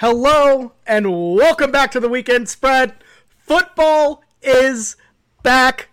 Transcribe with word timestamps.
Hello 0.00 0.74
and 0.86 1.34
welcome 1.34 1.72
back 1.72 1.90
to 1.90 1.98
the 1.98 2.08
weekend 2.08 2.48
spread. 2.48 2.94
Football 3.36 4.22
is 4.40 4.94
back. 5.42 5.88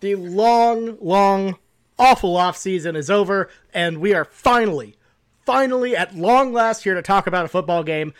The 0.00 0.14
long, 0.14 0.96
long, 1.02 1.58
awful 1.98 2.38
off 2.38 2.56
season 2.56 2.96
is 2.96 3.10
over, 3.10 3.50
and 3.74 3.98
we 3.98 4.14
are 4.14 4.24
finally, 4.24 4.96
finally 5.44 5.94
at 5.94 6.16
long 6.16 6.54
last 6.54 6.84
here 6.84 6.94
to 6.94 7.02
talk 7.02 7.26
about 7.26 7.44
a 7.44 7.48
football 7.48 7.82
game, 7.82 8.14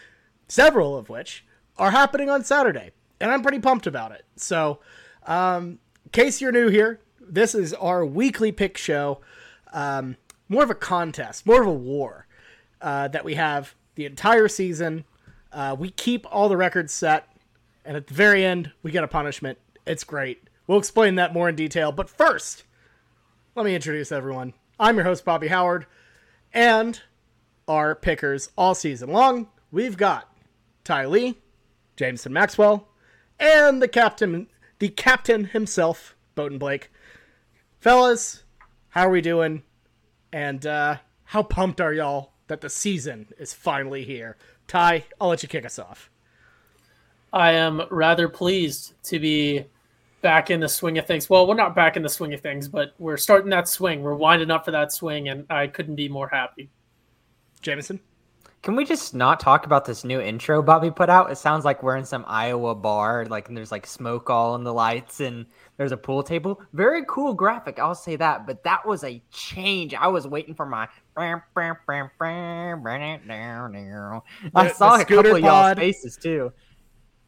several 0.49 0.99
of 0.99 1.09
which 1.09 1.47
are 1.79 1.93
happening 1.93 2.29
on 2.29 2.45
Saturday, 2.45 2.91
and 3.19 3.31
I'm 3.31 3.41
pretty 3.41 3.59
pumped 3.59 3.87
about 3.87 4.13
it. 4.13 4.27
So, 4.37 4.81
um, 5.27 5.79
in 6.05 6.11
case 6.13 6.43
you're 6.43 6.53
new 6.53 6.69
here, 6.69 7.01
this 7.19 7.55
is 7.55 7.73
our 7.73 8.05
weekly 8.05 8.53
pick 8.53 8.77
show. 8.77 9.23
Um, 9.73 10.19
more 10.51 10.63
of 10.63 10.69
a 10.69 10.75
contest, 10.75 11.47
more 11.47 11.63
of 11.63 11.69
a 11.69 11.73
war 11.73 12.27
uh, 12.83 13.09
that 13.09 13.25
we 13.25 13.37
have 13.37 13.75
the 13.95 14.05
entire 14.05 14.49
season 14.49 15.07
uh, 15.53 15.77
we 15.79 15.91
keep 15.91 16.27
all 16.31 16.49
the 16.49 16.57
records 16.57 16.93
set, 16.93 17.29
and 17.85 17.97
at 17.97 18.07
the 18.07 18.15
very 18.15 18.45
end, 18.45 18.73
we 18.83 18.91
get 18.91 19.05
a 19.05 19.09
punishment. 19.09 19.59
It's 19.87 20.05
great. 20.05 20.43
We'll 20.67 20.79
explain 20.79 21.17
that 21.17 21.33
more 21.33 21.49
in 21.49 21.57
detail. 21.57 21.93
But 21.93 22.09
first, 22.09 22.65
let 23.55 23.67
me 23.67 23.75
introduce 23.75 24.13
everyone. 24.13 24.55
I'm 24.79 24.97
your 24.97 25.05
host, 25.05 25.25
Bobby 25.25 25.49
Howard, 25.49 25.87
and 26.53 27.01
our 27.69 27.95
pickers 27.95 28.51
all 28.57 28.75
season 28.75 29.11
long. 29.11 29.49
We've 29.71 29.97
got 29.97 30.33
Ty 30.85 31.07
Lee, 31.07 31.39
Jameson 31.97 32.33
Maxwell, 32.33 32.89
and 33.39 33.83
the 33.83 33.89
captain, 33.89 34.49
the 34.79 34.89
captain 34.89 35.47
himself, 35.47 36.17
Bowden 36.35 36.59
Blake. 36.59 36.91
Fellas, 37.79 38.45
how 38.91 39.07
are 39.07 39.11
we 39.11 39.21
doing? 39.21 39.63
And 40.33 40.65
uh, 40.67 40.97
how 41.25 41.43
pumped 41.43 41.81
are 41.81 41.93
y'all 41.93 42.33
that 42.47 42.61
the 42.61 42.71
season 42.71 43.29
is 43.39 43.53
finally 43.53 44.05
here? 44.05 44.37
Ty, 44.73 45.05
I'll 45.21 45.29
let 45.29 45.43
you 45.43 45.51
kick 45.51 45.67
us 45.67 45.79
off. 45.79 46.11
I 47.31 47.53
am 47.53 47.83
rather 47.91 48.27
pleased 48.27 48.95
to 49.05 49.19
be 49.19 49.67
back 50.23 50.51
in 50.51 50.61
the 50.61 50.69
swing 50.69 50.97
of 50.97 51.07
things. 51.07 51.29
Well, 51.29 51.47
we're 51.47 51.57
not 51.57 51.75
back 51.75 51.99
in 51.99 52.03
the 52.03 52.09
swing 52.09 52.33
of 52.33 52.41
things, 52.41 52.69
but 52.69 52.95
we're 52.99 53.19
starting 53.19 53.51
that 53.51 53.69
swing. 53.69 54.01
We're 54.01 54.15
winding 54.15 54.51
up 54.51 54.65
for 54.65 54.71
that 54.71 54.91
swing, 54.91 55.29
and 55.29 55.45
I 55.51 55.67
couldn't 55.67 55.97
be 55.97 56.09
more 56.09 56.27
happy. 56.27 56.71
Jameson? 57.61 58.01
Can 58.63 58.77
we 58.77 58.85
just 58.85 59.13
not 59.13 59.41
talk 59.41 59.67
about 59.67 59.85
this 59.87 60.05
new 60.05 60.21
intro 60.21 60.63
Bobby 60.63 60.93
put 60.93 61.11
out? 61.11 61.33
It 61.33 61.39
sounds 61.39 61.65
like 61.65 61.83
we're 61.83 61.97
in 61.97 62.05
some 62.05 62.25
Iowa 62.29 62.77
bar, 62.77 63.27
like 63.27 63.49
and 63.49 63.57
there's 63.57 63.73
like 63.73 63.89
smoke 63.89 64.31
all 64.31 64.55
in 64.55 64.63
the 64.63 64.73
lights 64.73 65.19
and 65.19 65.47
there's 65.77 65.91
a 65.91 65.97
pool 65.97 66.23
table. 66.23 66.63
Very 66.73 67.05
cool 67.09 67.35
graphic, 67.35 67.81
I'll 67.81 67.97
say 67.97 68.15
that. 68.15 68.47
But 68.47 68.63
that 68.63 68.87
was 68.87 69.03
a 69.03 69.21
change. 69.33 69.95
I 69.95 70.07
was 70.07 70.29
waiting 70.29 70.55
for 70.55 70.65
my. 70.65 70.87
I 74.55 74.69
saw 74.69 75.01
a 75.01 75.05
couple 75.05 75.35
of 75.35 75.43
y'all's 75.43 75.75
faces 75.75 76.17
too. 76.17 76.53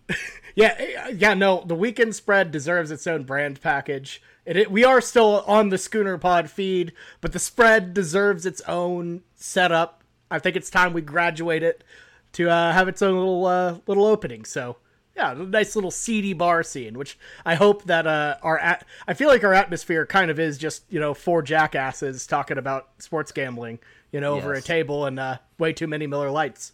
yeah, 0.55 0.77
eh, 0.79 1.03
uh, 1.03 1.09
yeah, 1.09 1.35
no, 1.35 1.65
the 1.67 1.75
weekend 1.75 2.15
spread 2.15 2.53
deserves 2.53 2.93
its 2.93 3.09
own 3.09 3.25
brand 3.25 3.61
package. 3.61 4.23
It, 4.47 4.57
it, 4.57 4.71
we 4.71 4.85
are 4.85 5.01
still 5.01 5.43
on 5.49 5.71
the 5.71 5.79
Schooner 5.79 6.17
Pod 6.17 6.49
feed, 6.49 6.93
but 7.21 7.33
the 7.33 7.41
spread 7.41 7.93
deserves 7.93 8.47
its 8.47 8.61
own 8.69 9.23
setup 9.35 10.04
I 10.31 10.39
think 10.39 10.57
it's 10.57 10.71
time 10.71 10.93
we 10.93 11.03
graduate 11.03 11.63
it 11.63 11.85
to 12.33 12.51
uh, 12.51 12.73
have 12.73 12.89
its 12.89 13.03
own 13.03 13.17
little 13.17 13.47
uh, 13.47 13.79
little 13.87 14.07
opening. 14.07 14.45
So 14.45 14.77
yeah, 15.17 15.33
a 15.33 15.35
nice 15.35 15.75
little 15.77 15.91
seedy 15.91 16.33
bar 16.33 16.63
scene, 16.63 16.99
which 16.99 17.19
I 17.45 17.55
hope 17.55 17.85
that 17.85 18.07
uh, 18.07 18.37
our 18.43 18.59
at- 18.59 18.85
I 19.07 19.15
feel 19.15 19.29
like 19.29 19.45
our 19.45 19.55
atmosphere 19.55 20.07
kind 20.07 20.31
of 20.31 20.39
is 20.41 20.59
just 20.59 20.85
you 20.91 21.01
know 21.01 21.15
four 21.15 21.43
jackasses 21.43 22.27
talking 22.27 22.59
about 22.59 22.89
sports 22.99 23.33
gambling, 23.33 23.79
you 24.13 24.21
know, 24.21 24.35
yes. 24.35 24.45
over 24.45 24.55
a 24.55 24.63
table 24.63 25.07
and 25.07 25.19
uh, 25.19 25.39
way 25.59 25.73
too 25.73 25.87
many 25.87 26.07
Miller 26.07 26.31
Lites. 26.31 26.73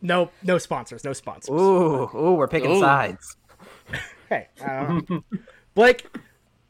No, 0.00 0.30
no 0.44 0.58
sponsors, 0.58 1.02
no 1.02 1.12
sponsors. 1.12 1.50
Ooh, 1.50 2.08
ooh, 2.14 2.34
we're 2.34 2.46
picking 2.46 2.76
ooh. 2.76 2.80
sides. 2.80 3.36
hey, 4.28 4.46
uh, 4.64 5.00
Blake, 5.74 6.06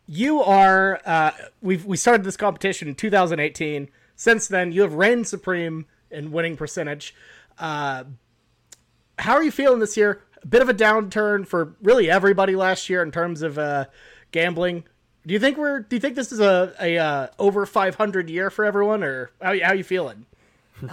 you 0.06 0.40
are. 0.40 1.00
Uh, 1.04 1.32
we've 1.60 1.84
we 1.84 1.98
started 1.98 2.24
this 2.24 2.38
competition 2.38 2.88
in 2.88 2.94
2018. 2.94 3.90
Since 4.18 4.48
then, 4.48 4.72
you 4.72 4.82
have 4.82 4.94
reigned 4.94 5.28
supreme 5.28 5.86
in 6.10 6.32
winning 6.32 6.56
percentage. 6.56 7.14
Uh, 7.56 8.02
how 9.16 9.34
are 9.34 9.44
you 9.44 9.52
feeling 9.52 9.78
this 9.78 9.96
year? 9.96 10.22
A 10.42 10.46
bit 10.46 10.60
of 10.60 10.68
a 10.68 10.74
downturn 10.74 11.46
for 11.46 11.76
really 11.80 12.10
everybody 12.10 12.56
last 12.56 12.90
year 12.90 13.00
in 13.00 13.12
terms 13.12 13.42
of 13.42 13.58
uh, 13.58 13.84
gambling. 14.32 14.82
Do 15.24 15.34
you 15.34 15.40
think 15.40 15.56
we're? 15.56 15.80
Do 15.80 15.94
you 15.94 16.00
think 16.00 16.16
this 16.16 16.32
is 16.32 16.40
a 16.40 16.74
a 16.80 16.98
uh, 16.98 17.26
over 17.38 17.64
500 17.64 18.28
year 18.28 18.50
for 18.50 18.64
everyone, 18.64 19.04
or 19.04 19.30
how 19.40 19.56
how 19.62 19.72
you 19.72 19.84
feeling? 19.84 20.26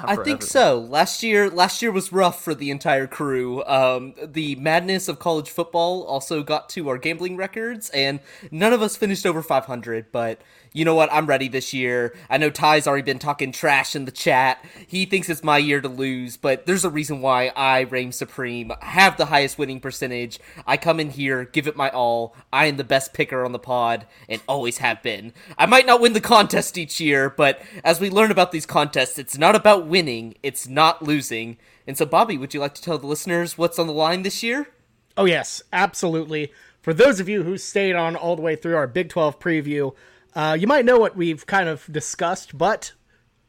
I 0.03 0.15
think 0.17 0.41
so. 0.41 0.79
Last 0.79 1.21
year, 1.23 1.49
last 1.49 1.81
year 1.81 1.91
was 1.91 2.11
rough 2.11 2.43
for 2.43 2.55
the 2.55 2.71
entire 2.71 3.07
crew. 3.07 3.63
Um, 3.65 4.13
the 4.23 4.55
madness 4.55 5.07
of 5.07 5.19
college 5.19 5.49
football 5.49 6.03
also 6.03 6.43
got 6.43 6.69
to 6.69 6.89
our 6.89 6.97
gambling 6.97 7.37
records, 7.37 7.89
and 7.91 8.19
none 8.51 8.73
of 8.73 8.81
us 8.81 8.95
finished 8.95 9.25
over 9.25 9.41
500. 9.41 10.11
But 10.11 10.41
you 10.75 10.83
know 10.83 10.93
what? 10.93 11.07
I'm 11.09 11.25
ready 11.25 11.47
this 11.47 11.73
year. 11.73 12.13
I 12.29 12.37
know 12.37 12.49
Ty's 12.49 12.85
already 12.85 13.01
been 13.01 13.17
talking 13.17 13.53
trash 13.53 13.95
in 13.95 14.03
the 14.03 14.11
chat. 14.11 14.63
He 14.85 15.05
thinks 15.05 15.29
it's 15.29 15.41
my 15.41 15.57
year 15.57 15.79
to 15.79 15.87
lose, 15.87 16.35
but 16.35 16.65
there's 16.65 16.83
a 16.83 16.89
reason 16.89 17.21
why 17.21 17.47
I 17.55 17.79
reign 17.79 18.11
supreme, 18.11 18.73
have 18.81 19.15
the 19.15 19.27
highest 19.27 19.57
winning 19.57 19.79
percentage. 19.79 20.37
I 20.67 20.75
come 20.75 20.99
in 20.99 21.11
here, 21.11 21.45
give 21.45 21.67
it 21.67 21.77
my 21.77 21.89
all. 21.91 22.35
I 22.51 22.65
am 22.65 22.75
the 22.75 22.83
best 22.83 23.13
picker 23.13 23.45
on 23.45 23.53
the 23.53 23.57
pod, 23.57 24.05
and 24.27 24.41
always 24.49 24.79
have 24.79 25.01
been. 25.01 25.31
I 25.57 25.65
might 25.65 25.85
not 25.85 26.01
win 26.01 26.11
the 26.11 26.19
contest 26.19 26.77
each 26.77 26.99
year, 26.99 27.29
but 27.29 27.61
as 27.81 28.01
we 28.01 28.09
learn 28.09 28.29
about 28.29 28.51
these 28.51 28.65
contests, 28.65 29.17
it's 29.17 29.37
not 29.37 29.55
about 29.55 29.87
winning, 29.87 30.35
it's 30.43 30.67
not 30.67 31.01
losing. 31.01 31.55
And 31.87 31.97
so, 31.97 32.05
Bobby, 32.05 32.37
would 32.37 32.53
you 32.53 32.59
like 32.59 32.75
to 32.75 32.81
tell 32.81 32.97
the 32.97 33.07
listeners 33.07 33.57
what's 33.57 33.79
on 33.79 33.87
the 33.87 33.93
line 33.93 34.23
this 34.23 34.43
year? 34.43 34.67
Oh, 35.15 35.23
yes, 35.23 35.63
absolutely. 35.71 36.51
For 36.81 36.93
those 36.93 37.21
of 37.21 37.29
you 37.29 37.43
who 37.43 37.57
stayed 37.57 37.95
on 37.95 38.17
all 38.17 38.35
the 38.35 38.41
way 38.41 38.57
through 38.57 38.75
our 38.75 38.87
Big 38.87 39.07
12 39.07 39.39
preview, 39.39 39.95
uh, 40.35 40.57
you 40.59 40.67
might 40.67 40.85
know 40.85 40.99
what 40.99 41.15
we've 41.15 41.45
kind 41.45 41.69
of 41.69 41.91
discussed, 41.91 42.57
but 42.57 42.93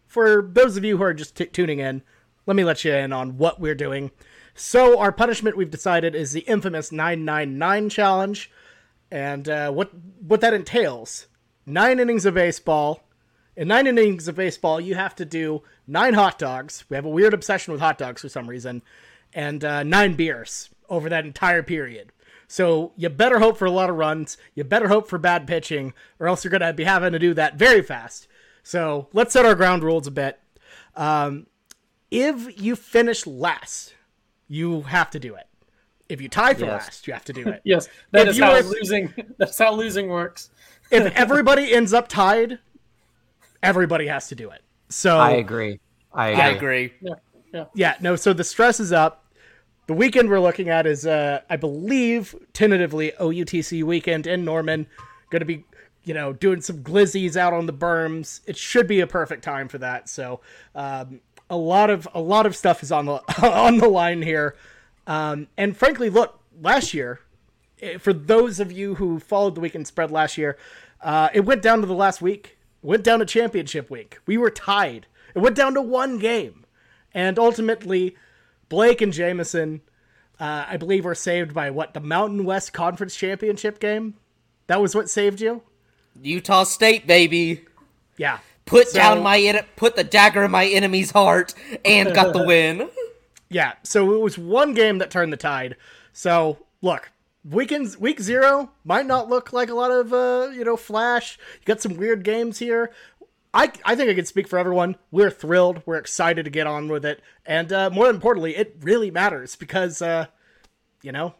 for 0.07 0.49
those 0.53 0.77
of 0.77 0.85
you 0.85 0.97
who 0.97 1.03
are 1.03 1.15
just 1.15 1.37
t- 1.37 1.47
tuning 1.47 1.81
in, 1.81 2.03
let 2.47 2.57
me 2.57 2.65
let 2.65 2.85
you 2.85 2.93
in 2.93 3.13
on 3.13 3.39
what 3.39 3.61
we're 3.61 3.75
doing. 3.75 4.13
So, 4.55 4.99
our 4.99 5.13
punishment 5.13 5.57
we've 5.57 5.71
decided 5.71 6.15
is 6.15 6.33
the 6.33 6.41
infamous 6.41 6.91
999 6.91 7.91
challenge. 7.91 8.51
And 9.11 9.49
uh, 9.49 9.71
what, 9.71 9.91
what 10.21 10.41
that 10.41 10.55
entails 10.55 11.27
nine 11.67 12.01
innings 12.01 12.25
of 12.25 12.35
baseball. 12.35 13.03
In 13.57 13.69
nine 13.69 13.87
innings 13.87 14.29
of 14.29 14.37
baseball, 14.37 14.81
you 14.81 14.95
have 14.95 15.15
to 15.17 15.25
do 15.25 15.63
nine 15.87 16.15
hot 16.15 16.39
dogs. 16.39 16.85
We 16.89 16.97
have 16.97 17.05
a 17.05 17.11
weird 17.11 17.35
obsession 17.35 17.73
with 17.73 17.81
hot 17.81 17.99
dogs 17.99 18.23
for 18.23 18.29
some 18.29 18.49
reason. 18.49 18.83
And 19.35 19.65
uh, 19.65 19.83
nine 19.83 20.15
beers 20.15 20.71
over 20.89 21.09
that 21.09 21.27
entire 21.27 21.63
period. 21.63 22.13
So 22.49 22.93
you 22.97 23.09
better 23.09 23.39
hope 23.39 23.57
for 23.57 23.67
a 23.67 23.71
lot 23.71 23.91
of 23.91 23.97
runs. 23.97 24.37
You 24.55 24.65
better 24.65 24.89
hope 24.89 25.09
for 25.09 25.19
bad 25.19 25.47
pitching, 25.47 25.95
or 26.19 26.29
else 26.29 26.45
you're 26.45 26.51
going 26.51 26.61
to 26.61 26.73
be 26.73 26.85
having 26.85 27.13
to 27.13 27.19
do 27.19 27.35
that 27.35 27.57
very 27.57 27.83
fast. 27.83 28.29
So 28.63 29.09
let's 29.13 29.33
set 29.33 29.47
our 29.47 29.55
ground 29.55 29.83
rules 29.83 30.07
a 30.07 30.11
bit. 30.11 30.41
Um, 30.95 31.47
if 32.11 32.61
you 32.61 32.77
finish 32.77 33.27
last, 33.27 33.95
you 34.49 34.83
have 34.83 35.11
to 35.11 35.19
do 35.19 35.35
it. 35.35 35.47
If 36.09 36.21
you 36.21 36.29
tie 36.29 36.55
for 36.55 36.65
yes. 36.65 36.85
last, 36.85 37.07
you 37.07 37.13
have 37.13 37.25
to 37.25 37.33
do 37.33 37.49
it. 37.49 37.61
yes, 37.65 37.89
that 38.13 38.29
if 38.29 38.35
is 38.35 38.39
how 38.39 38.53
are, 38.53 38.63
losing. 38.63 39.13
That's 39.39 39.59
how 39.59 39.75
losing 39.75 40.09
works. 40.09 40.51
if 40.91 41.15
everybody 41.17 41.73
ends 41.73 41.93
up 41.93 42.07
tied, 42.07 42.61
everybody 43.63 44.07
has 44.07 44.29
to 44.29 44.35
do 44.37 44.51
it. 44.51 44.63
So 44.89 45.19
I 45.19 45.33
agree. 45.33 45.81
I 46.13 46.29
agree. 46.29 46.43
I 46.43 46.49
agree. 46.49 46.93
Yeah, 47.01 47.15
yeah. 47.53 47.65
Yeah. 47.75 47.95
No. 48.01 48.15
So 48.15 48.33
the 48.33 48.45
stress 48.45 48.79
is 48.79 48.93
up. 48.93 49.26
The 49.87 49.95
weekend 49.95 50.29
we're 50.29 50.41
looking 50.41 50.69
at 50.69 50.85
is, 50.87 51.07
uh, 51.07 51.43
I 51.49 51.57
believe, 51.57 52.35
tentatively 52.53 53.13
OUTC 53.21 53.85
weekend 53.85 54.27
in 54.27 54.45
Norman. 54.45 54.87
Going 55.31 55.41
to 55.41 55.47
be, 55.47 55.65
you 56.03 56.13
know, 56.13 56.33
doing 56.33 56.61
some 56.61 56.83
glizzies 56.83 57.37
out 57.37 57.53
on 57.53 57.67
the 57.67 57.73
berms. 57.73 58.41
It 58.47 58.57
should 58.57 58.89
be 58.89 59.01
a 59.01 59.07
perfect 59.07 59.45
time 59.45 59.69
for 59.69 59.79
that. 59.79 60.09
So, 60.09 60.41
um, 60.75 61.21
a 61.49 61.57
lot 61.57 61.91
of 61.91 62.09
a 62.13 62.21
lot 62.21 62.47
of 62.47 62.57
stuff 62.57 62.83
is 62.83 62.91
on 62.91 63.07
the 63.07 63.13
on 63.43 63.79
the 63.79 63.89
line 63.89 64.23
here. 64.23 64.57
Um, 65.07 65.47
and 65.57 65.77
frankly, 65.77 66.11
look, 66.11 66.41
last 66.61 66.93
year, 66.93 67.21
eh, 67.81 67.99
for 67.99 68.13
those 68.13 68.59
of 68.59 68.73
you 68.73 68.97
who 68.97 69.21
followed 69.21 69.55
the 69.55 69.61
weekend 69.61 69.87
spread 69.87 70.11
last 70.11 70.37
year, 70.37 70.59
uh, 71.01 71.29
it 71.33 71.41
went 71.41 71.63
down 71.63 71.81
to 71.81 71.87
the 71.87 71.95
last 71.95 72.21
week. 72.21 72.59
Went 72.83 73.05
down 73.05 73.21
to 73.21 73.25
championship 73.25 73.89
week. 73.89 74.19
We 74.27 74.37
were 74.37 74.51
tied. 74.51 75.07
It 75.35 75.39
went 75.39 75.57
down 75.57 75.75
to 75.75 75.83
one 75.83 76.19
game, 76.19 76.65
and 77.15 77.39
ultimately 77.39 78.17
Blake 78.69 79.01
and 79.01 79.13
Jameson, 79.13 79.81
uh, 80.41 80.65
I 80.69 80.77
believe, 80.77 81.05
were 81.05 81.15
saved 81.15 81.55
by 81.55 81.71
what 81.71 81.95
the 81.95 82.01
Mountain 82.01 82.45
West 82.45 82.73
Conference 82.73 83.15
Championship 83.15 83.79
game. 83.79 84.15
That 84.67 84.81
was 84.81 84.95
what 84.95 85.09
saved 85.09 85.41
you. 85.41 85.63
Utah 86.21 86.65
State, 86.65 87.07
baby. 87.07 87.65
Yeah. 88.17 88.39
Put 88.65 88.89
so, 88.89 88.99
down 88.99 89.23
my 89.23 89.65
put 89.77 89.95
the 89.97 90.05
dagger 90.05 90.45
in 90.45 90.51
my 90.51 90.67
enemy's 90.67 91.13
heart 91.13 91.55
and 91.85 92.13
got 92.15 92.33
the 92.33 92.43
win. 92.47 92.89
Yeah. 93.49 93.75
So 93.85 94.13
it 94.15 94.21
was 94.21 94.37
one 94.37 94.75
game 94.75 94.99
that 94.99 95.11
turned 95.11 95.33
the 95.33 95.37
tide. 95.37 95.77
So 96.13 96.59
look, 96.83 97.11
weekends 97.49 97.99
week 97.99 98.21
zero 98.21 98.71
might 98.85 99.07
not 99.07 99.29
look 99.29 99.53
like 99.53 99.69
a 99.69 99.75
lot 99.75 99.93
of 99.93 100.13
uh, 100.13 100.51
you 100.53 100.65
know 100.65 100.77
flash. 100.77 101.39
You 101.61 101.65
got 101.65 101.81
some 101.81 101.97
weird 101.97 102.25
games 102.25 102.59
here. 102.59 102.91
I, 103.57 103.73
I 103.87 103.97
think 103.97 104.11
I 104.11 104.15
can 104.15 104.27
speak 104.27 104.49
for 104.49 104.59
everyone. 104.59 104.97
We're 105.11 105.31
thrilled. 105.31 105.81
We're 105.87 105.97
excited 105.97 106.45
to 106.45 106.51
get 106.51 106.67
on 106.67 106.89
with 106.89 107.07
it. 107.07 107.23
And 107.47 107.73
uh, 107.73 107.89
more 107.89 108.11
importantly, 108.11 108.55
it 108.55 108.77
really 108.83 109.11
matters 109.11 109.57
because, 109.57 110.03
uh, 110.03 110.27
you 111.01 111.11
know, 111.11 111.37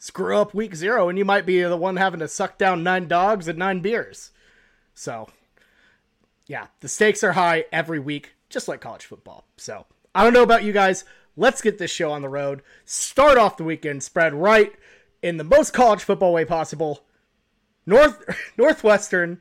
screw 0.00 0.36
up 0.36 0.52
week 0.52 0.74
zero 0.74 1.08
and 1.08 1.16
you 1.16 1.24
might 1.24 1.46
be 1.46 1.62
the 1.62 1.76
one 1.76 1.96
having 1.96 2.18
to 2.18 2.26
suck 2.26 2.58
down 2.58 2.82
nine 2.82 3.06
dogs 3.06 3.46
and 3.46 3.56
nine 3.56 3.78
beers. 3.78 4.32
So, 4.94 5.28
yeah, 6.48 6.66
the 6.80 6.88
stakes 6.88 7.22
are 7.22 7.34
high 7.34 7.66
every 7.70 8.00
week, 8.00 8.32
just 8.48 8.66
like 8.66 8.80
college 8.80 9.04
football. 9.04 9.46
So, 9.56 9.86
I 10.12 10.24
don't 10.24 10.34
know 10.34 10.42
about 10.42 10.64
you 10.64 10.72
guys. 10.72 11.04
Let's 11.36 11.62
get 11.62 11.78
this 11.78 11.92
show 11.92 12.10
on 12.10 12.22
the 12.22 12.28
road. 12.28 12.62
Start 12.84 13.38
off 13.38 13.58
the 13.58 13.64
weekend 13.64 14.02
spread 14.02 14.34
right 14.34 14.72
in 15.22 15.36
the 15.36 15.44
most 15.44 15.72
college 15.72 16.02
football 16.02 16.32
way 16.32 16.44
possible. 16.44 17.04
North 17.86 18.24
Northwestern 18.58 19.40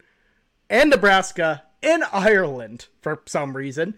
and 0.70 0.92
Nebraska 0.92 1.64
in 1.84 2.04
Ireland 2.12 2.88
for 3.02 3.22
some 3.26 3.56
reason. 3.56 3.96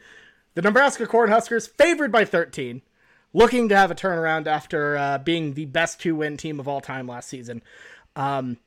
The 0.56 0.62
Nebraska 0.62 1.06
Cornhuskers 1.06 1.70
favored 1.70 2.12
by 2.12 2.26
13, 2.26 2.82
looking 3.34 3.70
to 3.70 3.76
have 3.76 3.92
a 3.92 3.96
turnaround 3.96 4.48
after 4.48 4.98
uh, 4.98 5.18
being 5.18 5.54
the 5.54 5.66
best 5.66 6.00
two-win 6.00 6.38
team 6.38 6.60
of 6.60 6.68
all 6.68 6.82
time 6.82 7.08
last 7.08 7.30
season. 7.30 7.62
Um, 8.16 8.58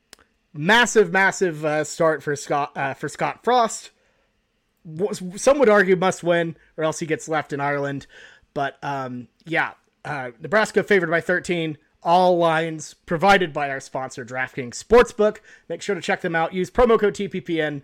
massive, 0.53 1.11
massive 1.11 1.65
uh, 1.65 1.83
start 1.83 2.23
for 2.23 2.35
Scott 2.35 2.75
uh, 2.75 2.93
for 2.93 3.09
Scott 3.09 3.43
Frost. 3.43 3.91
Some 5.35 5.59
would 5.59 5.69
argue 5.69 5.95
must 5.95 6.23
win, 6.23 6.55
or 6.77 6.83
else 6.83 6.99
he 6.99 7.05
gets 7.05 7.27
left 7.27 7.53
in 7.53 7.59
Ireland. 7.59 8.07
But 8.53 8.77
um, 8.83 9.27
yeah, 9.45 9.73
uh, 10.05 10.31
Nebraska 10.39 10.83
favored 10.83 11.09
by 11.09 11.21
13. 11.21 11.77
All 12.01 12.37
lines 12.37 12.93
provided 12.93 13.51
by 13.51 13.69
our 13.69 13.81
sponsor, 13.81 14.23
DraftKings 14.23 14.81
Sportsbook. 14.81 15.39
Make 15.67 15.81
sure 15.81 15.95
to 15.95 16.01
check 16.01 16.21
them 16.21 16.35
out. 16.35 16.53
Use 16.53 16.71
promo 16.71 16.97
code 16.97 17.13
TPPN. 17.13 17.81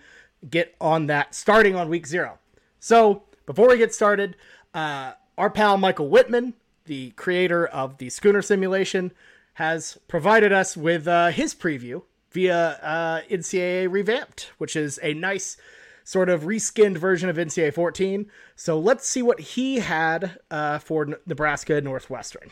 Get 0.50 0.76
on 0.80 1.08
that 1.08 1.34
starting 1.34 1.76
on 1.76 1.90
week 1.90 2.08
zero. 2.08 2.40
So 2.80 3.24
before 3.46 3.70
we 3.70 3.78
get 3.78 3.94
started, 3.94 4.36
uh, 4.74 5.14
our 5.38 5.50
pal 5.50 5.78
Michael 5.78 6.10
Whitman, 6.10 6.54
the 6.86 7.12
creator 7.12 7.66
of 7.66 7.98
the 7.98 8.10
Schooner 8.10 8.42
Simulation, 8.42 9.12
has 9.56 9.98
provided 10.08 10.52
us 10.52 10.76
with 10.76 11.08
uh, 11.08 11.28
his 11.28 11.56
preview 11.56 12.04
via 12.32 12.80
uh, 12.82 13.22
NCAA 13.30 13.92
Revamped, 13.92 14.52
which 14.58 14.76
is 14.76 15.00
a 15.02 15.14
nice 15.14 15.58
sort 16.04 16.30
of 16.30 16.44
reskinned 16.44 16.98
version 16.98 17.30
of 17.30 17.38
NCAA 17.38 17.74
14. 17.74 18.30
So 18.56 18.78
let's 18.78 19.08
see 19.08 19.22
what 19.22 19.40
he 19.40 19.80
had 19.80 20.40
uh, 20.52 20.80
for 20.80 21.18
Nebraska 21.26 21.82
Northwestern. 21.82 22.52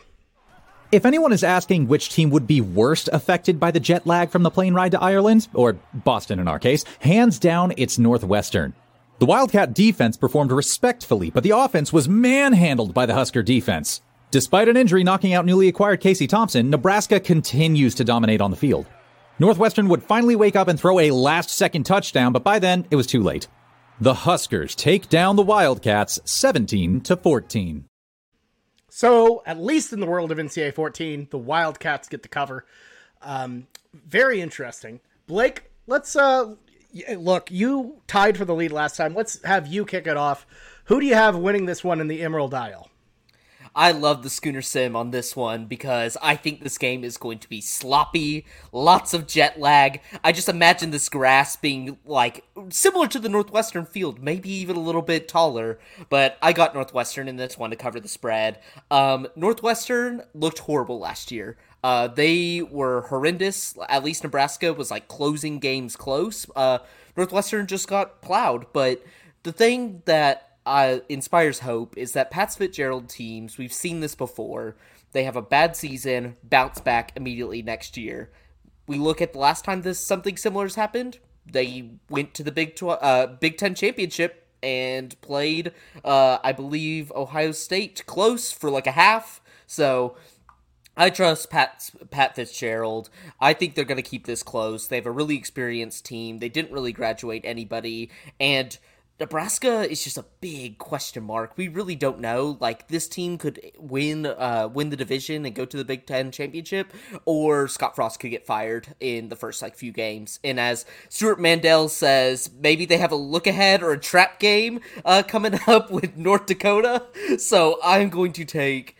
If 0.94 1.08
anyone 1.08 1.34
is 1.34 1.44
asking 1.44 1.88
which 1.88 2.10
team 2.10 2.30
would 2.30 2.46
be 2.46 2.62
worst 2.62 3.10
affected 3.12 3.60
by 3.60 3.72
the 3.72 3.80
jet 3.80 4.06
lag 4.06 4.30
from 4.30 4.44
the 4.44 4.52
plane 4.52 4.76
ride 4.76 4.92
to 4.92 5.02
Ireland, 5.02 5.48
or 5.56 5.76
Boston 5.92 6.38
in 6.38 6.48
our 6.48 6.60
case, 6.60 6.86
hands 7.00 7.40
down, 7.40 7.74
it's 7.78 7.98
Northwestern. 7.98 8.76
The 9.18 9.26
Wildcat 9.26 9.74
defense 9.74 10.18
performed 10.18 10.52
respectfully, 10.52 11.32
but 11.32 11.42
the 11.42 11.50
offense 11.50 11.92
was 11.92 12.08
manhandled 12.08 12.94
by 12.94 13.08
the 13.08 13.16
Husker 13.16 13.42
defense. 13.42 14.04
Despite 14.30 14.70
an 14.70 14.78
injury 14.78 15.04
knocking 15.04 15.34
out 15.34 15.48
newly 15.48 15.68
acquired 15.68 16.00
Casey 16.00 16.28
Thompson, 16.28 16.70
Nebraska 16.70 17.20
continues 17.20 17.96
to 17.96 18.04
dominate 18.04 18.40
on 18.40 18.52
the 18.52 18.56
field. 18.56 18.86
Northwestern 19.40 19.90
would 19.90 20.04
finally 20.04 20.36
wake 20.36 20.56
up 20.56 20.68
and 20.68 20.80
throw 20.80 21.00
a 21.00 21.10
last 21.10 21.50
second 21.50 21.88
touchdown, 21.88 22.34
but 22.34 22.44
by 22.44 22.60
then 22.60 22.86
it 22.92 22.98
was 22.98 23.08
too 23.08 23.24
late. 23.24 23.48
The 24.00 24.14
Huskers 24.14 24.76
take 24.76 25.10
down 25.10 25.38
the 25.38 25.42
Wildcats 25.42 26.20
17 26.26 27.02
to 27.02 27.18
14. 27.18 27.86
So, 28.96 29.42
at 29.48 29.60
least 29.60 29.92
in 29.92 30.02
the 30.02 30.06
world 30.06 30.32
of 30.32 30.38
NCAA 30.38 30.76
14, 30.76 31.30
the 31.32 31.38
Wildcats 31.40 32.08
get 32.08 32.22
the 32.22 32.30
cover. 32.30 32.64
Um, 33.24 33.66
very 33.92 34.40
interesting. 34.40 35.00
Blake, 35.26 35.72
let's 35.88 36.16
uh 36.16 36.54
look, 37.18 37.50
you 37.50 38.04
tied 38.06 38.38
for 38.38 38.46
the 38.46 38.54
lead 38.54 38.72
last 38.72 38.96
time. 38.96 39.16
Let's 39.16 39.42
have 39.46 39.66
you 39.66 39.84
kick 39.84 40.06
it 40.06 40.16
off. 40.16 40.46
Who 40.86 41.00
do 41.00 41.08
you 41.08 41.16
have 41.16 41.36
winning 41.36 41.66
this 41.66 41.84
one 41.84 42.02
in 42.02 42.08
the 42.08 42.22
Emerald 42.22 42.54
Isle? 42.54 42.88
I 43.76 43.92
love 43.92 44.22
the 44.22 44.30
Schooner 44.30 44.62
Sim 44.62 44.96
on 44.96 45.12
this 45.12 45.36
one 45.36 45.66
because 45.66 46.16
I 46.22 46.36
think 46.36 46.62
this 46.62 46.78
game 46.78 47.04
is 47.04 47.18
going 47.18 47.40
to 47.40 47.50
be 47.50 47.60
sloppy, 47.60 48.46
lots 48.72 49.14
of 49.14 49.26
jet 49.26 49.60
lag. 49.60 50.00
I 50.24 50.32
just 50.32 50.48
imagine 50.48 50.92
this 50.92 51.10
grass 51.10 51.56
being 51.56 51.98
like 52.06 52.44
similar 52.70 53.08
to 53.08 53.20
the 53.20 53.30
Northwestern 53.30 53.86
field, 53.86 54.22
maybe 54.22 54.50
even 54.52 54.76
a 54.76 54.82
little 54.82 55.02
bit 55.02 55.28
taller. 55.28 55.80
But 56.10 56.38
I 56.42 56.54
got 56.54 56.76
Northwestern 56.76 57.28
in 57.28 57.38
this 57.38 57.58
one 57.58 57.72
to 57.72 57.76
cover 57.76 58.00
the 58.00 58.08
spread. 58.08 58.60
Um, 58.92 59.28
Northwestern 59.36 60.24
looked 60.36 60.60
horrible 60.60 61.00
last 61.00 61.32
year. 61.32 61.58
Uh, 61.84 62.08
they 62.08 62.62
were 62.62 63.02
horrendous. 63.10 63.76
At 63.90 64.04
least 64.04 64.24
Nebraska 64.24 64.72
was 64.72 64.92
like 64.92 65.08
closing 65.08 65.58
games 65.60 65.96
close. 65.96 66.46
Uh, 66.56 66.78
Northwestern 67.18 67.66
just 67.66 67.88
got 67.88 68.22
plowed. 68.22 68.68
But 68.72 69.04
the 69.42 69.52
thing 69.52 70.04
that 70.06 70.53
uh, 70.66 71.00
inspires 71.10 71.60
hope 71.60 71.98
is 71.98 72.14
that 72.14 72.32
Pat's 72.32 72.56
Fitzgerald 72.56 73.10
teams, 73.10 73.58
we've 73.58 73.74
seen 73.74 74.00
this 74.00 74.16
before, 74.16 74.76
they 75.12 75.24
have 75.24 75.36
a 75.36 75.42
bad 75.42 75.76
season, 75.76 76.38
bounce 76.44 76.80
back 76.80 77.12
immediately 77.16 77.62
next 77.62 77.98
year. 77.98 78.32
We 78.88 78.98
look 78.98 79.22
at 79.22 79.34
the 79.34 79.40
last 79.40 79.64
time 79.64 79.82
this 79.82 80.00
something 80.00 80.38
similar 80.38 80.66
has 80.66 80.76
happened. 80.76 81.20
They 81.46 81.92
went 82.10 82.34
to 82.36 82.44
the 82.44 82.52
Big 82.52 82.76
Tw- 82.76 82.84
uh, 82.84 83.28
Big 83.28 83.58
Ten 83.58 83.76
championship 83.76 84.48
and 84.62 85.20
played, 85.22 85.74
uh, 86.04 86.40
I 86.44 86.52
believe, 86.54 87.12
Ohio 87.14 87.52
State 87.52 88.06
close 88.06 88.52
for 88.52 88.70
like 88.70 88.88
a 88.88 88.92
half. 88.92 89.42
So 89.68 90.16
I 90.96 91.10
trust 91.10 91.50
Pat 91.50 91.92
Pat 92.12 92.36
Fitzgerald. 92.36 93.10
I 93.40 93.54
think 93.54 93.76
they're 93.76 93.84
going 93.84 94.02
to 94.02 94.10
keep 94.10 94.26
this 94.26 94.44
close. 94.44 94.88
They 94.88 94.96
have 94.96 95.06
a 95.06 95.12
really 95.12 95.36
experienced 95.36 96.06
team. 96.06 96.40
They 96.40 96.50
didn't 96.50 96.72
really 96.72 96.92
graduate 96.92 97.42
anybody, 97.46 98.10
and 98.40 98.78
Nebraska 99.20 99.90
is 99.90 100.04
just 100.04 100.18
a 100.18 100.26
big 100.42 100.80
question 100.80 101.24
mark. 101.24 101.54
We 101.56 101.68
really 101.68 101.96
don't 101.96 102.20
know. 102.20 102.58
Like 102.60 102.88
this 102.88 103.08
team 103.08 103.38
could 103.38 103.60
win 103.78 104.26
uh 104.26 104.70
win 104.74 104.90
the 104.90 104.98
division 104.98 105.46
and 105.46 105.54
go 105.54 105.66
to 105.66 105.78
the 105.78 105.86
Big 105.86 106.06
10 106.06 106.32
championship 106.32 106.92
or 107.26 107.68
Scott 107.68 107.96
Frost 107.96 108.20
could 108.20 108.32
get 108.32 108.46
fired 108.46 108.96
in 109.00 109.30
the 109.30 109.36
first 109.36 109.62
like 109.62 109.76
few 109.76 109.92
games. 109.92 110.40
And 110.44 110.60
as 110.60 110.86
Stewart 111.10 111.40
Mandel 111.40 111.90
says, 111.90 112.50
maybe 112.60 112.86
they 112.86 112.98
have 112.98 113.12
a 113.12 113.16
look 113.16 113.46
ahead 113.46 113.84
or 113.84 113.92
a 113.92 114.00
trap 114.00 114.40
game 114.40 114.80
uh 115.06 115.22
coming 115.22 115.60
up 115.68 115.92
with 115.92 116.18
North 116.18 116.48
Dakota. 116.48 117.04
So 117.38 117.80
I'm 117.84 118.10
going 118.10 118.34
to 118.34 118.46
take 118.46 118.98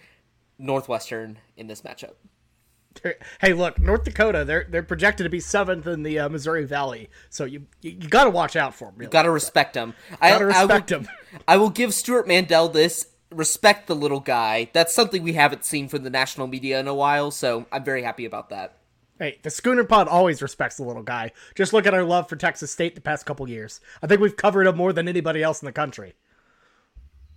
Northwestern 0.60 1.40
in 1.58 1.68
this 1.68 1.82
matchup. 1.82 2.14
Hey, 3.42 3.54
look, 3.54 3.80
North 3.80 4.04
Dakota. 4.04 4.46
They're 4.46 4.66
they're 4.70 4.84
projected 4.84 5.26
to 5.26 5.30
be 5.30 5.40
seventh 5.40 5.88
in 5.88 6.04
the 6.04 6.20
uh, 6.20 6.30
Missouri 6.30 6.66
Valley, 6.66 7.10
so 7.30 7.46
you 7.46 7.66
you, 7.82 7.92
you 7.92 8.10
got 8.10 8.24
to 8.26 8.30
watch 8.30 8.56
out 8.56 8.74
for 8.74 8.86
them. 8.86 8.96
Really. 8.98 9.08
You 9.08 9.12
got 9.12 9.24
to 9.24 9.32
respect 9.32 9.74
them. 9.74 9.94
I 10.22 10.30
got 10.30 10.40
to 10.40 10.46
respect 10.46 10.92
I 10.92 10.98
will, 10.98 11.04
them. 11.04 11.14
I 11.48 11.58
will 11.58 11.70
give 11.70 11.94
Stewart 11.94 12.28
Mandel 12.28 12.70
this. 12.70 13.08
Respect 13.32 13.88
the 13.88 13.96
little 13.96 14.20
guy. 14.20 14.70
That's 14.74 14.94
something 14.94 15.24
we 15.24 15.34
haven't 15.34 15.66
seen 15.66 15.88
from 15.90 16.04
the 16.04 16.10
national 16.10 16.48
media 16.48 16.80
in 16.80 16.88
a 16.88 16.94
while, 16.94 17.32
so 17.32 17.66
I'm 17.72 17.84
very 17.84 18.04
happy 18.04 18.26
about 18.26 18.50
that. 18.50 18.78
Hey, 19.20 19.40
the 19.44 19.50
Schooner 19.50 19.84
Pod 19.84 20.08
always 20.08 20.42
respects 20.42 20.78
the 20.78 20.84
little 20.84 21.04
guy. 21.04 21.32
Just 21.56 21.74
look 21.74 21.86
at 21.86 21.94
our 21.94 22.04
love 22.04 22.30
for 22.30 22.36
Texas 22.36 22.72
State 22.72 22.96
the 22.96 23.02
past 23.02 23.26
couple 23.26 23.48
years. 23.48 23.80
I 24.02 24.08
think 24.08 24.22
we've 24.22 24.36
covered 24.36 24.68
him 24.68 24.76
more 24.76 24.94
than 24.94 25.08
anybody 25.08 25.42
else 25.42 25.62
in 25.62 25.66
the 25.66 25.72
country. 25.72 26.14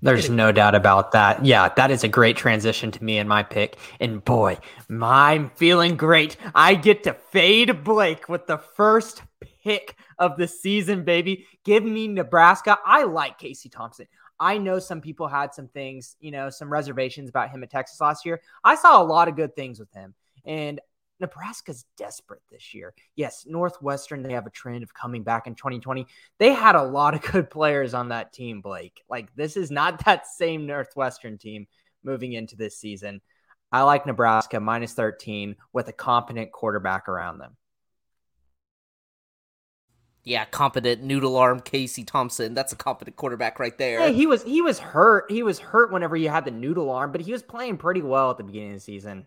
There's 0.03 0.31
no 0.31 0.53
doubt 0.53 0.75
about 0.75 1.13
that. 1.13 1.45
Yeah, 1.45 1.69
that 1.71 1.91
is 1.91 2.05
a 2.05 2.09
great 2.09 2.37
transition 2.37 2.91
to 2.93 3.03
me 3.03 3.19
and 3.19 3.29
my 3.29 3.43
pick. 3.43 3.77
And 3.99 4.25
boy, 4.25 4.59
I'm 4.91 5.51
feeling 5.51 5.97
great. 5.97 6.37
I 6.55 6.75
get 6.75 7.03
to 7.05 7.15
fade 7.15 7.83
Blake 7.83 8.29
with 8.29 8.47
the 8.47 8.59
first 8.59 9.23
pick 9.65 9.97
of 10.19 10.37
the 10.37 10.47
season, 10.47 11.05
baby. 11.05 11.47
Give 11.65 11.83
me 11.83 12.09
Nebraska. 12.09 12.79
I 12.85 13.05
like 13.05 13.39
Casey 13.39 13.69
Thompson. 13.69 14.07
I 14.39 14.59
know 14.59 14.79
some 14.79 15.01
people 15.01 15.29
had 15.29 15.55
some 15.55 15.69
things, 15.69 16.17
you 16.21 16.31
know, 16.31 16.51
some 16.51 16.71
reservations 16.71 17.29
about 17.29 17.51
him 17.51 17.63
at 17.63 17.71
Texas 17.71 18.01
last 18.01 18.27
year. 18.27 18.43
I 18.63 18.75
saw 18.75 19.03
a 19.03 19.05
lot 19.05 19.29
of 19.29 19.37
good 19.37 19.57
things 19.57 19.79
with 19.81 19.93
him. 19.93 20.15
And 20.45 20.81
Nebraska's 21.21 21.85
desperate 21.97 22.43
this 22.51 22.75
year. 22.75 22.95
Yes, 23.15 23.45
Northwestern, 23.47 24.23
they 24.23 24.33
have 24.33 24.47
a 24.47 24.51
trend 24.51 24.83
of 24.83 24.95
coming 24.95 25.23
back 25.23 25.47
in 25.47 25.55
2020. 25.55 26.07
They 26.39 26.53
had 26.53 26.75
a 26.75 26.83
lot 26.83 27.15
of 27.15 27.23
good 27.33 27.51
players 27.51 27.95
on 27.95 28.11
that 28.11 28.33
team, 28.33 28.61
Blake. 28.61 29.03
Like, 29.09 29.35
this 29.35 29.57
is 29.57 29.71
not 29.71 30.03
that 30.05 30.27
same 30.27 30.67
Northwestern 30.67 31.39
team 31.39 31.67
moving 32.03 32.33
into 32.33 32.57
this 32.57 32.79
season. 32.79 33.21
I 33.73 33.83
like 33.83 34.07
Nebraska 34.07 34.61
minus 34.61 34.95
13 34.95 35.57
with 35.73 35.89
a 35.89 35.93
competent 35.93 36.53
quarterback 36.53 37.09
around 37.09 37.39
them. 37.39 37.57
Yeah, 40.23 40.45
competent 40.45 41.05
noodle 41.05 41.37
arm 41.37 41.61
Casey 41.61 42.03
Thompson. 42.03 42.53
That's 42.53 42.73
a 42.73 42.77
competent 42.77 43.17
quarterback 43.17 43.61
right 43.61 43.77
there. 43.79 44.01
Hey, 44.01 44.13
he 44.13 44.27
was 44.27 44.43
he 44.43 44.61
was 44.61 44.81
hurt. 44.81 45.31
He 45.31 45.45
was 45.45 45.61
hurt 45.61 45.93
whenever 45.93 46.17
you 46.17 46.29
had 46.29 46.45
the 46.45 46.51
noodle 46.51 46.91
arm, 46.91 47.13
but 47.13 47.21
he 47.21 47.31
was 47.31 47.45
playing 47.45 47.77
pretty 47.77 48.03
well 48.03 48.33
at 48.33 48.37
the 48.37 48.43
beginning 48.43 48.71
of 48.71 48.77
the 48.77 48.81
season. 48.81 49.27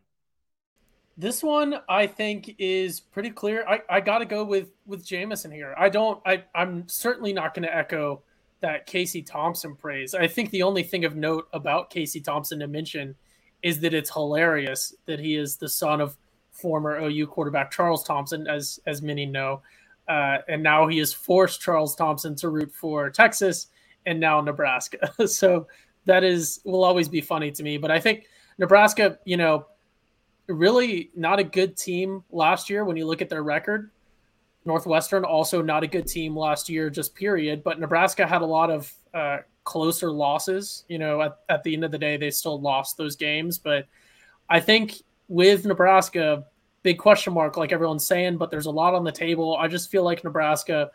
This 1.19 1.43
one 1.43 1.75
I 1.89 2.07
think 2.07 2.55
is 2.59 3.01
pretty 3.01 3.29
clear. 3.31 3.65
I, 3.67 3.81
I 3.89 3.99
got 3.99 4.19
to 4.19 4.25
go 4.25 4.45
with 4.45 4.69
with 4.85 5.05
Jameson 5.05 5.51
here. 5.51 5.75
I 5.77 5.89
don't. 5.89 6.21
I 6.25 6.45
I'm 6.55 6.87
certainly 6.87 7.33
not 7.33 7.53
going 7.53 7.63
to 7.63 7.75
echo 7.75 8.21
that 8.61 8.85
Casey 8.85 9.21
Thompson 9.21 9.75
praise. 9.75 10.15
I 10.15 10.27
think 10.27 10.49
the 10.51 10.63
only 10.63 10.81
thing 10.81 11.03
of 11.03 11.17
note 11.17 11.49
about 11.51 11.89
Casey 11.89 12.21
Thompson 12.21 12.59
to 12.59 12.67
mention 12.67 13.15
is 13.63 13.81
that 13.81 13.93
it's 13.93 14.09
hilarious 14.09 14.95
that 15.07 15.19
he 15.19 15.35
is 15.35 15.57
the 15.57 15.67
son 15.67 15.99
of 15.99 16.15
former 16.51 16.97
OU 17.01 17.27
quarterback 17.27 17.69
Charles 17.69 18.05
Thompson, 18.05 18.47
as 18.47 18.79
as 18.87 19.01
many 19.01 19.25
know. 19.25 19.61
uh, 20.07 20.37
and 20.47 20.63
now 20.63 20.87
he 20.87 20.99
has 20.99 21.11
forced 21.11 21.59
Charles 21.59 21.95
Thompson 21.95 22.33
to 22.35 22.47
root 22.47 22.71
for 22.73 23.09
Texas 23.09 23.67
and 24.05 24.21
now 24.21 24.39
Nebraska. 24.39 25.11
so 25.27 25.67
that 26.05 26.23
is 26.23 26.61
will 26.63 26.85
always 26.85 27.09
be 27.09 27.19
funny 27.19 27.51
to 27.51 27.61
me. 27.61 27.77
But 27.77 27.91
I 27.91 27.99
think 27.99 28.25
Nebraska, 28.57 29.19
you 29.25 29.35
know, 29.35 29.67
really 30.49 31.11
not 31.15 31.39
a 31.39 31.43
good 31.43 31.77
team 31.77 32.23
last 32.31 32.69
year 32.69 32.83
when 32.83 32.97
you 32.97 33.05
look 33.05 33.21
at 33.21 33.29
their 33.29 33.43
record. 33.43 33.91
Northwestern 34.65 35.23
also 35.23 35.61
not 35.61 35.83
a 35.83 35.87
good 35.87 36.07
team 36.07 36.35
last 36.35 36.69
year, 36.69 36.89
just 36.89 37.15
period. 37.15 37.63
But 37.63 37.79
Nebraska 37.79 38.27
had 38.27 38.41
a 38.41 38.45
lot 38.45 38.69
of 38.69 38.93
uh, 39.13 39.37
closer 39.63 40.11
losses. 40.11 40.83
You 40.87 40.99
know, 40.99 41.21
at, 41.21 41.39
at 41.49 41.63
the 41.63 41.73
end 41.73 41.85
of 41.85 41.91
the 41.91 41.97
day, 41.97 42.17
they 42.17 42.31
still 42.31 42.59
lost 42.59 42.97
those 42.97 43.15
games. 43.15 43.57
But 43.57 43.87
I 44.49 44.59
think 44.59 45.01
with 45.27 45.65
Nebraska, 45.65 46.45
big 46.83 46.97
question 46.97 47.33
mark, 47.33 47.57
like 47.57 47.71
everyone's 47.71 48.05
saying, 48.05 48.37
but 48.37 48.51
there's 48.51 48.65
a 48.65 48.71
lot 48.71 48.93
on 48.93 49.03
the 49.03 49.11
table. 49.11 49.55
I 49.57 49.67
just 49.67 49.89
feel 49.89 50.03
like 50.03 50.23
Nebraska 50.23 50.91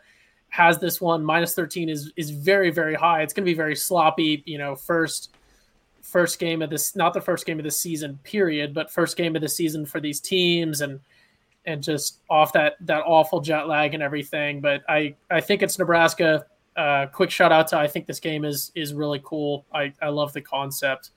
has 0.49 0.77
this 0.79 1.01
one 1.01 1.23
minus 1.23 1.53
13 1.53 1.89
is 1.89 2.13
is 2.15 2.29
very 2.29 2.69
very 2.69 2.95
high. 2.95 3.21
It's 3.21 3.33
going 3.33 3.43
to 3.45 3.49
be 3.49 3.55
very 3.55 3.75
sloppy. 3.75 4.43
You 4.45 4.57
know, 4.57 4.75
first 4.75 5.35
first 6.05 6.39
game 6.39 6.61
of 6.61 6.69
this, 6.69 6.95
not 6.95 7.13
the 7.13 7.21
first 7.21 7.45
game 7.45 7.59
of 7.59 7.65
the 7.65 7.71
season, 7.71 8.19
period, 8.23 8.73
but 8.73 8.91
first 8.91 9.17
game 9.17 9.35
of 9.35 9.41
the 9.41 9.49
season 9.49 9.85
for 9.85 9.99
these 9.99 10.19
teams 10.19 10.81
and 10.81 10.99
and 11.65 11.81
just 11.81 12.19
off 12.29 12.53
that 12.53 12.75
that 12.81 13.01
awful 13.05 13.41
jet 13.41 13.67
lag 13.67 13.93
and 13.93 14.03
everything. 14.03 14.61
But 14.61 14.83
I 14.87 15.15
I 15.29 15.41
think 15.41 15.63
it's 15.63 15.79
Nebraska. 15.79 16.45
Uh, 16.75 17.07
quick 17.07 17.31
shout 17.31 17.51
out 17.51 17.67
to 17.69 17.77
I 17.77 17.87
think 17.87 18.05
this 18.05 18.19
game 18.19 18.45
is 18.45 18.71
is 18.75 18.93
really 18.93 19.21
cool. 19.23 19.65
I 19.73 19.93
I 20.01 20.09
love 20.09 20.31
the 20.33 20.41
concept 20.41 21.11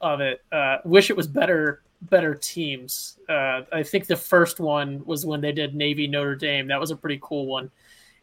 of 0.00 0.20
it. 0.20 0.42
Uh, 0.50 0.78
wish 0.84 1.10
it 1.10 1.16
was 1.16 1.26
better 1.26 1.82
better 2.02 2.34
teams. 2.34 3.18
Uh, 3.28 3.62
I 3.70 3.82
think 3.82 4.06
the 4.06 4.16
first 4.16 4.60
one 4.60 5.04
was 5.04 5.26
when 5.26 5.40
they 5.40 5.52
did 5.52 5.74
Navy 5.74 6.06
Notre 6.06 6.34
Dame. 6.34 6.68
That 6.68 6.80
was 6.80 6.90
a 6.90 6.96
pretty 6.96 7.18
cool 7.22 7.46
one, 7.46 7.70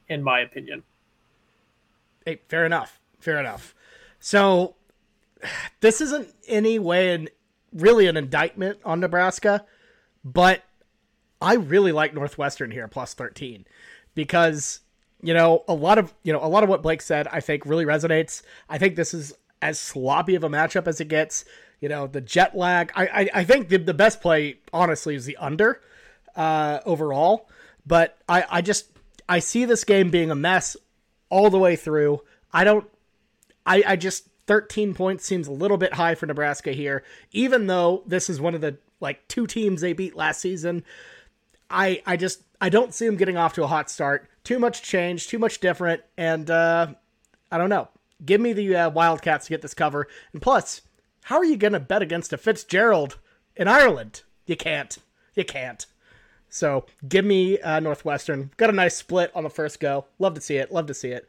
in 0.07 0.23
my 0.23 0.41
opinion. 0.41 0.83
Hey, 2.25 2.41
fair 2.49 2.65
enough. 2.65 2.99
Fair 3.19 3.39
enough. 3.39 3.75
So 4.19 4.75
this 5.81 6.01
isn't 6.01 6.33
any 6.47 6.79
way 6.79 7.13
and 7.13 7.29
really 7.73 8.07
an 8.07 8.17
indictment 8.17 8.79
on 8.83 8.99
Nebraska, 8.99 9.65
but 10.23 10.63
I 11.41 11.55
really 11.55 11.91
like 11.91 12.13
Northwestern 12.13 12.71
here 12.71 12.87
plus 12.87 13.13
13 13.13 13.65
because 14.15 14.81
you 15.21 15.33
know 15.33 15.63
a 15.67 15.73
lot 15.73 15.97
of 15.97 16.13
you 16.23 16.33
know 16.33 16.43
a 16.43 16.47
lot 16.47 16.63
of 16.63 16.69
what 16.69 16.81
Blake 16.81 17.01
said 17.01 17.27
I 17.27 17.39
think 17.39 17.65
really 17.65 17.85
resonates. 17.85 18.41
I 18.67 18.77
think 18.77 18.95
this 18.95 19.13
is 19.13 19.33
as 19.61 19.79
sloppy 19.79 20.35
of 20.35 20.43
a 20.43 20.49
matchup 20.49 20.87
as 20.87 20.99
it 20.99 21.07
gets. 21.07 21.45
You 21.79 21.89
know 21.89 22.07
the 22.07 22.21
jet 22.21 22.57
lag. 22.57 22.91
I 22.95 23.05
I, 23.07 23.29
I 23.35 23.43
think 23.43 23.69
the, 23.69 23.77
the 23.77 23.93
best 23.93 24.21
play 24.21 24.59
honestly 24.73 25.15
is 25.15 25.25
the 25.25 25.37
under 25.37 25.81
uh, 26.35 26.79
overall, 26.85 27.49
but 27.85 28.17
I 28.27 28.45
I 28.49 28.61
just 28.61 28.87
I 29.29 29.39
see 29.39 29.65
this 29.65 29.83
game 29.83 30.09
being 30.09 30.31
a 30.31 30.35
mess 30.35 30.75
all 31.29 31.49
the 31.49 31.59
way 31.59 31.75
through. 31.75 32.21
I 32.51 32.63
don't. 32.63 32.85
I 33.65 33.83
I 33.87 33.95
just 33.95 34.27
13 34.49 34.95
points 34.95 35.27
seems 35.27 35.47
a 35.47 35.51
little 35.51 35.77
bit 35.77 35.93
high 35.93 36.15
for 36.15 36.25
Nebraska 36.25 36.71
here, 36.71 37.03
even 37.31 37.67
though 37.67 38.01
this 38.07 38.31
is 38.31 38.41
one 38.41 38.55
of 38.55 38.61
the 38.61 38.79
like 38.99 39.27
two 39.27 39.45
teams 39.45 39.79
they 39.79 39.93
beat 39.93 40.15
last 40.15 40.41
season. 40.41 40.83
I 41.69 42.01
I 42.03 42.17
just 42.17 42.41
I 42.59 42.69
don't 42.69 42.91
see 42.91 43.05
them 43.05 43.15
getting 43.15 43.37
off 43.37 43.53
to 43.53 43.63
a 43.63 43.67
hot 43.67 43.91
start. 43.91 44.27
Too 44.43 44.57
much 44.57 44.81
change, 44.81 45.27
too 45.27 45.37
much 45.37 45.59
different, 45.59 46.01
and 46.17 46.49
uh, 46.49 46.87
I 47.51 47.59
don't 47.59 47.69
know. 47.69 47.89
Give 48.25 48.41
me 48.41 48.53
the 48.53 48.75
uh, 48.75 48.89
Wildcats 48.89 49.45
to 49.45 49.51
get 49.51 49.61
this 49.61 49.75
cover. 49.75 50.07
And 50.33 50.41
plus, 50.41 50.81
how 51.25 51.37
are 51.37 51.45
you 51.45 51.55
going 51.55 51.73
to 51.73 51.79
bet 51.79 52.01
against 52.01 52.33
a 52.33 52.37
Fitzgerald 52.39 53.19
in 53.55 53.67
Ireland? 53.67 54.23
You 54.47 54.57
can't. 54.57 54.97
You 55.35 55.45
can't. 55.45 55.85
So 56.49 56.87
give 57.07 57.23
me 57.23 57.59
uh, 57.59 57.81
Northwestern. 57.81 58.49
Got 58.57 58.71
a 58.71 58.73
nice 58.73 58.95
split 58.95 59.31
on 59.35 59.43
the 59.43 59.51
first 59.51 59.79
go. 59.79 60.05
Love 60.17 60.33
to 60.33 60.41
see 60.41 60.57
it. 60.57 60.71
Love 60.71 60.87
to 60.87 60.95
see 60.95 61.09
it. 61.09 61.27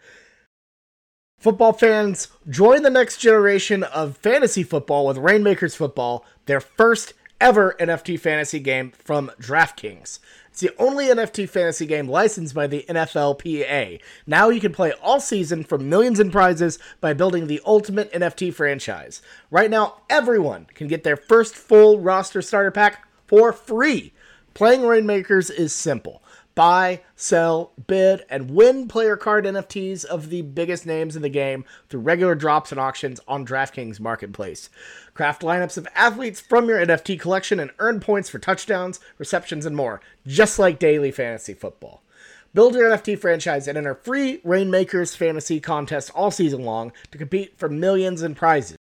Football 1.41 1.73
fans, 1.73 2.29
join 2.51 2.83
the 2.83 2.91
next 2.91 3.17
generation 3.17 3.83
of 3.83 4.19
fantasy 4.19 4.63
football 4.63 5.07
with 5.07 5.17
Reignmakers 5.17 5.75
Football, 5.75 6.23
their 6.45 6.61
first 6.61 7.15
ever 7.41 7.75
NFT 7.81 8.21
fantasy 8.21 8.61
game 8.61 8.93
from 9.03 9.31
DraftKings. 9.41 10.19
It's 10.51 10.61
the 10.61 10.73
only 10.79 11.07
NFT 11.07 11.49
fantasy 11.49 11.87
game 11.87 12.09
licensed 12.09 12.55
by 12.55 12.67
the 12.67 12.85
NFLPA. 12.91 14.03
Now 14.27 14.51
you 14.51 14.61
can 14.61 14.75
play 14.75 14.93
all 15.03 15.19
season 15.19 15.65
for 15.65 15.79
millions 15.79 16.21
in 16.21 16.31
prizes 16.31 16.79
by 17.01 17.15
building 17.15 17.47
the 17.47 17.63
ultimate 17.65 18.13
NFT 18.13 18.53
franchise. 18.53 19.23
Right 19.51 19.71
now, 19.71 20.03
everyone 20.11 20.67
can 20.75 20.89
get 20.89 21.05
their 21.05 21.17
first 21.17 21.55
full 21.55 22.01
roster 22.01 22.43
starter 22.43 22.71
pack 22.71 23.09
for 23.27 23.55
free. 23.55 24.13
Playing 24.53 24.81
Reignmakers 24.83 25.51
is 25.51 25.75
simple 25.75 26.23
buy, 26.61 27.01
sell, 27.17 27.73
bid, 27.87 28.23
and 28.29 28.51
win 28.51 28.87
player 28.87 29.17
card 29.17 29.47
NFTs 29.47 30.05
of 30.05 30.29
the 30.29 30.43
biggest 30.43 30.85
names 30.85 31.17
in 31.17 31.23
the 31.23 31.31
game 31.31 31.65
through 31.89 32.01
regular 32.01 32.35
drops 32.35 32.71
and 32.71 32.79
auctions 32.79 33.19
on 33.27 33.47
DraftKings 33.47 33.99
Marketplace. 33.99 34.69
Craft 35.15 35.41
lineups 35.41 35.79
of 35.79 35.89
athletes 35.95 36.39
from 36.39 36.69
your 36.69 36.77
NFT 36.77 37.19
collection 37.19 37.59
and 37.59 37.71
earn 37.79 37.99
points 37.99 38.29
for 38.29 38.39
touchdowns, 38.39 39.01
receptions, 39.17 39.65
and 39.65 39.75
more, 39.75 40.03
just 40.27 40.59
like 40.59 40.79
daily 40.79 41.11
fantasy 41.11 41.55
football. 41.55 42.03
Build 42.53 42.75
your 42.75 42.91
NFT 42.91 43.19
franchise 43.19 43.67
and 43.67 43.79
enter 43.79 43.95
free 43.95 44.43
Reignmakers 44.45 45.17
fantasy 45.17 45.61
contest 45.61 46.11
all 46.15 46.31
season 46.31 46.67
long 46.67 46.93
to 47.11 47.17
compete 47.17 47.59
for 47.59 47.71
millions 47.71 48.21
in 48.21 48.35
prizes. 48.35 48.77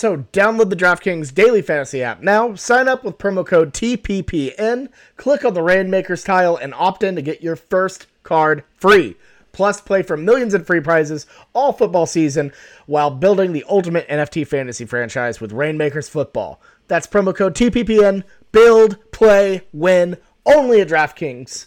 So 0.00 0.24
download 0.32 0.70
the 0.70 0.76
DraftKings 0.76 1.34
Daily 1.34 1.60
Fantasy 1.60 2.02
app 2.02 2.22
now, 2.22 2.54
sign 2.54 2.88
up 2.88 3.04
with 3.04 3.18
promo 3.18 3.46
code 3.46 3.74
TPPN, 3.74 4.88
click 5.18 5.44
on 5.44 5.52
the 5.52 5.60
Reignmakers 5.60 6.24
tile, 6.24 6.56
and 6.56 6.72
opt 6.72 7.02
in 7.02 7.16
to 7.16 7.20
get 7.20 7.42
your 7.42 7.54
first 7.54 8.06
card 8.22 8.64
free. 8.78 9.16
Plus, 9.52 9.82
play 9.82 10.02
for 10.02 10.16
millions 10.16 10.54
in 10.54 10.64
free 10.64 10.80
prizes 10.80 11.26
all 11.52 11.74
football 11.74 12.06
season 12.06 12.50
while 12.86 13.10
building 13.10 13.52
the 13.52 13.66
ultimate 13.68 14.08
NFT 14.08 14.46
fantasy 14.46 14.86
franchise 14.86 15.38
with 15.38 15.52
Reignmakers 15.52 16.08
Football. 16.08 16.62
That's 16.88 17.06
promo 17.06 17.36
code 17.36 17.54
TPPN. 17.54 18.24
Build, 18.52 18.96
play, 19.12 19.66
win, 19.70 20.16
only 20.46 20.80
at 20.80 20.88
DraftKings. 20.88 21.66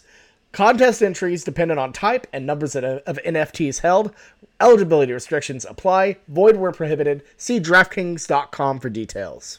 Contest 0.54 1.02
entries 1.02 1.42
dependent 1.42 1.80
on 1.80 1.92
type 1.92 2.28
and 2.32 2.46
numbers 2.46 2.76
of, 2.76 2.84
of 2.84 3.18
NFTs 3.26 3.80
held. 3.80 4.14
Eligibility 4.60 5.12
restrictions 5.12 5.64
apply. 5.64 6.18
Void 6.28 6.56
where 6.56 6.72
prohibited. 6.72 7.22
See 7.36 7.60
DraftKings.com 7.60 8.80
for 8.80 8.88
details. 8.88 9.58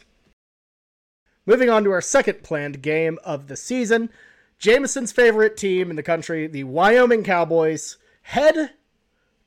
Moving 1.45 1.69
on 1.69 1.83
to 1.83 1.91
our 1.91 2.01
second 2.01 2.43
planned 2.43 2.81
game 2.81 3.19
of 3.23 3.47
the 3.47 3.55
season. 3.55 4.09
Jameson's 4.57 5.11
favorite 5.11 5.57
team 5.57 5.89
in 5.89 5.95
the 5.95 6.03
country, 6.03 6.47
the 6.47 6.63
Wyoming 6.63 7.23
Cowboys, 7.23 7.97
head 8.23 8.71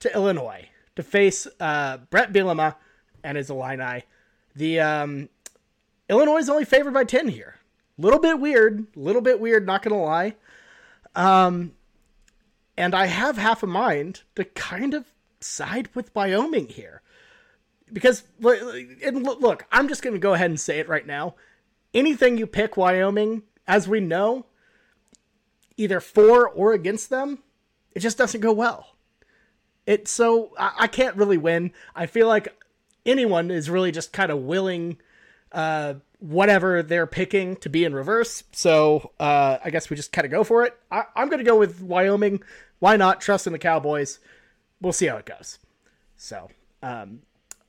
to 0.00 0.14
Illinois 0.14 0.68
to 0.96 1.02
face 1.02 1.46
uh, 1.58 1.96
Bret 2.10 2.32
Bielema 2.32 2.76
and 3.24 3.36
his 3.36 3.50
Illini. 3.50 4.04
The 4.54 4.80
um, 4.80 5.28
Illinois 6.08 6.38
is 6.38 6.48
only 6.48 6.64
favored 6.64 6.94
by 6.94 7.04
10 7.04 7.28
here. 7.28 7.56
Little 7.96 8.20
bit 8.20 8.38
weird, 8.38 8.86
little 8.94 9.22
bit 9.22 9.40
weird, 9.40 9.66
not 9.66 9.82
going 9.82 9.94
to 9.94 10.00
lie. 10.00 10.34
Um, 11.16 11.72
and 12.76 12.94
I 12.94 13.06
have 13.06 13.38
half 13.38 13.62
a 13.62 13.66
mind 13.66 14.22
to 14.36 14.44
kind 14.44 14.94
of 14.94 15.06
side 15.40 15.88
with 15.94 16.14
Wyoming 16.14 16.68
here. 16.68 17.02
Because, 17.92 18.24
and 18.42 19.22
look, 19.22 19.66
I'm 19.72 19.88
just 19.88 20.02
going 20.02 20.14
to 20.14 20.20
go 20.20 20.34
ahead 20.34 20.50
and 20.50 20.60
say 20.60 20.78
it 20.78 20.88
right 20.88 21.06
now. 21.06 21.34
Anything 21.94 22.36
you 22.36 22.46
pick 22.46 22.76
Wyoming, 22.76 23.44
as 23.66 23.88
we 23.88 24.00
know, 24.00 24.46
either 25.76 26.00
for 26.00 26.48
or 26.48 26.72
against 26.72 27.08
them, 27.08 27.38
it 27.94 28.00
just 28.00 28.18
doesn't 28.18 28.40
go 28.40 28.52
well. 28.52 28.96
It 29.86 30.06
so 30.06 30.52
I, 30.58 30.72
I 30.80 30.86
can't 30.86 31.16
really 31.16 31.38
win. 31.38 31.72
I 31.94 32.04
feel 32.06 32.26
like 32.26 32.54
anyone 33.06 33.50
is 33.50 33.70
really 33.70 33.90
just 33.90 34.12
kind 34.12 34.30
of 34.30 34.40
willing 34.40 34.98
uh, 35.52 35.94
whatever 36.18 36.82
they're 36.82 37.06
picking 37.06 37.56
to 37.56 37.70
be 37.70 37.84
in 37.84 37.94
reverse. 37.94 38.44
So 38.52 39.12
uh, 39.18 39.58
I 39.64 39.70
guess 39.70 39.88
we 39.88 39.96
just 39.96 40.12
kind 40.12 40.24
of 40.24 40.30
go 40.30 40.44
for 40.44 40.64
it. 40.64 40.76
I, 40.90 41.04
am 41.16 41.28
going 41.28 41.38
to 41.38 41.44
go 41.44 41.58
with 41.58 41.80
Wyoming. 41.80 42.42
Why 42.80 42.96
not? 42.96 43.20
Trust 43.20 43.46
in 43.46 43.52
the 43.52 43.58
Cowboys. 43.58 44.18
We'll 44.80 44.92
see 44.92 45.06
how 45.06 45.16
it 45.16 45.26
goes. 45.26 45.58
So 46.16 46.48
um, 46.82 47.20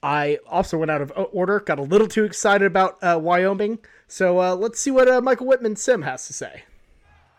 I 0.02 0.40
also 0.48 0.78
went 0.78 0.92
out 0.92 1.02
of 1.02 1.12
order. 1.32 1.60
Got 1.60 1.80
a 1.80 1.84
little 1.84 2.08
too 2.08 2.24
excited 2.24 2.66
about 2.66 2.98
uh, 3.02 3.20
Wyoming. 3.22 3.80
So 4.08 4.42
uh, 4.42 4.56
let's 4.56 4.80
see 4.80 4.92
what 4.92 5.08
uh, 5.08 5.22
Michael 5.22 5.48
Whitman 5.48 5.76
Sim 5.76 6.04
has 6.04 6.28
to 6.28 6.34
say. 6.34 6.64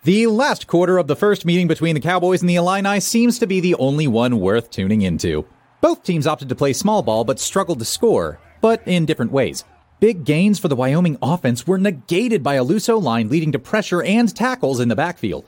The 0.03 0.29
last 0.29 0.67
quarter 0.67 0.97
of 0.97 1.09
the 1.09 1.17
first 1.17 1.45
meeting 1.45 1.69
between 1.69 1.95
the 1.95 2.01
Cowboys 2.01 2.41
and 2.41 2.49
the 2.49 2.57
Illini 2.57 3.01
seems 3.01 3.39
to 3.39 3.47
be 3.47 3.61
the 3.61 3.75
only 3.75 4.07
one 4.07 4.41
worth 4.41 4.71
tuning 4.71 5.03
into. 5.03 5.45
Both 5.83 6.05
teams 6.05 6.27
opted 6.27 6.49
to 6.49 6.55
play 6.55 6.73
small 6.73 7.03
ball 7.03 7.25
but 7.25 7.39
struggled 7.39 7.79
to 7.81 7.85
score, 7.85 8.41
but 8.63 8.83
in 8.87 9.05
different 9.05 9.33
ways. 9.33 9.65
Big 9.99 10.25
gains 10.25 10.59
for 10.59 10.69
the 10.69 10.77
Wyoming 10.77 11.19
offense 11.21 11.67
were 11.67 11.77
negated 11.77 12.43
by 12.43 12.55
a 12.55 12.65
loose 12.65 12.89
line 12.89 13.29
leading 13.29 13.53
to 13.53 13.59
pressure 13.59 14.03
and 14.03 14.35
tackles 14.35 14.81
in 14.81 14.89
the 14.89 14.97
backfield. 14.97 15.45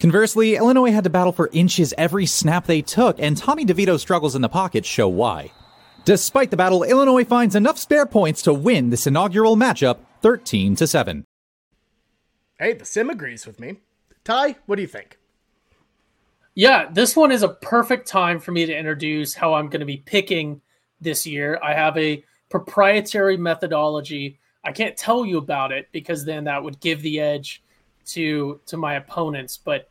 Conversely, 0.00 0.56
Illinois 0.56 0.92
had 0.92 1.04
to 1.04 1.10
battle 1.10 1.32
for 1.32 1.48
inches 1.52 1.94
every 1.96 2.26
snap 2.26 2.66
they 2.66 2.82
took, 2.82 3.18
and 3.18 3.36
Tommy 3.36 3.64
DeVito's 3.64 4.02
struggles 4.02 4.34
in 4.34 4.42
the 4.42 4.48
pocket 4.48 4.84
show 4.84 5.08
why. 5.08 5.50
Despite 6.04 6.50
the 6.50 6.56
battle, 6.56 6.82
Illinois 6.82 7.24
finds 7.24 7.54
enough 7.54 7.78
spare 7.78 8.04
points 8.04 8.42
to 8.42 8.52
win 8.52 8.90
this 8.90 9.06
inaugural 9.06 9.56
matchup 9.56 9.98
13 10.20 10.76
to 10.76 10.86
7. 10.86 11.24
Hey, 12.58 12.74
the 12.74 12.84
sim 12.84 13.08
agrees 13.08 13.46
with 13.46 13.58
me. 13.58 13.80
Ty, 14.22 14.56
what 14.66 14.76
do 14.76 14.82
you 14.82 14.88
think? 14.88 15.18
Yeah, 16.54 16.88
this 16.92 17.16
one 17.16 17.32
is 17.32 17.42
a 17.42 17.48
perfect 17.48 18.06
time 18.06 18.38
for 18.38 18.52
me 18.52 18.64
to 18.66 18.76
introduce 18.76 19.34
how 19.34 19.54
I'm 19.54 19.68
going 19.68 19.80
to 19.80 19.86
be 19.86 19.96
picking 19.96 20.60
this 21.00 21.26
year. 21.26 21.58
I 21.62 21.74
have 21.74 21.96
a 21.96 22.22
proprietary 22.48 23.36
methodology. 23.36 24.38
I 24.62 24.72
can't 24.72 24.96
tell 24.96 25.26
you 25.26 25.38
about 25.38 25.72
it 25.72 25.88
because 25.90 26.24
then 26.24 26.44
that 26.44 26.62
would 26.62 26.78
give 26.80 27.02
the 27.02 27.18
edge 27.18 27.62
to 28.06 28.60
to 28.66 28.76
my 28.76 28.94
opponents. 28.94 29.56
But 29.56 29.88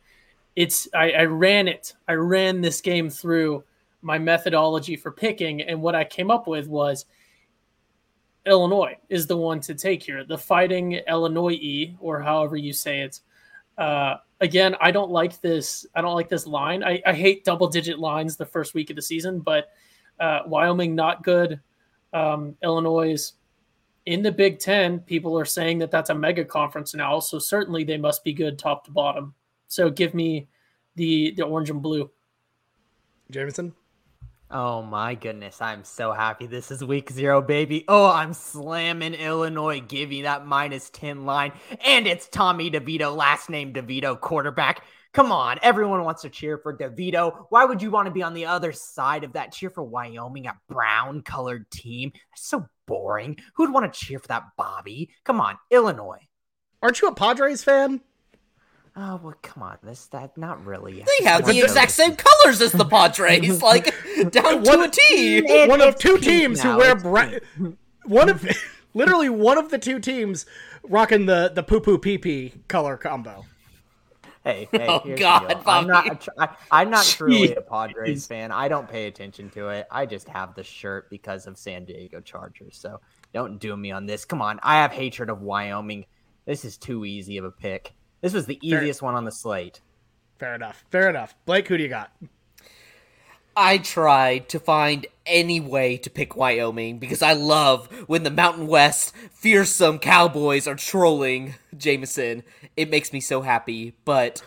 it's 0.56 0.88
I, 0.94 1.12
I 1.12 1.24
ran 1.24 1.68
it. 1.68 1.94
I 2.08 2.14
ran 2.14 2.60
this 2.60 2.80
game 2.80 3.10
through 3.10 3.64
my 4.02 4.18
methodology 4.18 4.96
for 4.96 5.10
picking, 5.10 5.62
and 5.62 5.80
what 5.80 5.94
I 5.94 6.04
came 6.04 6.30
up 6.30 6.46
with 6.46 6.68
was 6.68 7.06
Illinois 8.46 8.96
is 9.08 9.26
the 9.26 9.36
one 9.36 9.60
to 9.60 9.74
take 9.74 10.02
here. 10.02 10.24
The 10.24 10.38
Fighting 10.38 10.92
Illinois 11.08 11.94
or 12.00 12.20
however 12.20 12.56
you 12.56 12.72
say 12.72 13.00
it. 13.00 13.20
Uh, 13.78 14.16
again, 14.40 14.76
I 14.80 14.90
don't 14.90 15.10
like 15.10 15.40
this. 15.40 15.86
I 15.94 16.02
don't 16.02 16.14
like 16.14 16.28
this 16.28 16.46
line. 16.46 16.84
I, 16.84 17.02
I 17.06 17.12
hate 17.12 17.44
double 17.44 17.68
digit 17.68 17.98
lines 17.98 18.36
the 18.36 18.46
first 18.46 18.74
week 18.74 18.90
of 18.90 18.96
the 18.96 19.02
season, 19.02 19.40
but 19.40 19.72
uh, 20.20 20.40
Wyoming 20.46 20.94
not 20.94 21.24
good. 21.24 21.60
Um, 22.12 22.56
Illinois 22.62 23.32
in 24.06 24.22
the 24.22 24.32
Big 24.32 24.58
Ten. 24.58 25.00
People 25.00 25.38
are 25.38 25.44
saying 25.44 25.78
that 25.78 25.90
that's 25.90 26.10
a 26.10 26.14
mega 26.14 26.44
conference 26.44 26.94
now, 26.94 27.20
so 27.20 27.38
certainly 27.38 27.84
they 27.84 27.96
must 27.96 28.24
be 28.24 28.32
good 28.32 28.58
top 28.58 28.84
to 28.84 28.90
bottom. 28.90 29.34
So 29.68 29.90
give 29.90 30.14
me 30.14 30.48
the 30.96 31.32
the 31.36 31.44
orange 31.44 31.70
and 31.70 31.82
blue. 31.82 32.10
Jameson. 33.30 33.74
Oh 34.50 34.82
my 34.82 35.14
goodness, 35.14 35.60
I'm 35.60 35.82
so 35.82 36.12
happy 36.12 36.46
this 36.46 36.70
is 36.70 36.84
week 36.84 37.10
zero, 37.10 37.42
baby. 37.42 37.84
Oh, 37.88 38.06
I'm 38.06 38.32
slamming 38.34 39.14
Illinois. 39.14 39.80
Give 39.80 40.10
me 40.10 40.22
that 40.22 40.46
minus 40.46 40.90
10 40.90 41.24
line. 41.24 41.52
And 41.84 42.06
it's 42.06 42.28
Tommy 42.28 42.70
DeVito, 42.70 43.16
last 43.16 43.50
name 43.50 43.72
DeVito, 43.72 44.20
quarterback. 44.20 44.84
Come 45.12 45.32
on, 45.32 45.58
everyone 45.62 46.04
wants 46.04 46.22
to 46.22 46.28
cheer 46.28 46.58
for 46.58 46.76
DeVito. 46.76 47.46
Why 47.48 47.64
would 47.64 47.82
you 47.82 47.90
want 47.90 48.06
to 48.06 48.12
be 48.12 48.22
on 48.22 48.34
the 48.34 48.46
other 48.46 48.70
side 48.70 49.24
of 49.24 49.32
that? 49.32 49.52
Cheer 49.52 49.70
for 49.70 49.82
Wyoming, 49.82 50.46
a 50.46 50.56
brown 50.68 51.22
colored 51.22 51.68
team. 51.70 52.12
That's 52.30 52.46
so 52.46 52.68
boring. 52.86 53.38
Who'd 53.54 53.72
want 53.72 53.92
to 53.92 53.98
cheer 53.98 54.18
for 54.18 54.28
that, 54.28 54.44
Bobby? 54.56 55.10
Come 55.24 55.40
on, 55.40 55.58
Illinois. 55.70 56.28
Aren't 56.82 57.00
you 57.00 57.08
a 57.08 57.14
Padres 57.14 57.64
fan? 57.64 58.00
Oh 58.96 59.18
well, 59.22 59.34
come 59.42 59.62
on. 59.62 59.78
This 59.82 60.06
that 60.06 60.36
not 60.38 60.64
really. 60.64 61.02
They 61.18 61.24
have 61.24 61.44
the 61.46 61.60
exact 61.60 61.90
same 61.90 62.14
colors 62.14 62.60
as 62.60 62.72
the 62.72 62.84
Padres, 62.84 63.60
like 63.62 63.92
down 64.30 64.62
to 64.62 64.80
a 64.82 64.88
T. 64.88 65.38
It, 65.38 65.68
one 65.68 65.80
of 65.80 65.96
two 65.96 66.18
teams 66.18 66.62
now. 66.62 66.74
who 66.74 66.78
wear 66.78 66.94
bright. 66.94 67.42
One 68.04 68.28
of 68.28 68.46
literally 68.94 69.28
one 69.28 69.58
of 69.58 69.70
the 69.70 69.78
two 69.78 69.98
teams 69.98 70.46
rocking 70.84 71.26
the 71.26 71.50
the 71.52 71.62
poo 71.64 71.80
poo 71.80 71.98
pee 71.98 72.18
pee 72.18 72.52
color 72.68 72.96
combo. 72.96 73.46
Hey, 74.44 74.68
hey, 74.72 74.86
oh 74.86 75.00
God, 75.16 75.62
I'm 75.66 75.86
not. 75.86 76.28
I, 76.70 76.82
am 76.82 76.90
not 76.90 77.04
truly 77.06 77.54
a 77.54 77.62
Padres 77.62 78.26
fan. 78.26 78.52
I 78.52 78.68
don't 78.68 78.88
pay 78.88 79.06
attention 79.06 79.48
to 79.50 79.68
it. 79.70 79.86
I 79.90 80.04
just 80.04 80.28
have 80.28 80.54
the 80.54 80.62
shirt 80.62 81.08
because 81.08 81.46
of 81.46 81.56
San 81.56 81.86
Diego 81.86 82.20
Chargers. 82.20 82.76
So 82.76 83.00
don't 83.32 83.58
do 83.58 83.74
me 83.76 83.90
on 83.90 84.04
this. 84.04 84.24
Come 84.24 84.42
on, 84.42 84.60
I 84.62 84.76
have 84.76 84.92
hatred 84.92 85.30
of 85.30 85.40
Wyoming. 85.40 86.04
This 86.44 86.64
is 86.64 86.76
too 86.76 87.06
easy 87.06 87.38
of 87.38 87.44
a 87.44 87.50
pick. 87.50 87.94
This 88.20 88.34
was 88.34 88.44
the 88.44 88.58
easiest 88.62 89.00
Fair. 89.00 89.06
one 89.06 89.14
on 89.14 89.24
the 89.24 89.32
slate. 89.32 89.80
Fair 90.38 90.54
enough. 90.54 90.84
Fair 90.90 91.08
enough. 91.08 91.34
Blake, 91.46 91.66
who 91.68 91.78
do 91.78 91.82
you 91.82 91.88
got? 91.88 92.12
I 93.56 93.78
tried 93.78 94.48
to 94.50 94.58
find 94.58 95.06
any 95.26 95.60
way 95.60 95.96
to 95.98 96.10
pick 96.10 96.36
Wyoming 96.36 96.98
because 96.98 97.22
I 97.22 97.32
love 97.32 97.86
when 98.08 98.22
the 98.22 98.30
Mountain 98.30 98.66
West 98.66 99.14
fearsome 99.32 99.98
cowboys 99.98 100.66
are 100.66 100.74
trolling 100.74 101.54
Jameson. 101.76 102.42
It 102.76 102.90
makes 102.90 103.12
me 103.12 103.20
so 103.20 103.42
happy, 103.42 103.94
but 104.04 104.42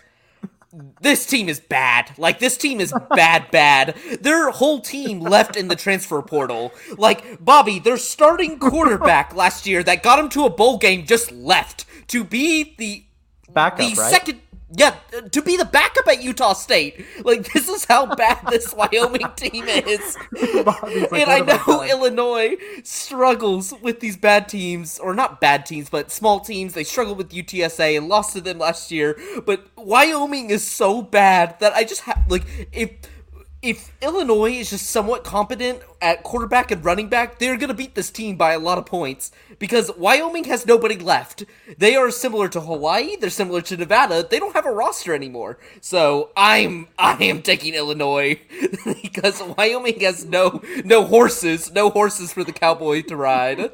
this 1.00 1.26
team 1.26 1.48
is 1.48 1.60
bad. 1.60 2.12
Like 2.18 2.38
this 2.38 2.56
team 2.56 2.80
is 2.80 2.92
bad, 3.10 3.50
bad. 3.50 3.96
Their 4.20 4.50
whole 4.50 4.80
team 4.80 5.20
left 5.20 5.56
in 5.56 5.68
the 5.68 5.76
transfer 5.76 6.20
portal. 6.22 6.72
Like 6.96 7.42
Bobby, 7.44 7.78
their 7.78 7.96
starting 7.96 8.58
quarterback 8.58 9.34
last 9.34 9.66
year 9.66 9.82
that 9.82 10.02
got 10.02 10.16
them 10.16 10.28
to 10.30 10.44
a 10.44 10.50
bowl 10.50 10.78
game 10.78 11.06
just 11.06 11.32
left 11.32 11.86
to 12.08 12.24
be 12.24 12.74
the 12.76 13.04
backup, 13.52 13.78
the 13.78 13.94
right? 13.94 14.10
second 14.10 14.40
yeah, 14.70 14.96
to 15.32 15.40
be 15.40 15.56
the 15.56 15.64
backup 15.64 16.06
at 16.08 16.22
Utah 16.22 16.52
State. 16.52 17.04
Like 17.24 17.50
this 17.52 17.68
is 17.68 17.86
how 17.86 18.14
bad 18.14 18.40
this 18.50 18.74
Wyoming 18.76 19.30
team 19.34 19.64
is. 19.64 20.16
Like, 20.32 21.12
and 21.12 21.30
I 21.30 21.40
know 21.40 21.82
Illinois 21.82 22.56
struggles 22.84 23.72
with 23.80 24.00
these 24.00 24.16
bad 24.16 24.48
teams, 24.48 24.98
or 24.98 25.14
not 25.14 25.40
bad 25.40 25.64
teams, 25.64 25.88
but 25.88 26.10
small 26.10 26.40
teams. 26.40 26.74
They 26.74 26.84
struggled 26.84 27.16
with 27.16 27.30
UTSA 27.30 27.96
and 27.96 28.08
lost 28.08 28.34
to 28.34 28.42
them 28.42 28.58
last 28.58 28.92
year. 28.92 29.18
But 29.46 29.66
Wyoming 29.76 30.50
is 30.50 30.66
so 30.66 31.00
bad 31.00 31.58
that 31.60 31.72
I 31.72 31.84
just 31.84 32.02
have 32.02 32.24
like 32.28 32.44
if 32.72 32.90
if 33.60 33.92
Illinois 34.00 34.52
is 34.52 34.70
just 34.70 34.88
somewhat 34.88 35.24
competent 35.24 35.80
at 36.00 36.22
quarterback 36.22 36.70
and 36.70 36.84
running 36.84 37.08
back, 37.08 37.38
they're 37.38 37.56
going 37.56 37.68
to 37.68 37.74
beat 37.74 37.96
this 37.96 38.10
team 38.10 38.36
by 38.36 38.52
a 38.52 38.58
lot 38.58 38.78
of 38.78 38.86
points 38.86 39.32
because 39.58 39.90
Wyoming 39.96 40.44
has 40.44 40.64
nobody 40.64 40.96
left. 40.96 41.44
They 41.76 41.96
are 41.96 42.10
similar 42.12 42.48
to 42.50 42.60
Hawaii, 42.60 43.16
they're 43.16 43.30
similar 43.30 43.60
to 43.62 43.76
Nevada. 43.76 44.26
They 44.28 44.38
don't 44.38 44.54
have 44.54 44.66
a 44.66 44.70
roster 44.70 45.12
anymore. 45.12 45.58
So, 45.80 46.30
I'm 46.36 46.88
I 46.98 47.22
am 47.24 47.42
taking 47.42 47.74
Illinois 47.74 48.40
because 49.02 49.42
Wyoming 49.42 50.00
has 50.00 50.24
no 50.24 50.62
no 50.84 51.04
horses, 51.04 51.72
no 51.72 51.90
horses 51.90 52.32
for 52.32 52.44
the 52.44 52.52
cowboy 52.52 53.02
to 53.02 53.16
ride. 53.16 53.72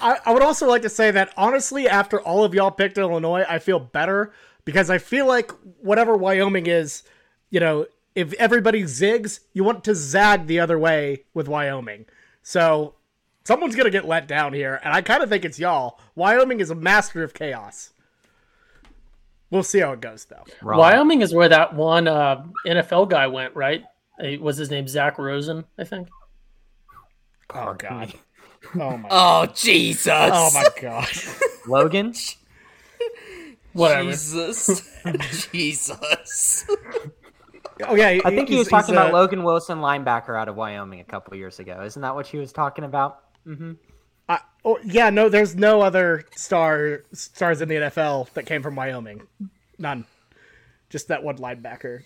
I, 0.00 0.18
I 0.24 0.32
would 0.32 0.42
also 0.42 0.66
like 0.66 0.82
to 0.82 0.88
say 0.88 1.12
that 1.12 1.32
honestly, 1.36 1.88
after 1.88 2.20
all 2.20 2.42
of 2.42 2.52
y'all 2.52 2.70
picked 2.70 2.98
Illinois, 2.98 3.44
I 3.48 3.60
feel 3.60 3.78
better 3.78 4.32
because 4.64 4.90
I 4.90 4.98
feel 4.98 5.26
like 5.26 5.52
whatever 5.80 6.16
Wyoming 6.16 6.66
is, 6.66 7.04
you 7.50 7.60
know, 7.60 7.86
if 8.14 8.32
everybody 8.34 8.82
zigs, 8.84 9.40
you 9.52 9.64
want 9.64 9.84
to 9.84 9.94
zag 9.94 10.46
the 10.46 10.60
other 10.60 10.78
way 10.78 11.24
with 11.34 11.48
Wyoming. 11.48 12.06
So 12.42 12.94
someone's 13.44 13.76
gonna 13.76 13.90
get 13.90 14.06
let 14.06 14.26
down 14.26 14.52
here, 14.52 14.80
and 14.82 14.92
I 14.92 15.02
kind 15.02 15.22
of 15.22 15.28
think 15.28 15.44
it's 15.44 15.58
y'all. 15.58 15.98
Wyoming 16.14 16.60
is 16.60 16.70
a 16.70 16.74
master 16.74 17.22
of 17.22 17.34
chaos. 17.34 17.92
We'll 19.50 19.64
see 19.64 19.80
how 19.80 19.92
it 19.92 20.00
goes, 20.00 20.26
though. 20.26 20.44
Wrong. 20.62 20.78
Wyoming 20.78 21.22
is 21.22 21.34
where 21.34 21.48
that 21.48 21.74
one 21.74 22.06
uh, 22.06 22.44
NFL 22.64 23.10
guy 23.10 23.26
went, 23.26 23.56
right? 23.56 23.84
Was 24.40 24.56
his 24.56 24.70
name 24.70 24.86
Zach 24.86 25.18
Rosen? 25.18 25.64
I 25.78 25.84
think. 25.84 26.08
Oh 27.54 27.74
God. 27.74 28.12
Oh 28.74 28.96
my. 28.96 29.08
oh 29.10 29.46
Jesus. 29.46 30.12
Oh 30.12 30.50
my 30.54 30.66
God. 30.80 31.08
Logan. 31.66 32.14
Whatever. 33.72 34.10
Jesus. 34.10 34.82
Jesus. 35.52 36.66
Oh 37.86 37.94
yeah, 37.94 38.20
I 38.24 38.30
think 38.30 38.48
he 38.48 38.56
was 38.56 38.68
talking 38.68 38.94
about 38.94 39.10
uh, 39.10 39.16
Logan 39.16 39.42
Wilson, 39.42 39.78
linebacker 39.78 40.38
out 40.38 40.48
of 40.48 40.56
Wyoming, 40.56 41.00
a 41.00 41.04
couple 41.04 41.34
years 41.36 41.58
ago. 41.58 41.82
Isn't 41.82 42.02
that 42.02 42.14
what 42.14 42.26
he 42.26 42.38
was 42.38 42.52
talking 42.52 42.84
about? 42.84 43.20
Mm-hmm. 43.46 43.72
Uh, 44.28 44.38
oh, 44.64 44.78
yeah, 44.84 45.10
no, 45.10 45.28
there's 45.28 45.56
no 45.56 45.80
other 45.80 46.24
star 46.36 47.02
stars 47.12 47.60
in 47.60 47.68
the 47.68 47.74
NFL 47.74 48.32
that 48.34 48.46
came 48.46 48.62
from 48.62 48.76
Wyoming. 48.76 49.22
None. 49.76 50.04
Just 50.88 51.08
that 51.08 51.24
one 51.24 51.38
linebacker. 51.38 52.02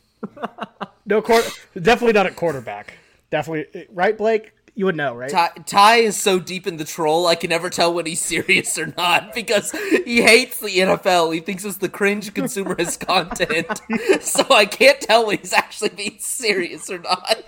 no, 1.07 1.21
quarter, 1.21 1.51
definitely 1.75 2.15
not 2.15 2.25
at 2.25 2.35
quarterback. 2.35 2.95
Definitely 3.31 3.87
right, 3.91 4.17
Blake. 4.17 4.54
You 4.77 4.87
would 4.87 4.97
know, 4.97 5.15
right? 5.15 5.31
Ty, 5.31 5.51
Ty, 5.67 5.97
is 5.97 6.17
so 6.17 6.41
deep 6.41 6.67
in 6.67 6.79
the 6.79 6.85
troll, 6.85 7.29
I 7.29 7.37
can 7.37 7.51
never 7.51 7.71
tell 7.71 7.95
when 7.95 8.07
he's 8.07 8.21
serious 8.21 8.77
or 8.77 8.93
not 8.97 9.33
because 9.35 9.71
he 9.71 10.23
hates 10.23 10.59
the 10.59 10.79
NFL. 10.79 11.33
He 11.33 11.39
thinks 11.41 11.65
it's 11.65 11.77
the 11.77 11.89
cringe 11.89 12.35
consumerist 12.35 12.99
content. 13.07 13.81
so 14.23 14.45
I 14.51 14.67
can't 14.67 15.01
tell 15.01 15.27
when 15.27 15.39
he's 15.39 15.53
actually 15.53 15.91
being 15.91 16.17
serious 16.19 16.91
or 16.91 16.99
not. 16.99 17.45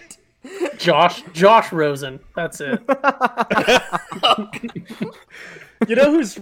Josh 0.79 1.25
Josh 1.33 1.73
Rosen. 1.73 2.21
That's 2.37 2.61
it. 2.61 2.81
you 5.89 5.97
know 5.97 6.13
who's 6.13 6.39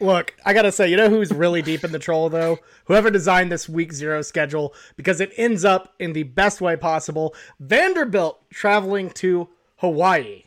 Look, 0.00 0.34
I 0.44 0.52
got 0.52 0.62
to 0.62 0.72
say, 0.72 0.88
you 0.88 0.96
know 0.96 1.08
who's 1.08 1.30
really 1.30 1.62
deep 1.62 1.84
in 1.84 1.92
the 1.92 2.00
troll 2.00 2.28
though? 2.28 2.58
Whoever 2.86 3.10
designed 3.10 3.52
this 3.52 3.68
week 3.68 3.92
0 3.92 4.22
schedule 4.22 4.74
because 4.96 5.20
it 5.20 5.32
ends 5.36 5.64
up 5.64 5.94
in 6.00 6.12
the 6.12 6.24
best 6.24 6.60
way 6.60 6.76
possible. 6.76 7.36
Vanderbilt 7.60 8.42
traveling 8.50 9.10
to 9.10 9.48
Hawaii. 9.84 10.44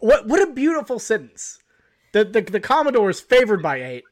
What 0.00 0.26
what 0.26 0.42
a 0.42 0.52
beautiful 0.52 0.98
sentence. 0.98 1.58
The 2.12 2.24
the, 2.24 2.40
the 2.40 2.60
Commodores 2.60 3.20
favored 3.20 3.62
by 3.62 3.82
eight. 3.82 4.04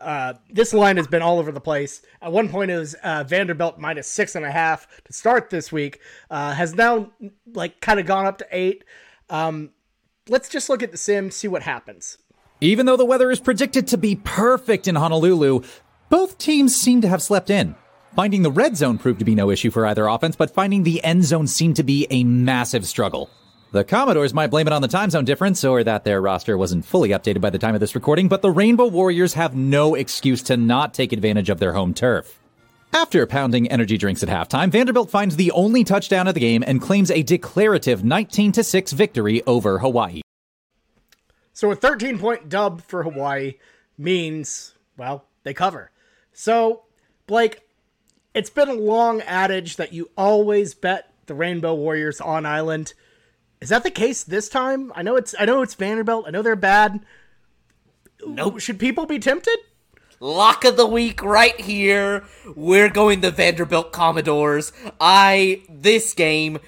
Uh, 0.00 0.34
this 0.50 0.74
line 0.74 0.96
has 0.96 1.06
been 1.06 1.22
all 1.22 1.38
over 1.38 1.52
the 1.52 1.60
place. 1.60 2.02
At 2.20 2.32
one 2.32 2.48
point, 2.48 2.70
it 2.70 2.76
was 2.76 2.94
uh, 2.94 3.24
Vanderbilt 3.24 3.78
minus 3.78 4.08
six 4.08 4.34
and 4.34 4.44
a 4.44 4.50
half 4.50 4.86
to 5.04 5.12
start 5.12 5.50
this 5.50 5.70
week. 5.72 6.00
Uh, 6.30 6.52
has 6.52 6.74
now 6.74 7.12
like 7.54 7.80
kind 7.80 8.00
of 8.00 8.06
gone 8.06 8.26
up 8.26 8.38
to 8.38 8.46
eight. 8.50 8.84
Um, 9.30 9.70
let's 10.28 10.48
just 10.48 10.68
look 10.68 10.82
at 10.82 10.92
the 10.92 10.98
sim, 10.98 11.30
see 11.30 11.48
what 11.48 11.62
happens. 11.62 12.18
Even 12.60 12.86
though 12.86 12.96
the 12.96 13.04
weather 13.04 13.30
is 13.30 13.40
predicted 13.40 13.86
to 13.88 13.96
be 13.96 14.16
perfect 14.16 14.88
in 14.88 14.96
Honolulu, 14.96 15.62
both 16.08 16.38
teams 16.38 16.76
seem 16.76 17.00
to 17.00 17.08
have 17.08 17.22
slept 17.22 17.48
in. 17.48 17.74
Finding 18.14 18.42
the 18.42 18.50
red 18.50 18.76
zone 18.76 18.98
proved 18.98 19.18
to 19.18 19.24
be 19.24 19.34
no 19.34 19.50
issue 19.50 19.70
for 19.70 19.86
either 19.86 20.06
offense, 20.06 20.36
but 20.36 20.50
finding 20.50 20.82
the 20.82 21.02
end 21.02 21.24
zone 21.24 21.46
seemed 21.46 21.76
to 21.76 21.82
be 21.82 22.06
a 22.10 22.24
massive 22.24 22.86
struggle. 22.86 23.30
The 23.74 23.82
Commodores 23.82 24.32
might 24.32 24.50
blame 24.50 24.68
it 24.68 24.72
on 24.72 24.82
the 24.82 24.86
time 24.86 25.10
zone 25.10 25.24
difference 25.24 25.64
or 25.64 25.82
that 25.82 26.04
their 26.04 26.20
roster 26.22 26.56
wasn't 26.56 26.84
fully 26.84 27.08
updated 27.08 27.40
by 27.40 27.50
the 27.50 27.58
time 27.58 27.74
of 27.74 27.80
this 27.80 27.96
recording, 27.96 28.28
but 28.28 28.40
the 28.40 28.52
Rainbow 28.52 28.86
Warriors 28.86 29.34
have 29.34 29.56
no 29.56 29.96
excuse 29.96 30.42
to 30.44 30.56
not 30.56 30.94
take 30.94 31.12
advantage 31.12 31.50
of 31.50 31.58
their 31.58 31.72
home 31.72 31.92
turf. 31.92 32.38
After 32.92 33.26
pounding 33.26 33.68
energy 33.68 33.98
drinks 33.98 34.22
at 34.22 34.28
halftime, 34.28 34.70
Vanderbilt 34.70 35.10
finds 35.10 35.34
the 35.34 35.50
only 35.50 35.82
touchdown 35.82 36.28
of 36.28 36.34
the 36.34 36.40
game 36.40 36.62
and 36.64 36.80
claims 36.80 37.10
a 37.10 37.24
declarative 37.24 38.04
19 38.04 38.52
6 38.52 38.92
victory 38.92 39.42
over 39.44 39.80
Hawaii. 39.80 40.20
So 41.52 41.68
a 41.72 41.74
13 41.74 42.16
point 42.20 42.48
dub 42.48 42.80
for 42.80 43.02
Hawaii 43.02 43.54
means, 43.98 44.74
well, 44.96 45.24
they 45.42 45.52
cover. 45.52 45.90
So, 46.32 46.84
Blake, 47.26 47.62
it's 48.34 48.50
been 48.50 48.68
a 48.68 48.74
long 48.74 49.20
adage 49.22 49.74
that 49.78 49.92
you 49.92 50.10
always 50.16 50.74
bet 50.74 51.12
the 51.26 51.34
Rainbow 51.34 51.74
Warriors 51.74 52.20
on 52.20 52.46
island. 52.46 52.94
Is 53.60 53.70
that 53.70 53.82
the 53.82 53.90
case 53.90 54.24
this 54.24 54.48
time? 54.48 54.92
I 54.94 55.02
know 55.02 55.16
it's 55.16 55.34
I 55.38 55.44
know 55.44 55.62
it's 55.62 55.74
Vanderbilt. 55.74 56.26
I 56.26 56.30
know 56.30 56.42
they're 56.42 56.56
bad. 56.56 57.00
Nope. 58.26 58.60
Should 58.60 58.78
people 58.78 59.06
be 59.06 59.18
tempted? 59.18 59.58
Lock 60.20 60.64
of 60.64 60.76
the 60.76 60.86
week 60.86 61.22
right 61.22 61.58
here. 61.60 62.24
We're 62.54 62.88
going 62.88 63.20
the 63.20 63.30
Vanderbilt 63.30 63.92
Commodores. 63.92 64.72
I 65.00 65.62
this 65.68 66.14
game 66.14 66.58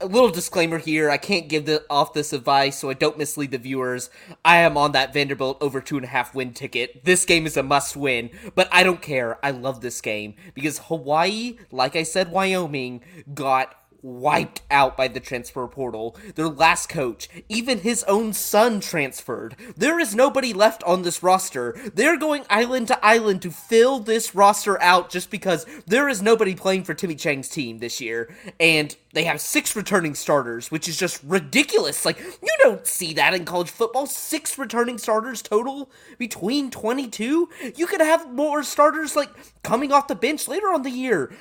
a 0.00 0.06
little 0.06 0.30
disclaimer 0.30 0.78
here. 0.78 1.10
I 1.10 1.16
can't 1.16 1.48
give 1.48 1.66
the, 1.66 1.84
off 1.88 2.12
this 2.12 2.32
advice 2.32 2.78
so 2.78 2.90
I 2.90 2.94
don't 2.94 3.18
mislead 3.18 3.50
the 3.50 3.58
viewers. 3.58 4.10
I 4.44 4.58
am 4.58 4.76
on 4.76 4.92
that 4.92 5.12
Vanderbilt 5.12 5.58
over 5.60 5.80
two 5.80 5.96
and 5.96 6.04
a 6.04 6.08
half 6.08 6.34
win 6.34 6.52
ticket. 6.52 7.04
This 7.04 7.24
game 7.24 7.46
is 7.46 7.56
a 7.56 7.62
must 7.62 7.96
win, 7.96 8.30
but 8.54 8.68
I 8.70 8.82
don't 8.82 9.00
care. 9.00 9.38
I 9.44 9.50
love 9.50 9.80
this 9.80 10.00
game 10.00 10.34
because 10.52 10.78
Hawaii, 10.86 11.56
like 11.70 11.96
I 11.96 12.02
said, 12.02 12.30
Wyoming 12.30 13.02
got 13.32 13.74
wiped 14.04 14.60
out 14.70 14.96
by 14.96 15.08
the 15.08 15.18
transfer 15.18 15.66
portal. 15.66 16.14
Their 16.34 16.48
last 16.48 16.88
coach, 16.88 17.28
even 17.48 17.78
his 17.78 18.04
own 18.04 18.34
son 18.34 18.80
transferred. 18.80 19.56
There 19.76 19.98
is 19.98 20.14
nobody 20.14 20.52
left 20.52 20.84
on 20.84 21.02
this 21.02 21.22
roster. 21.22 21.74
They're 21.94 22.18
going 22.18 22.44
island 22.50 22.88
to 22.88 23.04
island 23.04 23.42
to 23.42 23.50
fill 23.50 23.98
this 24.00 24.34
roster 24.34 24.80
out 24.82 25.10
just 25.10 25.30
because 25.30 25.66
there 25.86 26.08
is 26.08 26.20
nobody 26.22 26.54
playing 26.54 26.84
for 26.84 26.94
Timmy 26.94 27.16
Chang's 27.16 27.48
team 27.48 27.78
this 27.78 28.00
year. 28.00 28.34
And 28.60 28.94
they 29.14 29.24
have 29.24 29.40
six 29.40 29.74
returning 29.74 30.14
starters, 30.14 30.70
which 30.70 30.88
is 30.88 30.96
just 30.96 31.22
ridiculous. 31.24 32.04
Like, 32.04 32.20
you 32.20 32.56
don't 32.62 32.86
see 32.86 33.14
that 33.14 33.32
in 33.32 33.44
college 33.44 33.70
football. 33.70 34.06
Six 34.06 34.58
returning 34.58 34.98
starters 34.98 35.40
total 35.40 35.90
between 36.18 36.70
22. 36.70 37.48
You 37.76 37.86
could 37.86 38.00
have 38.00 38.32
more 38.32 38.62
starters, 38.62 39.16
like, 39.16 39.30
coming 39.62 39.92
off 39.92 40.08
the 40.08 40.14
bench 40.14 40.46
later 40.46 40.66
on 40.66 40.82
the 40.82 40.90
year. 40.90 41.32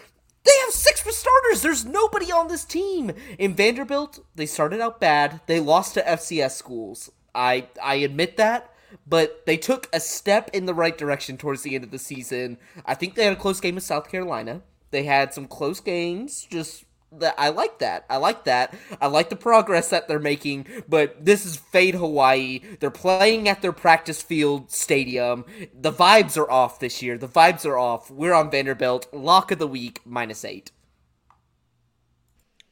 They 0.43 0.51
have 0.65 0.73
six 0.73 1.01
for 1.01 1.11
starters. 1.11 1.61
There's 1.61 1.85
nobody 1.85 2.31
on 2.31 2.47
this 2.47 2.65
team. 2.65 3.11
In 3.37 3.55
Vanderbilt, 3.55 4.19
they 4.35 4.45
started 4.45 4.81
out 4.81 4.99
bad. 4.99 5.41
They 5.47 5.59
lost 5.59 5.93
to 5.93 6.01
FCS 6.01 6.51
schools. 6.51 7.11
I 7.33 7.67
I 7.81 7.95
admit 7.95 8.37
that, 8.37 8.73
but 9.07 9.45
they 9.45 9.57
took 9.57 9.89
a 9.93 9.99
step 9.99 10.49
in 10.53 10.65
the 10.65 10.73
right 10.73 10.97
direction 10.97 11.37
towards 11.37 11.63
the 11.63 11.75
end 11.75 11.83
of 11.83 11.91
the 11.91 11.99
season. 11.99 12.57
I 12.85 12.93
think 12.95 13.15
they 13.15 13.23
had 13.23 13.33
a 13.33 13.39
close 13.39 13.59
game 13.59 13.75
with 13.75 13.83
South 13.83 14.09
Carolina. 14.09 14.61
They 14.91 15.03
had 15.03 15.33
some 15.33 15.47
close 15.47 15.79
games, 15.79 16.45
just 16.49 16.85
that 17.19 17.35
I 17.37 17.49
like 17.49 17.79
that. 17.79 18.05
I 18.09 18.17
like 18.17 18.45
that. 18.45 18.73
I 19.01 19.07
like 19.07 19.29
the 19.29 19.35
progress 19.35 19.89
that 19.89 20.07
they're 20.07 20.19
making, 20.19 20.67
but 20.87 21.23
this 21.23 21.45
is 21.45 21.57
Fade 21.57 21.95
Hawaii. 21.95 22.61
They're 22.79 22.91
playing 22.91 23.47
at 23.47 23.61
their 23.61 23.71
practice 23.71 24.21
field 24.21 24.71
stadium. 24.71 25.45
The 25.73 25.91
vibes 25.91 26.37
are 26.37 26.49
off 26.49 26.79
this 26.79 27.01
year. 27.01 27.17
The 27.17 27.27
vibes 27.27 27.65
are 27.65 27.77
off. 27.77 28.09
We're 28.09 28.33
on 28.33 28.51
Vanderbilt. 28.51 29.07
Lock 29.13 29.51
of 29.51 29.59
the 29.59 29.67
week, 29.67 30.01
minus 30.05 30.43
eight. 30.45 30.71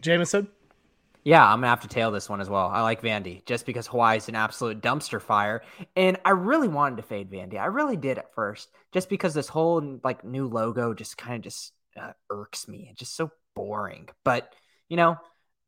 Jameson? 0.01 0.47
Yeah, 1.23 1.45
I'm 1.45 1.57
gonna 1.59 1.67
have 1.67 1.81
to 1.81 1.87
tail 1.87 2.09
this 2.09 2.29
one 2.29 2.41
as 2.41 2.49
well. 2.49 2.67
I 2.67 2.81
like 2.81 3.01
Vandy 3.03 3.45
just 3.45 3.67
because 3.67 3.85
Hawaii's 3.85 4.27
an 4.27 4.35
absolute 4.35 4.81
dumpster 4.81 5.21
fire, 5.21 5.61
and 5.95 6.17
I 6.25 6.31
really 6.31 6.67
wanted 6.67 6.95
to 6.95 7.03
fade 7.03 7.29
Vandy. 7.29 7.59
I 7.59 7.65
really 7.65 7.95
did 7.95 8.17
at 8.17 8.33
first, 8.33 8.69
just 8.91 9.07
because 9.07 9.35
this 9.35 9.47
whole 9.47 9.99
like 10.03 10.23
new 10.23 10.47
logo 10.47 10.95
just 10.95 11.19
kind 11.19 11.35
of 11.35 11.43
just 11.43 11.73
uh, 11.95 12.13
irks 12.31 12.67
me. 12.67 12.87
It's 12.89 12.99
just 12.99 13.15
so 13.15 13.31
boring. 13.55 14.09
But, 14.23 14.53
you 14.89 14.97
know, 14.97 15.17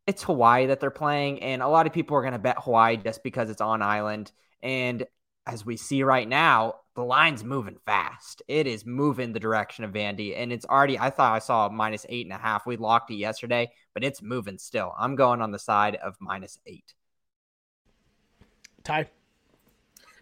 it's 0.06 0.24
Hawaii 0.24 0.68
that 0.68 0.80
they're 0.80 0.92
playing, 0.92 1.42
and 1.42 1.62
a 1.62 1.68
lot 1.68 1.88
of 1.88 1.94
people 1.94 2.18
are 2.18 2.22
going 2.22 2.34
to 2.34 2.40
bet 2.40 2.64
Hawaii 2.64 2.98
just 2.98 3.24
because 3.24 3.50
it's 3.50 3.62
on 3.62 3.82
island. 3.82 4.32
And 4.62 5.06
as 5.46 5.66
we 5.66 5.78
see 5.78 6.04
right 6.04 6.28
now, 6.28 6.76
the 6.96 7.04
line's 7.04 7.44
moving 7.44 7.78
fast. 7.86 8.42
It 8.48 8.68
is 8.68 8.86
moving 8.86 9.34
the 9.34 9.40
direction 9.40 9.84
of 9.84 9.92
Vandy, 9.92 10.38
and 10.38 10.52
it's 10.52 10.66
already. 10.66 11.00
I 11.00 11.10
thought 11.10 11.34
I 11.34 11.40
saw 11.40 11.70
minus 11.70 12.06
eight 12.10 12.26
and 12.26 12.34
a 12.34 12.38
half. 12.38 12.66
We 12.66 12.78
locked 12.78 13.12
it 13.12 13.16
yesterday, 13.16 13.72
but 13.94 14.04
it's 14.04 14.22
moving 14.22 14.58
still. 14.58 14.94
I'm 14.98 15.16
going 15.16 15.42
on 15.42 15.52
the 15.52 15.60
side 15.60 15.96
of 15.96 16.16
minus 16.20 16.60
eight. 16.66 16.94
Ty. 18.84 19.10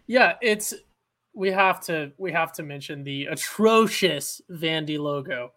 Yeah, 0.06 0.34
it's 0.40 0.74
we 1.34 1.50
have 1.50 1.80
to 1.82 2.12
we 2.16 2.32
have 2.32 2.52
to 2.54 2.62
mention 2.62 3.04
the 3.04 3.26
atrocious 3.26 4.40
Vandy 4.50 4.98
logo 4.98 5.52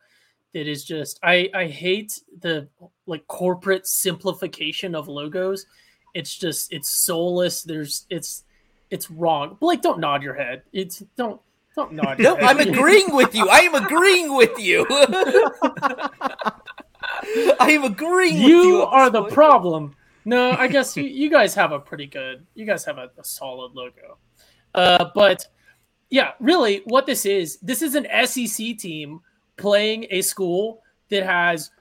it 0.56 0.68
is 0.70 0.84
just 0.86 1.20
I 1.22 1.50
I 1.54 1.68
hate 1.68 2.22
the 2.40 2.70
like 3.06 3.28
corporate 3.28 3.86
simplification 3.86 4.96
of 4.96 5.10
logos. 5.10 5.66
It's 6.14 6.36
just 6.36 6.72
it's 6.72 6.90
soulless. 6.90 7.62
There's 7.64 8.06
it's 8.10 8.46
it's 8.90 9.12
wrong. 9.12 9.58
Blake, 9.60 9.82
don't 9.82 10.00
nod 10.00 10.24
your 10.24 10.34
head. 10.34 10.64
It's 10.72 11.00
don't 11.18 11.42
don't 11.76 11.92
nod. 11.92 12.20
no, 12.20 12.38
I'm 12.38 12.62
agreeing 12.62 13.14
with 13.14 13.36
you. 13.36 13.50
I 13.50 13.60
am 13.60 13.76
agreeing 13.76 14.34
with 14.34 14.58
you. 14.58 14.88
I 17.60 17.72
am 17.72 17.84
agreeing. 17.84 18.38
You, 18.38 18.64
you 18.64 18.82
are 18.84 19.10
the 19.10 19.26
problem. 19.26 19.94
No, 20.24 20.52
I 20.52 20.70
guess 20.70 20.96
you, 20.96 21.04
you 21.04 21.30
guys 21.30 21.54
have 21.56 21.74
a 21.74 21.80
pretty 21.80 22.08
good. 22.08 22.48
You 22.56 22.66
guys 22.66 22.86
have 22.86 22.98
a, 22.98 23.12
a 23.18 23.26
solid 23.26 23.74
logo. 23.74 24.18
Uh, 24.74 25.10
but 25.14 25.48
yeah, 26.10 26.32
really, 26.40 26.82
what 26.86 27.06
this 27.06 27.26
is, 27.26 27.58
this 27.62 27.82
is 27.82 27.96
an 27.96 28.08
SEC 28.26 28.78
team 28.78 29.20
playing 29.58 30.08
a 30.10 30.22
school 30.22 30.82
that 31.10 31.24
has 31.24 31.72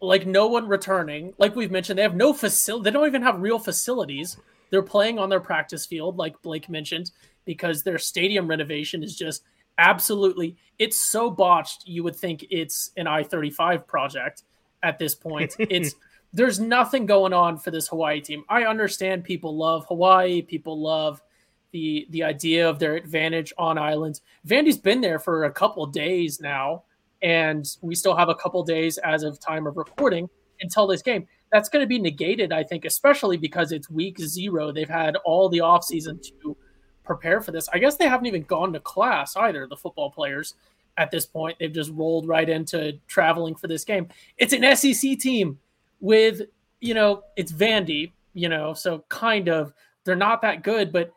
like 0.00 0.26
no 0.26 0.46
one 0.46 0.68
returning. 0.68 1.32
Like 1.38 1.56
we've 1.56 1.70
mentioned, 1.70 1.98
they 1.98 2.02
have 2.02 2.16
no 2.16 2.32
facility. 2.32 2.84
They 2.84 2.90
don't 2.90 3.06
even 3.06 3.22
have 3.22 3.40
real 3.40 3.58
facilities. 3.58 4.36
They're 4.70 4.82
playing 4.82 5.18
on 5.18 5.28
their 5.28 5.40
practice 5.40 5.86
field, 5.86 6.16
like 6.16 6.40
Blake 6.42 6.68
mentioned, 6.68 7.12
because 7.44 7.82
their 7.82 7.98
stadium 7.98 8.48
renovation 8.48 9.02
is 9.02 9.16
just 9.16 9.42
absolutely. 9.78 10.56
It's 10.78 10.98
so 10.98 11.30
botched. 11.30 11.86
You 11.86 12.02
would 12.04 12.16
think 12.16 12.46
it's 12.50 12.90
an 12.96 13.06
I 13.06 13.22
thirty 13.22 13.50
five 13.50 13.86
project 13.86 14.42
at 14.82 14.98
this 14.98 15.14
point. 15.14 15.54
it's 15.58 15.94
there's 16.32 16.60
nothing 16.60 17.06
going 17.06 17.32
on 17.32 17.56
for 17.56 17.70
this 17.70 17.88
Hawaii 17.88 18.20
team. 18.20 18.44
I 18.48 18.64
understand 18.64 19.24
people 19.24 19.56
love 19.56 19.86
Hawaii. 19.86 20.42
People 20.42 20.80
love 20.80 21.22
the 21.70 22.06
the 22.10 22.24
idea 22.24 22.68
of 22.68 22.78
their 22.78 22.96
advantage 22.96 23.52
on 23.56 23.78
islands. 23.78 24.20
Vandy's 24.46 24.78
been 24.78 25.00
there 25.00 25.18
for 25.18 25.44
a 25.44 25.50
couple 25.50 25.86
days 25.86 26.40
now 26.40 26.82
and 27.26 27.66
we 27.82 27.96
still 27.96 28.14
have 28.14 28.28
a 28.28 28.36
couple 28.36 28.62
days 28.62 28.98
as 28.98 29.24
of 29.24 29.40
time 29.40 29.66
of 29.66 29.76
recording 29.76 30.30
until 30.60 30.86
this 30.86 31.02
game. 31.02 31.26
That's 31.50 31.68
going 31.68 31.82
to 31.82 31.86
be 31.88 31.98
negated, 31.98 32.52
I 32.52 32.62
think, 32.62 32.84
especially 32.84 33.36
because 33.36 33.72
it's 33.72 33.90
week 33.90 34.20
zero. 34.20 34.70
They've 34.70 34.88
had 34.88 35.16
all 35.24 35.48
the 35.48 35.58
offseason 35.58 36.22
to 36.22 36.56
prepare 37.02 37.40
for 37.40 37.50
this. 37.50 37.68
I 37.72 37.80
guess 37.80 37.96
they 37.96 38.06
haven't 38.06 38.26
even 38.26 38.44
gone 38.44 38.72
to 38.74 38.80
class 38.80 39.34
either, 39.34 39.66
the 39.66 39.76
football 39.76 40.08
players 40.08 40.54
at 40.98 41.10
this 41.10 41.26
point. 41.26 41.58
They've 41.58 41.72
just 41.72 41.90
rolled 41.90 42.28
right 42.28 42.48
into 42.48 42.92
traveling 43.08 43.56
for 43.56 43.66
this 43.66 43.84
game. 43.84 44.06
It's 44.38 44.52
an 44.52 44.76
SEC 44.76 45.18
team 45.18 45.58
with, 45.98 46.42
you 46.80 46.94
know, 46.94 47.22
it's 47.34 47.50
Vandy, 47.50 48.12
you 48.34 48.48
know, 48.48 48.72
so 48.72 49.04
kind 49.08 49.48
of 49.48 49.72
they're 50.04 50.14
not 50.14 50.42
that 50.42 50.62
good, 50.62 50.92
but 50.92 51.12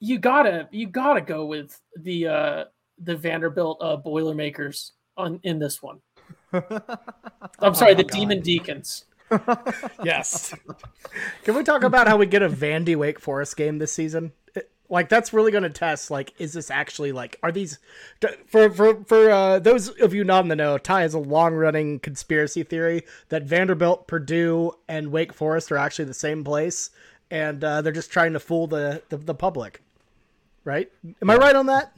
you 0.00 0.18
gotta 0.18 0.68
you 0.70 0.86
gotta 0.86 1.22
go 1.22 1.46
with 1.46 1.80
the 1.96 2.26
uh 2.26 2.64
the 2.98 3.16
Vanderbilt 3.16 3.78
uh, 3.80 3.96
Boilermakers 3.96 4.92
on 5.18 5.40
in 5.42 5.58
this 5.58 5.82
one. 5.82 6.00
I'm 6.52 7.74
sorry, 7.74 7.92
oh 7.92 7.96
the 7.96 8.04
God. 8.04 8.12
Demon 8.12 8.40
Deacons. 8.40 9.04
yes. 10.02 10.54
Can 11.44 11.54
we 11.54 11.62
talk 11.62 11.82
about 11.82 12.08
how 12.08 12.16
we 12.16 12.26
get 12.26 12.42
a 12.42 12.48
Vandy 12.48 12.96
Wake 12.96 13.20
Forest 13.20 13.56
game 13.56 13.78
this 13.78 13.92
season? 13.92 14.32
It, 14.54 14.70
like 14.88 15.08
that's 15.08 15.32
really 15.32 15.50
going 15.50 15.64
to 15.64 15.70
test. 15.70 16.10
Like, 16.10 16.32
is 16.38 16.54
this 16.54 16.70
actually 16.70 17.12
like? 17.12 17.38
Are 17.42 17.52
these 17.52 17.78
for 18.46 18.70
for 18.70 19.04
for 19.04 19.30
uh, 19.30 19.58
those 19.58 19.88
of 19.88 20.14
you 20.14 20.24
not 20.24 20.44
in 20.44 20.48
the 20.48 20.56
know? 20.56 20.78
Ty 20.78 21.02
has 21.02 21.14
a 21.14 21.18
long 21.18 21.54
running 21.54 21.98
conspiracy 21.98 22.62
theory 22.62 23.02
that 23.28 23.42
Vanderbilt, 23.42 24.06
Purdue, 24.06 24.72
and 24.88 25.12
Wake 25.12 25.32
Forest 25.32 25.70
are 25.72 25.78
actually 25.78 26.06
the 26.06 26.14
same 26.14 26.42
place, 26.44 26.90
and 27.30 27.62
uh, 27.62 27.82
they're 27.82 27.92
just 27.92 28.10
trying 28.10 28.32
to 28.32 28.40
fool 28.40 28.66
the 28.66 29.02
the, 29.10 29.18
the 29.18 29.34
public. 29.34 29.82
Right? 30.64 30.90
Am 31.22 31.30
I 31.30 31.36
right 31.36 31.56
on 31.56 31.66
that? 31.66 31.96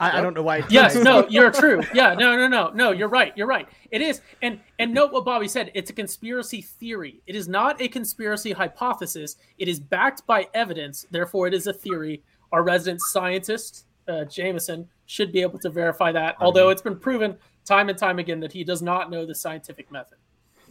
I, 0.00 0.18
I, 0.18 0.20
don't 0.22 0.34
know 0.34 0.42
why. 0.42 0.64
Yes, 0.70 0.94
no, 0.94 1.28
you're 1.28 1.50
true. 1.50 1.82
Yeah, 1.94 2.14
no, 2.14 2.34
no, 2.36 2.48
no, 2.48 2.70
no. 2.70 2.90
You're 2.90 3.08
right. 3.08 3.36
You're 3.36 3.46
right. 3.46 3.68
It 3.90 4.00
is, 4.00 4.22
and 4.40 4.58
and 4.78 4.94
note 4.94 5.12
what 5.12 5.24
Bobby 5.24 5.46
said. 5.46 5.70
It's 5.74 5.90
a 5.90 5.92
conspiracy 5.92 6.62
theory. 6.62 7.20
It 7.26 7.36
is 7.36 7.48
not 7.48 7.80
a 7.80 7.88
conspiracy 7.88 8.52
hypothesis. 8.52 9.36
It 9.58 9.68
is 9.68 9.78
backed 9.78 10.26
by 10.26 10.48
evidence. 10.54 11.06
Therefore, 11.10 11.46
it 11.46 11.54
is 11.54 11.66
a 11.66 11.72
theory. 11.72 12.22
Our 12.50 12.62
resident 12.62 13.00
scientist, 13.02 13.86
uh, 14.08 14.24
Jameson, 14.24 14.88
should 15.06 15.32
be 15.32 15.42
able 15.42 15.58
to 15.58 15.68
verify 15.68 16.12
that. 16.12 16.36
Although 16.40 16.70
it's 16.70 16.82
been 16.82 16.98
proven 16.98 17.36
time 17.64 17.88
and 17.90 17.98
time 17.98 18.18
again 18.18 18.40
that 18.40 18.52
he 18.52 18.64
does 18.64 18.80
not 18.80 19.10
know 19.10 19.26
the 19.26 19.34
scientific 19.34 19.92
method. 19.92 20.18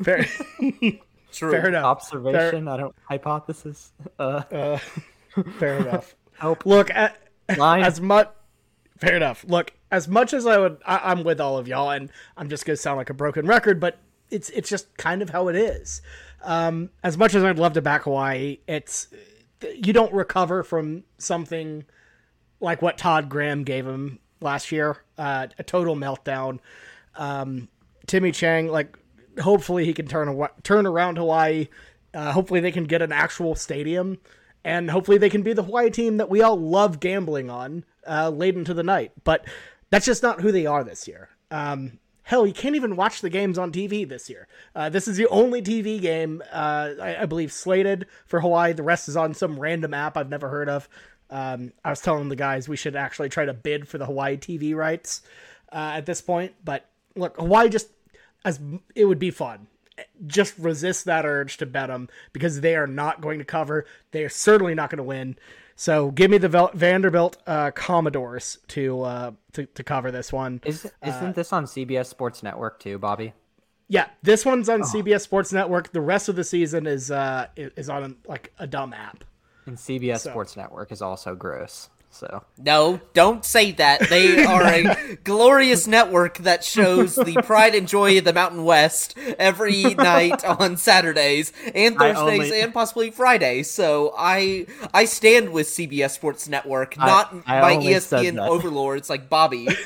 Fair. 0.02 0.26
True. 1.32 1.52
Fair 1.52 1.68
enough. 1.68 1.86
Observation. 1.86 2.66
Fair. 2.66 2.74
I 2.74 2.78
don't 2.78 2.96
hypothesis. 3.08 3.92
Uh. 4.18 4.42
uh 4.52 4.80
fair 5.60 5.78
enough. 5.78 6.16
Help. 6.34 6.66
Look 6.66 6.90
at 6.90 7.18
as 7.50 8.02
much 8.02 8.30
Fair 9.00 9.16
enough. 9.16 9.46
Look, 9.48 9.74
as 9.92 10.08
much 10.08 10.34
as 10.34 10.46
I 10.46 10.58
would, 10.58 10.78
I, 10.86 11.12
am 11.12 11.24
with 11.24 11.40
all 11.40 11.58
of 11.58 11.68
y'all, 11.68 11.90
and 11.90 12.12
I'm 12.36 12.50
just 12.50 12.66
gonna 12.66 12.76
sound 12.76 12.98
like 12.98 13.10
a 13.10 13.14
broken 13.14 13.48
record, 13.48 13.80
but 13.80 13.98
it's 14.30 14.50
it's 14.50 14.70
just 14.70 14.96
kind 14.98 15.22
of 15.22 15.30
how 15.30 15.48
it 15.48 15.56
is. 15.56 16.02
Um, 16.44 16.90
as 17.04 17.18
much 17.18 17.34
as 17.34 17.44
I'd 17.44 17.58
love 17.60 17.74
to 17.74 17.82
back 17.82 18.04
Hawaii, 18.04 18.60
it's 18.68 19.08
you 19.74 19.94
don't 19.94 20.14
recover 20.14 20.64
from 20.64 21.04
something 21.18 21.86
like 22.60 22.82
what 22.82 22.98
Todd 22.98 23.30
Graham 23.30 23.64
gave 23.64 23.88
him 23.88 24.20
last 24.42 24.72
year, 24.72 24.98
uh, 25.18 25.48
a 25.58 25.64
total 25.64 25.96
meltdown. 25.96 26.60
Um, 27.16 27.70
Timmy 28.06 28.32
Chang, 28.32 28.68
like, 28.68 28.98
hopefully 29.42 29.86
he 29.86 29.94
can 29.94 30.08
turn 30.08 30.48
turn 30.64 30.86
around 30.86 31.18
Hawaii. 31.18 31.68
Uh, 32.14 32.32
hopefully 32.32 32.60
they 32.60 32.72
can 32.72 32.86
get 32.86 33.02
an 33.02 33.12
actual 33.12 33.56
stadium, 33.56 34.18
and 34.64 34.92
hopefully 34.92 35.18
they 35.18 35.30
can 35.30 35.42
be 35.42 35.54
the 35.54 35.64
Hawaii 35.64 35.90
team 35.90 36.18
that 36.18 36.30
we 36.30 36.42
all 36.42 36.60
love 36.60 37.00
gambling 37.00 37.50
on 37.50 37.86
uh, 38.10 38.30
late 38.30 38.56
into 38.56 38.74
the 38.74 38.84
night. 38.84 39.12
But 39.24 39.46
that's 39.90 40.06
just 40.06 40.24
not 40.24 40.42
who 40.42 40.52
they 40.52 40.66
are 40.66 40.84
this 40.84 41.08
year. 41.08 41.30
Um, 41.52 42.00
hell, 42.24 42.46
you 42.46 42.54
can't 42.54 42.76
even 42.76 42.96
watch 42.96 43.22
the 43.22 43.30
games 43.30 43.58
on 43.58 43.72
TV 43.72 44.08
this 44.08 44.30
year. 44.30 44.48
Uh, 44.76 44.90
this 44.90 45.08
is 45.08 45.18
the 45.18 45.28
only 45.28 45.62
TV 45.62 46.00
game 46.00 46.44
uh, 46.52 46.92
I, 47.02 47.18
I, 47.22 47.26
believe 47.26 47.52
slated 47.52 48.06
for 48.28 48.40
Hawaii. 48.40 48.74
The 48.74 48.84
rest 48.84 49.10
is 49.10 49.18
on 49.18 49.34
some 49.34 49.60
random 49.60 49.94
app 49.96 50.16
I've 50.16 50.30
never 50.30 50.50
heard 50.50 50.70
of. 50.70 50.88
Um, 51.32 51.74
I 51.84 51.90
was 51.90 52.02
telling 52.02 52.30
the 52.30 52.36
guys 52.36 52.70
we 52.70 52.78
should 52.78 52.96
actually 52.96 53.30
try 53.30 53.46
to 53.46 53.54
bid 53.54 53.88
for 53.88 53.98
the 53.98 54.06
Hawaii 54.06 54.38
TV 54.38 54.76
rights 54.76 55.22
uh, 55.72 55.94
at 55.96 56.06
this 56.06 56.22
point. 56.22 56.54
But 56.64 56.86
look, 57.16 57.36
Hawaii 57.38 57.70
just 57.70 57.90
as 58.46 58.60
it 58.96 59.06
would 59.06 59.20
be 59.20 59.32
fun. 59.32 59.68
Just 60.28 60.58
resist 60.58 61.06
that 61.06 61.26
urge 61.26 61.58
to 61.58 61.66
bet 61.66 61.90
them 61.90 62.10
because 62.32 62.62
they 62.62 62.76
are 62.76 62.88
not 62.88 63.22
going 63.22 63.40
to 63.40 63.46
cover. 63.46 63.86
They 64.12 64.24
are 64.24 64.30
certainly 64.30 64.74
not 64.74 64.90
going 64.90 64.98
to 64.98 65.04
win. 65.04 65.38
So 65.80 66.12
give 66.12 66.30
me 66.30 66.38
the 66.38 66.70
Vanderbilt 66.74 67.38
uh, 67.48 67.72
Commodores 67.72 68.58
to, 68.68 69.02
uh, 69.02 69.32
to 69.54 69.66
to 69.66 69.82
cover 69.82 70.12
this 70.12 70.34
one. 70.34 70.60
Is 70.66 70.86
isn't 71.06 71.30
uh, 71.30 71.32
this 71.32 71.54
on 71.54 71.64
CBS 71.64 72.08
Sports 72.08 72.44
Network 72.44 72.82
too, 72.82 72.98
Bobby? 72.98 73.32
Yeah, 73.88 74.10
this 74.22 74.46
one's 74.46 74.68
on 74.68 74.82
oh. 74.82 74.86
CBS 74.86 75.22
Sports 75.22 75.54
Network. 75.54 75.94
The 75.94 76.02
rest 76.02 76.28
of 76.28 76.36
the 76.36 76.44
season 76.44 76.86
is 76.86 77.12
uh 77.12 77.48
is 77.56 77.90
on 77.90 78.18
like 78.28 78.52
a 78.60 78.68
dumb 78.68 78.92
app. 78.92 79.24
And 79.68 79.78
CBS 79.78 80.20
so. 80.20 80.32
Sports 80.32 80.58
Network 80.58 80.92
is 80.92 81.02
also 81.02 81.34
gross. 81.34 81.90
So 82.12 82.44
no, 82.58 83.00
don't 83.14 83.46
say 83.46 83.72
that. 83.74 84.10
They 84.10 84.44
are 84.44 84.64
a 84.64 85.16
glorious 85.24 85.88
network 85.88 86.40
that 86.40 86.64
shows 86.64 87.16
the 87.16 87.42
pride 87.46 87.76
and 87.76 87.88
joy 87.88 88.18
of 88.18 88.26
the 88.26 88.34
Mountain 88.34 88.66
West 88.66 89.18
every 89.38 89.84
night 89.96 90.44
on 90.44 90.76
Saturdays 90.76 91.54
and 91.74 91.98
Thursdays 91.98 92.42
only... 92.42 92.62
and 92.62 92.74
possibly 92.74 93.12
Fridays. 93.12 93.70
So 93.70 94.14
I 94.18 94.66
I 94.94 95.06
stand 95.06 95.54
with 95.54 95.68
CBS 95.68 96.12
Sports 96.12 96.50
Network, 96.50 96.98
not 96.98 97.34
I, 97.46 97.60
I 97.60 97.62
my 97.62 97.84
ESPN 97.84 98.46
overlords 98.46 99.10
like 99.10 99.30
Bobby. 99.30 99.68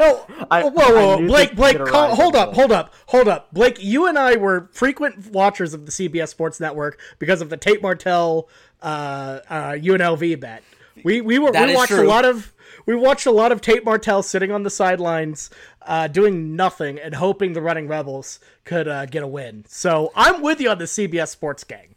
Oh, 0.00 0.26
I, 0.50 0.62
whoa, 0.62 0.70
whoa, 0.70 1.18
whoa. 1.18 1.26
Blake, 1.26 1.54
Blake, 1.54 1.84
call, 1.84 2.14
hold 2.14 2.34
up, 2.34 2.54
hold 2.54 2.72
up, 2.72 2.94
hold 3.06 3.28
up. 3.28 3.52
Blake, 3.52 3.76
you 3.82 4.06
and 4.06 4.18
I 4.18 4.36
were 4.36 4.68
frequent 4.72 5.30
watchers 5.30 5.74
of 5.74 5.86
the 5.86 5.92
CBS 5.92 6.28
Sports 6.28 6.60
Network 6.60 6.98
because 7.18 7.40
of 7.40 7.50
the 7.50 7.56
Tate 7.56 7.82
Martell 7.82 8.48
uh, 8.80 9.40
uh, 9.48 9.72
UNLV 9.72 10.40
bet. 10.40 10.62
We 11.04 11.20
we 11.20 11.38
were 11.38 11.52
we 11.52 11.74
watched 11.74 11.92
true. 11.92 12.06
a 12.06 12.08
lot 12.08 12.24
of 12.24 12.52
we 12.86 12.94
watched 12.94 13.26
a 13.26 13.30
lot 13.30 13.52
of 13.52 13.60
Tate 13.60 13.84
Martell 13.84 14.22
sitting 14.22 14.50
on 14.50 14.62
the 14.62 14.70
sidelines, 14.70 15.50
uh, 15.82 16.08
doing 16.08 16.56
nothing 16.56 16.98
and 16.98 17.14
hoping 17.14 17.52
the 17.52 17.62
Running 17.62 17.88
Rebels 17.88 18.40
could 18.64 18.88
uh, 18.88 19.06
get 19.06 19.22
a 19.22 19.26
win. 19.26 19.64
So 19.68 20.12
I'm 20.14 20.42
with 20.42 20.60
you 20.60 20.70
on 20.70 20.78
the 20.78 20.84
CBS 20.84 21.28
Sports 21.28 21.64
gang 21.64 21.94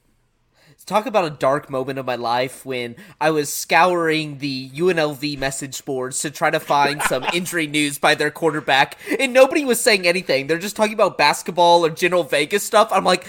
talk 0.85 1.07
about 1.07 1.25
a 1.25 1.31
dark 1.31 1.69
moment 1.69 1.97
of 1.97 2.05
my 2.05 2.15
life 2.15 2.65
when 2.65 2.95
I 3.19 3.31
was 3.31 3.51
scouring 3.51 4.37
the 4.37 4.69
UNLV 4.69 5.37
message 5.39 5.83
boards 5.83 6.19
to 6.19 6.29
try 6.29 6.51
to 6.51 6.59
find 6.59 7.01
some 7.03 7.25
injury 7.33 7.65
news 7.65 7.97
by 7.97 8.13
their 8.13 8.29
quarterback, 8.29 8.97
and 9.19 9.33
nobody 9.33 9.65
was 9.65 9.79
saying 9.79 10.05
anything. 10.07 10.47
They're 10.47 10.59
just 10.59 10.75
talking 10.75 10.93
about 10.93 11.17
basketball 11.17 11.85
or 11.85 11.89
general 11.89 12.23
Vegas 12.23 12.63
stuff. 12.63 12.89
I'm 12.91 13.03
like, 13.03 13.27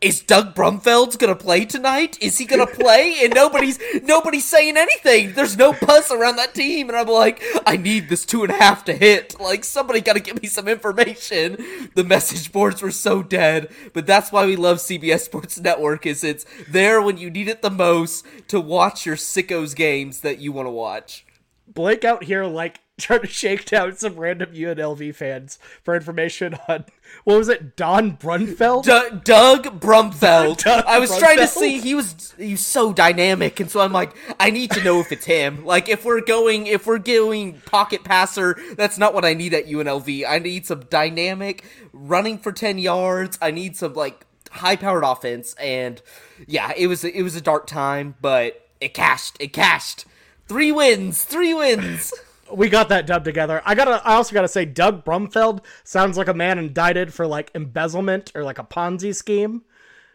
is 0.00 0.20
Doug 0.20 0.54
Brumfield 0.54 1.18
gonna 1.18 1.36
play 1.36 1.64
tonight? 1.64 2.18
Is 2.20 2.38
he 2.38 2.44
gonna 2.44 2.66
play? 2.66 3.16
And 3.22 3.32
nobody's 3.34 3.78
nobody's 4.02 4.44
saying 4.44 4.76
anything. 4.76 5.34
There's 5.34 5.56
no 5.56 5.74
buzz 5.74 6.10
around 6.10 6.36
that 6.36 6.54
team, 6.54 6.88
and 6.88 6.98
I'm 6.98 7.06
like, 7.06 7.42
I 7.66 7.76
need 7.76 8.08
this 8.08 8.26
two 8.26 8.42
and 8.42 8.50
a 8.50 8.56
half 8.56 8.84
to 8.86 8.92
hit. 8.92 9.38
Like 9.38 9.62
somebody 9.62 10.00
got 10.00 10.14
to 10.14 10.20
give 10.20 10.42
me 10.42 10.48
some 10.48 10.66
information. 10.66 11.90
The 11.94 12.04
message 12.04 12.50
boards 12.50 12.82
were 12.82 12.90
so 12.90 13.22
dead, 13.22 13.72
but 13.92 14.06
that's 14.06 14.32
why 14.32 14.46
we 14.46 14.56
love 14.56 14.78
CBS 14.78 15.20
Sports 15.20 15.60
Network. 15.60 16.04
Is 16.04 16.24
it's 16.24 16.44
there 16.68 16.87
there 16.88 17.02
when 17.02 17.18
you 17.18 17.28
need 17.30 17.48
it 17.48 17.60
the 17.60 17.70
most 17.70 18.24
to 18.48 18.58
watch 18.58 19.04
your 19.04 19.16
sickos 19.16 19.76
games 19.76 20.20
that 20.20 20.38
you 20.38 20.52
want 20.52 20.64
to 20.66 20.70
watch. 20.70 21.26
Blake 21.66 22.02
out 22.02 22.24
here 22.24 22.44
like 22.46 22.80
trying 22.98 23.20
to 23.20 23.26
shake 23.26 23.66
down 23.66 23.94
some 23.94 24.16
random 24.16 24.52
UNLV 24.52 25.14
fans 25.14 25.58
for 25.84 25.94
information 25.94 26.56
on 26.66 26.86
what 27.24 27.36
was 27.36 27.48
it, 27.50 27.76
Don 27.76 28.16
Brunfeld? 28.16 28.84
D- 28.84 29.20
Doug 29.22 29.80
Brumfeld. 29.80 30.56
Doug 30.64 30.84
I 30.86 30.98
was 30.98 31.10
Brumfeld? 31.10 31.18
trying 31.18 31.36
to 31.38 31.46
see 31.46 31.78
he 31.78 31.94
was 31.94 32.34
he's 32.38 32.64
so 32.64 32.94
dynamic, 32.94 33.60
and 33.60 33.70
so 33.70 33.80
I'm 33.80 33.92
like, 33.92 34.16
I 34.40 34.48
need 34.48 34.70
to 34.72 34.82
know 34.82 34.98
if 35.00 35.12
it's 35.12 35.26
him. 35.26 35.66
Like 35.66 35.90
if 35.90 36.06
we're 36.06 36.22
going 36.22 36.66
if 36.66 36.86
we're 36.86 36.98
going 36.98 37.60
pocket 37.66 38.02
passer, 38.02 38.56
that's 38.76 38.96
not 38.96 39.12
what 39.12 39.26
I 39.26 39.34
need 39.34 39.52
at 39.52 39.66
UNLV. 39.66 40.24
I 40.26 40.38
need 40.38 40.64
some 40.66 40.84
dynamic 40.88 41.64
running 41.92 42.38
for 42.38 42.50
ten 42.50 42.78
yards. 42.78 43.38
I 43.42 43.50
need 43.50 43.76
some 43.76 43.92
like 43.92 44.24
high 44.50 44.76
powered 44.76 45.04
offense, 45.04 45.54
and 45.54 46.00
yeah, 46.46 46.72
it 46.76 46.86
was 46.86 47.04
it 47.04 47.22
was 47.22 47.36
a 47.36 47.40
dark 47.40 47.66
time, 47.66 48.14
but 48.20 48.68
it 48.80 48.94
cashed. 48.94 49.36
It 49.40 49.52
cashed. 49.52 50.04
Three 50.46 50.72
wins. 50.72 51.24
Three 51.24 51.54
wins. 51.54 52.12
we 52.52 52.68
got 52.68 52.88
that 52.88 53.06
dub 53.06 53.24
together. 53.24 53.62
I 53.64 53.74
gotta. 53.74 54.02
I 54.04 54.14
also 54.14 54.34
gotta 54.34 54.48
say, 54.48 54.64
Doug 54.64 55.04
Brumfeld 55.04 55.64
sounds 55.84 56.16
like 56.16 56.28
a 56.28 56.34
man 56.34 56.58
indicted 56.58 57.12
for 57.12 57.26
like 57.26 57.50
embezzlement 57.54 58.32
or 58.34 58.42
like 58.42 58.58
a 58.58 58.64
Ponzi 58.64 59.14
scheme. 59.14 59.62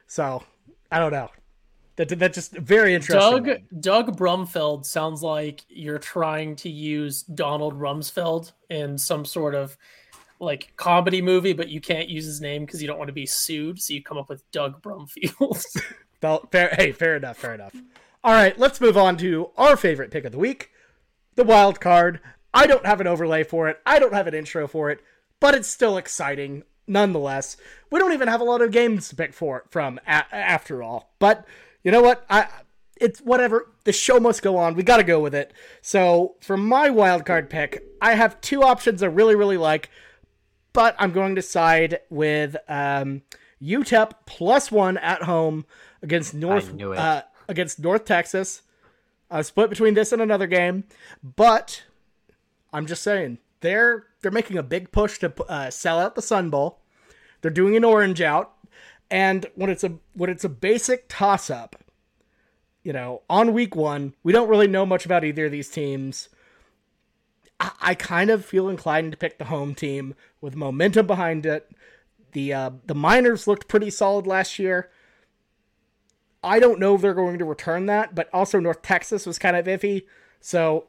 So 0.08 0.44
I 0.92 1.00
don't 1.00 1.12
know. 1.12 1.30
That 1.96 2.10
that 2.20 2.34
just 2.34 2.54
very 2.54 2.96
interesting. 2.96 3.44
Doug 3.44 3.62
Doug 3.80 4.18
Brumfeld 4.18 4.86
sounds 4.86 5.22
like 5.22 5.64
you're 5.70 6.00
trying 6.00 6.56
to 6.58 6.70
use 6.70 7.22
Donald 7.24 7.80
Rumsfeld 7.80 8.52
in 8.70 8.98
some 8.98 9.26
sort 9.26 9.54
of 9.54 9.78
like 10.44 10.74
comedy 10.76 11.22
movie, 11.22 11.54
but 11.54 11.70
you 11.70 11.82
can't 11.82 12.10
use 12.10 12.26
his 12.26 12.42
name 12.42 12.66
because 12.66 12.82
you 12.82 12.88
don't 12.88 12.98
want 12.98 13.10
to 13.10 13.14
be 13.14 13.26
sued. 13.26 13.82
So 13.82 13.94
you 13.94 14.04
come 14.04 14.18
up 14.18 14.30
with 14.30 14.50
Doug 14.52 14.82
Brumfield. 14.82 15.64
fair, 16.52 16.70
hey, 16.78 16.92
fair 16.92 17.16
enough, 17.16 17.38
fair 17.38 17.54
enough. 17.54 17.76
All 18.24 18.34
right, 18.34 18.58
let's 18.58 18.80
move 18.80 18.98
on 18.98 19.18
to 19.18 19.50
our 19.58 19.76
favorite 19.76 20.12
pick 20.12 20.24
of 20.24 20.32
the 20.32 20.38
week, 20.38 20.72
the 21.36 21.44
wild 21.44 21.82
card. 21.82 22.22
I 22.54 22.68
don't 22.68 22.86
have 22.86 23.02
an 23.02 23.08
overlay 23.08 23.44
for 23.44 23.68
it. 23.68 23.80
I 23.86 24.00
don't 24.00 24.14
have 24.14 24.28
an 24.28 24.34
intro 24.34 24.68
for 24.68 24.90
it, 24.92 25.02
but 25.40 25.56
it's 25.56 25.68
still 25.68 25.98
exciting 25.98 26.64
nonetheless. 26.88 27.58
We 27.90 28.00
don't 28.00 28.14
even 28.14 28.28
have 28.28 28.42
a 28.42 28.46
lot 28.46 28.62
of 28.62 28.72
games 28.72 29.10
to 29.10 29.16
pick 29.16 29.34
for 29.34 29.66
from 29.70 30.00
a- 30.08 30.34
after 30.34 30.84
all. 30.84 31.14
But 31.20 31.46
you 31.84 31.92
know 31.92 32.02
what? 32.02 32.26
I 32.30 32.48
it's 32.98 33.20
whatever. 33.20 33.72
The 33.84 33.92
show 33.92 34.20
must 34.20 34.42
go 34.42 34.56
on. 34.58 34.76
We 34.76 34.84
got 34.84 34.98
to 34.98 35.04
go 35.04 35.20
with 35.20 35.36
it. 35.36 35.52
So 35.82 36.36
for 36.42 36.56
my 36.56 36.90
wild 36.90 37.26
card 37.26 37.50
pick, 37.50 37.84
I 38.02 38.14
have 38.14 38.40
two 38.40 38.64
options 38.64 39.04
I 39.04 39.08
really 39.08 39.36
really 39.36 39.58
like 39.58 39.90
but 40.74 40.96
I'm 41.00 41.12
going 41.12 41.36
to 41.36 41.42
side 41.42 42.00
with 42.10 42.58
um, 42.68 43.22
UTEP 43.62 44.12
plus 44.26 44.72
one 44.72 44.98
at 44.98 45.24
home 45.24 45.66
against 46.02 46.34
North 46.34 46.74
uh, 46.82 47.22
against 47.48 47.80
North 47.80 48.06
Texas. 48.06 48.64
Uh, 49.32 49.42
split 49.42 49.70
between 49.70 49.96
this 49.96 50.12
and 50.12 50.22
another 50.22 50.46
game, 50.46 50.84
but 51.24 51.84
I'm 52.72 52.86
just 52.86 53.02
saying 53.02 53.40
they're 53.62 54.06
they're 54.22 54.32
making 54.32 54.58
a 54.58 54.64
big 54.64 54.92
push 54.92 55.18
to 55.20 55.34
uh, 55.46 55.70
sell 55.72 56.00
out 56.00 56.16
the 56.16 56.22
Sun 56.22 56.50
Bowl. 56.50 56.80
They're 57.42 57.52
doing 57.52 57.76
an 57.76 57.84
orange 57.84 58.22
out, 58.22 58.54
and 59.10 59.46
when 59.56 59.70
it's 59.70 59.84
a 59.84 59.94
when 60.14 60.30
it's 60.30 60.44
a 60.44 60.50
basic 60.50 61.06
toss 61.08 61.50
up, 61.50 61.78
you 62.84 62.94
know, 62.94 63.22
on 63.30 63.54
week 63.54 63.76
one, 63.76 64.14
we 64.24 64.34
don't 64.34 64.50
really 64.50 64.68
know 64.68 64.86
much 64.86 65.06
about 65.06 65.24
either 65.24 65.46
of 65.46 65.52
these 65.52 65.70
teams. 65.70 66.30
I, 67.60 67.96
kind 67.96 68.30
of 68.30 68.46
feel 68.46 68.68
inclined 68.68 69.12
to 69.12 69.18
pick 69.18 69.38
the 69.38 69.46
home 69.46 69.74
team 69.74 70.16
with 70.42 70.56
momentum 70.56 71.08
behind 71.08 71.46
it. 71.46 71.72
The 72.34 72.54
uh, 72.54 72.72
the 72.86 72.96
Miners 72.96 73.48
looked 73.48 73.68
pretty 73.68 73.90
solid 73.90 74.28
last 74.28 74.60
year. 74.60 74.90
I 76.44 76.60
don't 76.60 76.80
know 76.80 76.96
if 76.96 77.02
they're 77.02 77.14
going 77.14 77.38
to 77.40 77.46
return 77.46 77.86
that, 77.86 78.16
but 78.16 78.30
also 78.34 78.60
North 78.60 78.82
Texas 78.82 79.26
was 79.26 79.40
kind 79.40 79.56
of 79.56 79.66
iffy. 79.66 80.06
So 80.42 80.88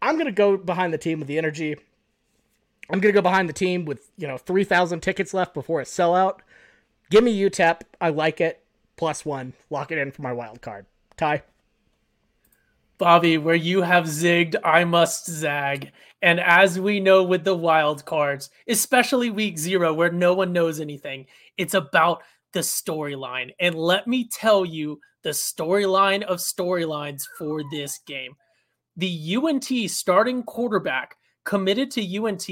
I'm 0.00 0.14
going 0.14 0.26
to 0.26 0.32
go 0.32 0.56
behind 0.56 0.94
the 0.94 0.98
team 0.98 1.18
with 1.18 1.28
the 1.28 1.36
energy. 1.36 1.76
I'm 2.88 3.00
going 3.00 3.12
to 3.12 3.18
go 3.18 3.22
behind 3.22 3.48
the 3.48 3.52
team 3.52 3.84
with, 3.84 4.10
you 4.16 4.26
know, 4.26 4.38
3,000 4.38 5.00
tickets 5.00 5.34
left 5.34 5.52
before 5.52 5.80
a 5.80 5.84
sellout. 5.84 6.38
Give 7.10 7.22
me 7.22 7.38
UTEP. 7.38 7.82
I 8.00 8.10
like 8.10 8.40
it. 8.40 8.62
Plus 8.96 9.24
one. 9.24 9.52
Lock 9.68 9.92
it 9.92 9.98
in 9.98 10.10
for 10.12 10.22
my 10.22 10.32
wild 10.32 10.62
card. 10.62 10.86
Ty? 11.16 11.42
Bobby, 12.98 13.38
where 13.38 13.54
you 13.54 13.82
have 13.82 14.04
zigged, 14.04 14.56
I 14.64 14.84
must 14.84 15.26
zag. 15.30 15.92
And 16.22 16.40
as 16.40 16.80
we 16.80 17.00
know 17.00 17.22
with 17.22 17.44
the 17.44 17.54
wild 17.56 18.04
cards, 18.04 18.50
especially 18.68 19.30
week 19.30 19.58
zero, 19.58 19.92
where 19.94 20.10
no 20.12 20.34
one 20.34 20.52
knows 20.52 20.80
anything, 20.80 21.26
it's 21.58 21.74
about 21.74 22.22
the 22.52 22.60
storyline. 22.60 23.50
And 23.60 23.74
let 23.74 24.06
me 24.06 24.28
tell 24.28 24.64
you 24.64 25.00
the 25.22 25.30
storyline 25.30 26.22
of 26.24 26.38
storylines 26.38 27.22
for 27.38 27.62
this 27.70 27.98
game. 28.06 28.34
the 28.96 29.36
UNT 29.36 29.90
starting 29.90 30.42
quarterback 30.42 31.16
committed 31.44 31.90
to 31.92 32.24
UNT 32.24 32.48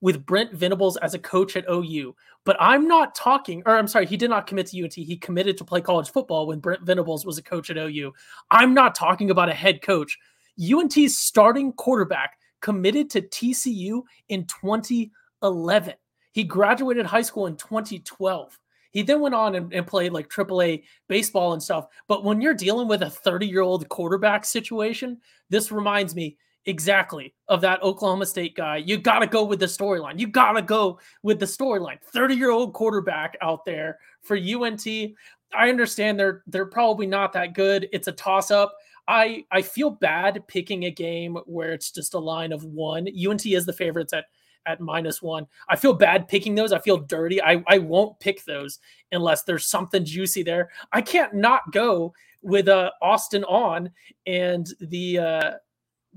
with 0.00 0.24
Brent 0.24 0.52
Venables 0.52 0.96
as 0.98 1.14
a 1.14 1.18
coach 1.18 1.56
at 1.56 1.64
OU. 1.70 2.14
But 2.44 2.56
I'm 2.60 2.86
not 2.86 3.14
talking, 3.14 3.62
or 3.66 3.76
I'm 3.76 3.88
sorry, 3.88 4.06
he 4.06 4.16
did 4.16 4.30
not 4.30 4.46
commit 4.46 4.68
to 4.68 4.82
UNT. 4.82 4.94
He 4.94 5.16
committed 5.16 5.58
to 5.58 5.64
play 5.64 5.80
college 5.80 6.10
football 6.10 6.46
when 6.46 6.60
Brent 6.60 6.82
Venables 6.82 7.26
was 7.26 7.38
a 7.38 7.42
coach 7.42 7.70
at 7.70 7.76
OU. 7.76 8.12
I'm 8.50 8.74
not 8.74 8.94
talking 8.94 9.30
about 9.30 9.48
a 9.48 9.54
head 9.54 9.82
coach. 9.82 10.18
UNT's 10.60 11.18
starting 11.18 11.72
quarterback 11.72 12.38
committed 12.60 13.10
to 13.10 13.22
TCU 13.22 14.02
in 14.28 14.44
2011. 14.46 15.94
He 16.32 16.44
graduated 16.44 17.06
high 17.06 17.22
school 17.22 17.46
in 17.46 17.56
2012. 17.56 18.58
He 18.90 19.02
then 19.02 19.20
went 19.20 19.34
on 19.34 19.54
and, 19.54 19.72
and, 19.72 19.86
played 19.86 20.12
like 20.12 20.30
AAA 20.30 20.84
baseball 21.08 21.52
and 21.52 21.62
stuff. 21.62 21.86
But 22.06 22.24
when 22.24 22.40
you're 22.40 22.54
dealing 22.54 22.88
with 22.88 23.02
a 23.02 23.10
30 23.10 23.46
year 23.46 23.60
old 23.60 23.88
quarterback 23.88 24.44
situation, 24.44 25.18
this 25.50 25.70
reminds 25.70 26.14
me 26.14 26.38
exactly 26.68 27.34
of 27.48 27.60
that 27.62 27.82
Oklahoma 27.82 28.26
State 28.26 28.54
guy. 28.54 28.76
You 28.76 28.98
got 28.98 29.20
to 29.20 29.26
go 29.26 29.42
with 29.42 29.58
the 29.58 29.66
storyline. 29.66 30.18
You 30.18 30.28
got 30.28 30.52
to 30.52 30.62
go 30.62 31.00
with 31.22 31.40
the 31.40 31.46
storyline. 31.46 32.00
30 32.12 32.34
year 32.36 32.50
old 32.50 32.74
quarterback 32.74 33.36
out 33.40 33.64
there 33.64 33.98
for 34.22 34.36
UNT. 34.36 34.86
I 34.86 35.70
understand 35.70 36.20
they're 36.20 36.42
they're 36.46 36.66
probably 36.66 37.06
not 37.06 37.32
that 37.32 37.54
good. 37.54 37.88
It's 37.92 38.06
a 38.06 38.12
toss 38.12 38.50
up. 38.50 38.74
I 39.08 39.44
I 39.50 39.62
feel 39.62 39.90
bad 39.90 40.46
picking 40.46 40.84
a 40.84 40.90
game 40.90 41.38
where 41.46 41.72
it's 41.72 41.90
just 41.90 42.14
a 42.14 42.18
line 42.18 42.52
of 42.52 42.64
one. 42.64 43.08
UNT 43.08 43.46
is 43.46 43.64
the 43.64 43.72
favorites 43.72 44.12
at 44.12 44.26
at 44.66 44.80
minus 44.80 45.22
one. 45.22 45.46
I 45.70 45.76
feel 45.76 45.94
bad 45.94 46.28
picking 46.28 46.54
those. 46.54 46.74
I 46.74 46.78
feel 46.78 46.98
dirty. 46.98 47.42
I, 47.42 47.64
I 47.66 47.78
won't 47.78 48.20
pick 48.20 48.44
those 48.44 48.78
unless 49.10 49.44
there's 49.44 49.64
something 49.64 50.04
juicy 50.04 50.42
there. 50.42 50.68
I 50.92 51.00
can't 51.00 51.32
not 51.32 51.72
go 51.72 52.12
with 52.42 52.68
uh, 52.68 52.90
Austin 53.00 53.44
Aune 53.44 53.90
and 54.26 54.68
the 54.80 55.18
uh, 55.18 55.50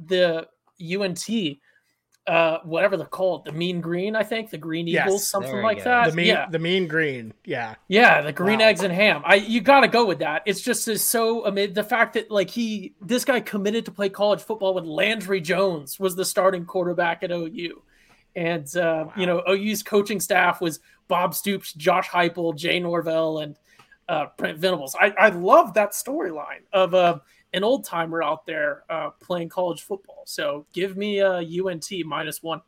the 0.05 0.47
UNT 0.81 1.29
uh 2.27 2.59
whatever 2.63 2.97
they're 2.97 3.07
called 3.07 3.43
the 3.45 3.51
mean 3.51 3.81
green 3.81 4.15
i 4.15 4.21
think 4.21 4.51
the 4.51 4.57
green 4.57 4.87
eagles 4.87 5.21
yes, 5.21 5.27
something 5.27 5.59
like 5.63 5.79
go. 5.79 5.85
that 5.85 6.11
the 6.11 6.15
mean 6.15 6.27
yeah. 6.27 6.47
the 6.51 6.59
mean 6.59 6.87
green 6.87 7.33
yeah 7.45 7.73
yeah 7.87 8.21
the 8.21 8.31
green 8.31 8.59
wow. 8.59 8.65
eggs 8.65 8.83
and 8.83 8.93
ham 8.93 9.23
i 9.25 9.33
you 9.33 9.59
gotta 9.59 9.87
go 9.87 10.05
with 10.05 10.19
that 10.19 10.43
it's 10.45 10.61
just 10.61 10.87
so 10.99 11.43
amid 11.45 11.73
the 11.73 11.83
fact 11.83 12.13
that 12.13 12.29
like 12.29 12.47
he 12.47 12.93
this 13.01 13.25
guy 13.25 13.39
committed 13.39 13.85
to 13.85 13.91
play 13.91 14.07
college 14.07 14.39
football 14.39 14.75
when 14.75 14.85
landry 14.85 15.41
jones 15.41 15.99
was 15.99 16.15
the 16.15 16.23
starting 16.23 16.63
quarterback 16.63 17.23
at 17.23 17.31
ou 17.31 17.81
and 18.35 18.75
uh, 18.77 19.05
wow. 19.07 19.13
you 19.17 19.25
know, 19.25 19.43
OU's 19.49 19.83
coaching 19.83 20.19
staff 20.19 20.61
was 20.61 20.79
Bob 21.07 21.33
Stoops, 21.33 21.73
Josh 21.73 22.07
Heupel, 22.09 22.55
Jay 22.55 22.79
Norvell, 22.79 23.39
and 23.39 23.57
uh, 24.07 24.27
Brent 24.37 24.57
Venables. 24.57 24.95
I, 24.99 25.13
I 25.17 25.29
love 25.29 25.73
that 25.73 25.91
storyline 25.91 26.63
of 26.71 26.93
uh, 26.93 27.19
an 27.53 27.63
old 27.63 27.85
timer 27.85 28.23
out 28.23 28.45
there 28.45 28.83
uh, 28.89 29.09
playing 29.19 29.49
college 29.49 29.81
football. 29.81 30.23
So 30.25 30.65
give 30.73 30.95
me 30.95 31.19
a 31.19 31.37
UNT 31.39 31.89
minus 32.05 32.41
one. 32.41 32.61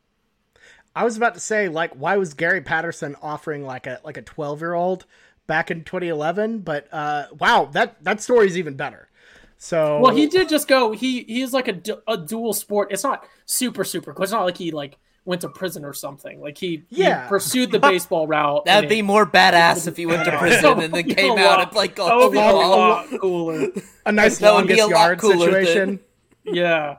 I 0.96 1.04
was 1.04 1.16
about 1.16 1.34
to 1.34 1.40
say, 1.40 1.68
like, 1.68 1.92
why 1.94 2.16
was 2.16 2.34
Gary 2.34 2.60
Patterson 2.60 3.16
offering 3.20 3.64
like 3.64 3.86
a 3.86 4.00
like 4.04 4.16
a 4.16 4.22
twelve 4.22 4.60
year 4.60 4.74
old 4.74 5.06
back 5.46 5.70
in 5.70 5.82
2011? 5.82 6.60
But 6.60 6.92
uh, 6.92 7.26
wow, 7.38 7.68
that 7.72 8.02
that 8.04 8.20
story 8.20 8.46
is 8.46 8.56
even 8.56 8.74
better. 8.74 9.08
So 9.56 10.00
well, 10.00 10.14
he 10.14 10.26
did 10.26 10.48
just 10.48 10.68
go. 10.68 10.92
He 10.92 11.22
he 11.22 11.42
is 11.42 11.52
like 11.52 11.68
a, 11.68 11.80
a 12.06 12.16
dual 12.16 12.52
sport. 12.52 12.88
It's 12.92 13.02
not 13.02 13.26
super 13.44 13.82
super 13.82 14.12
cool. 14.12 14.22
It's 14.22 14.32
not 14.32 14.44
like 14.44 14.58
he 14.58 14.70
like 14.70 14.98
went 15.24 15.40
to 15.40 15.48
prison 15.48 15.84
or 15.84 15.92
something. 15.92 16.40
Like 16.40 16.58
he, 16.58 16.84
yeah. 16.90 17.24
He 17.24 17.28
pursued 17.28 17.70
the 17.70 17.78
baseball 17.80 18.26
route. 18.26 18.64
That'd 18.64 18.90
be 18.90 19.02
more 19.02 19.26
badass 19.26 19.88
if 19.88 19.96
he 19.96 20.06
went 20.06 20.24
to 20.24 20.38
prison 20.38 20.80
and 20.80 20.92
then 20.92 21.04
came 21.04 21.38
out 21.38 21.60
and 21.60 21.70
played 21.70 21.94
golf. 21.94 22.10
That 22.10 22.16
would 22.16 22.32
be 22.32 22.38
a 22.38 22.52
lot 22.52 23.20
cooler. 23.20 23.68
A 24.06 24.12
nice 24.12 24.38
that 24.38 24.52
longest 24.52 24.88
yard 24.88 25.20
situation. 25.20 26.00
Than... 26.44 26.54
Yeah, 26.54 26.96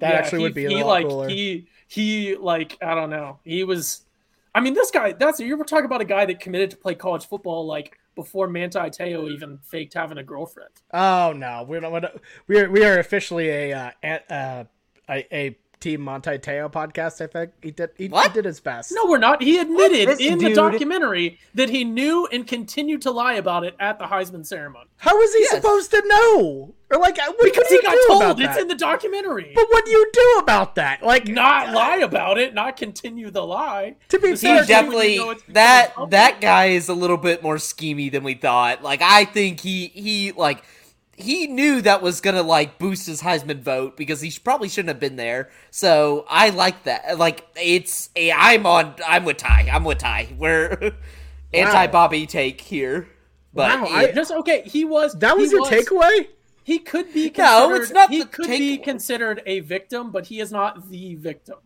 that 0.00 0.12
yeah, 0.12 0.18
actually 0.18 0.38
he, 0.38 0.42
would 0.44 0.54
be 0.54 0.66
he 0.66 0.84
like 0.84 1.06
cooler. 1.06 1.28
he 1.28 1.68
he 1.88 2.36
like 2.36 2.76
I 2.82 2.94
don't 2.94 3.10
know. 3.10 3.38
He 3.44 3.64
was. 3.64 4.02
I 4.54 4.60
mean, 4.60 4.74
this 4.74 4.90
guy. 4.90 5.12
That's 5.12 5.40
you 5.40 5.56
were 5.56 5.64
talking 5.64 5.86
about 5.86 6.02
a 6.02 6.06
guy 6.06 6.26
that 6.26 6.40
committed 6.40 6.70
to 6.72 6.76
play 6.76 6.94
college 6.94 7.26
football 7.26 7.64
like 7.64 7.98
before 8.14 8.48
Manti 8.48 8.90
Te'o 8.90 9.30
even 9.30 9.58
faked 9.62 9.94
having 9.94 10.18
a 10.18 10.22
girlfriend. 10.22 10.68
Oh 10.92 11.32
no, 11.32 11.64
we're 11.66 11.80
not. 11.80 12.20
We're 12.46 12.70
we 12.70 12.84
are 12.84 12.98
officially 12.98 13.48
a 13.48 13.72
uh, 13.72 14.18
uh, 14.28 14.64
a, 15.08 15.26
a 15.34 15.58
Team 15.82 16.04
Manti 16.04 16.38
Te'o 16.38 16.70
podcast. 16.70 17.20
I 17.20 17.26
think 17.26 17.50
he 17.60 17.72
did. 17.72 17.90
He, 17.96 18.04
he, 18.04 18.28
did 18.32 18.44
his 18.44 18.60
best. 18.60 18.92
No, 18.94 19.06
we're 19.06 19.18
not. 19.18 19.42
He 19.42 19.58
admitted 19.58 20.20
in 20.20 20.38
dude. 20.38 20.52
the 20.52 20.54
documentary 20.54 21.38
that 21.54 21.68
he 21.68 21.84
knew 21.84 22.28
and 22.32 22.46
continued 22.46 23.02
to 23.02 23.10
lie 23.10 23.34
about 23.34 23.64
it 23.64 23.74
at 23.80 23.98
the 23.98 24.04
Heisman 24.04 24.46
ceremony. 24.46 24.88
How 24.98 25.16
was 25.16 25.34
he 25.34 25.40
yes. 25.40 25.56
supposed 25.56 25.90
to 25.90 26.02
know? 26.06 26.74
Or 26.90 26.98
like, 26.98 27.16
what 27.16 27.36
because 27.42 27.66
he 27.68 27.82
got 27.82 27.96
told. 28.06 28.40
It's 28.40 28.58
in 28.58 28.68
the 28.68 28.76
documentary. 28.76 29.50
But 29.54 29.66
what 29.70 29.84
do 29.84 29.90
you 29.90 30.10
do 30.12 30.36
about 30.40 30.76
that? 30.76 31.02
Like, 31.02 31.26
not 31.26 31.70
uh, 31.70 31.74
lie 31.74 31.96
about 31.96 32.38
it, 32.38 32.54
not 32.54 32.76
continue 32.76 33.30
the 33.30 33.42
lie. 33.42 33.96
To 34.10 34.18
be 34.20 34.36
fair, 34.36 34.64
definitely 34.64 35.18
that 35.48 35.94
that 36.10 36.40
guy 36.40 36.66
is 36.66 36.88
a 36.88 36.94
little 36.94 37.16
bit 37.16 37.42
more 37.42 37.56
schemy 37.56 38.12
than 38.12 38.22
we 38.22 38.34
thought. 38.34 38.82
Like, 38.82 39.02
I 39.02 39.24
think 39.24 39.60
he 39.60 39.88
he 39.88 40.32
like 40.32 40.62
he 41.16 41.46
knew 41.46 41.82
that 41.82 42.02
was 42.02 42.20
gonna 42.20 42.42
like 42.42 42.78
boost 42.78 43.06
his 43.06 43.22
Heisman 43.22 43.60
vote 43.60 43.96
because 43.96 44.20
he 44.20 44.32
probably 44.42 44.68
shouldn't 44.68 44.88
have 44.88 45.00
been 45.00 45.16
there. 45.16 45.50
So 45.70 46.24
I 46.28 46.50
like 46.50 46.84
that. 46.84 47.18
Like 47.18 47.46
it's 47.60 48.10
a, 48.16 48.32
I'm 48.32 48.66
on. 48.66 48.94
I'm 49.06 49.24
with 49.24 49.36
Ty. 49.36 49.68
I'm 49.72 49.84
with 49.84 49.98
Ty. 49.98 50.34
We're 50.38 50.78
wow. 50.82 50.90
anti 51.52 51.86
Bobby 51.88 52.26
take 52.26 52.60
here. 52.60 53.08
But 53.54 53.80
wow, 53.80 53.86
I 53.86 54.12
just 54.12 54.32
okay. 54.32 54.62
He 54.62 54.84
was. 54.84 55.18
That 55.18 55.36
was 55.36 55.52
your 55.52 55.60
was, 55.60 55.70
takeaway. 55.70 56.28
He 56.64 56.78
could 56.78 57.12
be. 57.12 57.30
No, 57.36 57.74
it's 57.74 57.90
not. 57.90 58.10
He 58.10 58.24
could 58.24 58.46
take- 58.46 58.58
be 58.58 58.78
considered 58.78 59.42
a 59.46 59.60
victim, 59.60 60.10
but 60.10 60.26
he 60.26 60.40
is 60.40 60.50
not 60.50 60.88
the 60.90 61.14
victim. 61.16 61.58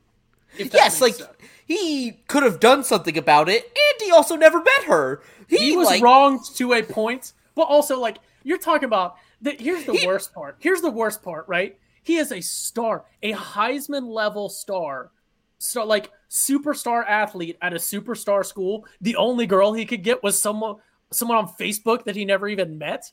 Yes, 0.59 1.01
like 1.01 1.15
sense. 1.15 1.29
he 1.67 2.13
could 2.29 2.43
have 2.43 2.61
done 2.61 2.83
something 2.83 3.17
about 3.17 3.49
it, 3.49 3.65
and 3.65 4.03
he 4.03 4.11
also 4.11 4.37
never 4.37 4.59
met 4.59 4.85
her. 4.87 5.23
He, 5.49 5.59
he 5.59 5.77
was 5.77 5.87
like, 5.87 6.03
wronged 6.03 6.45
to 6.57 6.73
a 6.73 6.83
point, 6.83 7.35
but 7.55 7.63
also 7.63 8.01
like 8.01 8.19
you're 8.43 8.59
talking 8.59 8.87
about 8.87 9.17
the, 9.41 9.57
here's 9.59 9.85
the 9.85 9.95
he, 9.95 10.07
worst 10.07 10.33
part. 10.33 10.57
Here's 10.59 10.81
the 10.81 10.91
worst 10.91 11.23
part, 11.23 11.47
right? 11.49 11.79
He 12.03 12.17
is 12.17 12.33
a 12.33 12.41
star, 12.41 13.05
a 13.23 13.33
Heisman 13.33 14.09
level 14.09 14.49
star, 14.49 15.11
so 15.59 15.85
like 15.85 16.11
superstar 16.31 17.05
athlete 17.07 17.57
at 17.61 17.73
a 17.73 17.77
superstar 17.77 18.45
school. 18.45 18.87
The 19.01 19.17
only 19.17 19.47
girl 19.47 19.73
he 19.73 19.85
could 19.85 20.03
get 20.03 20.23
was 20.23 20.41
someone 20.41 20.77
someone 21.11 21.39
on 21.39 21.49
Facebook 21.49 22.05
that 22.05 22.17
he 22.17 22.25
never 22.25 22.49
even 22.49 22.79
met. 22.79 23.13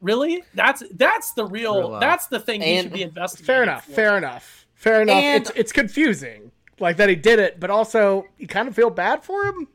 Really? 0.00 0.44
That's 0.54 0.82
that's 0.94 1.32
the 1.32 1.44
real. 1.44 1.78
real 1.78 1.94
uh, 1.94 1.98
that's 2.00 2.28
the 2.28 2.38
thing 2.38 2.62
he 2.62 2.80
should 2.80 2.92
be 2.92 3.02
investigating. 3.02 3.46
Fair 3.46 3.62
enough. 3.62 3.84
For. 3.84 3.92
Fair 3.92 4.18
enough. 4.18 4.66
Fair 4.74 5.02
enough. 5.02 5.16
And, 5.16 5.42
it's 5.42 5.52
it's 5.56 5.72
confusing, 5.72 6.52
like 6.78 6.96
that 6.98 7.08
he 7.08 7.16
did 7.16 7.40
it, 7.40 7.58
but 7.58 7.70
also 7.70 8.26
you 8.38 8.46
kind 8.46 8.68
of 8.68 8.76
feel 8.76 8.90
bad 8.90 9.24
for 9.24 9.44
him. 9.44 9.66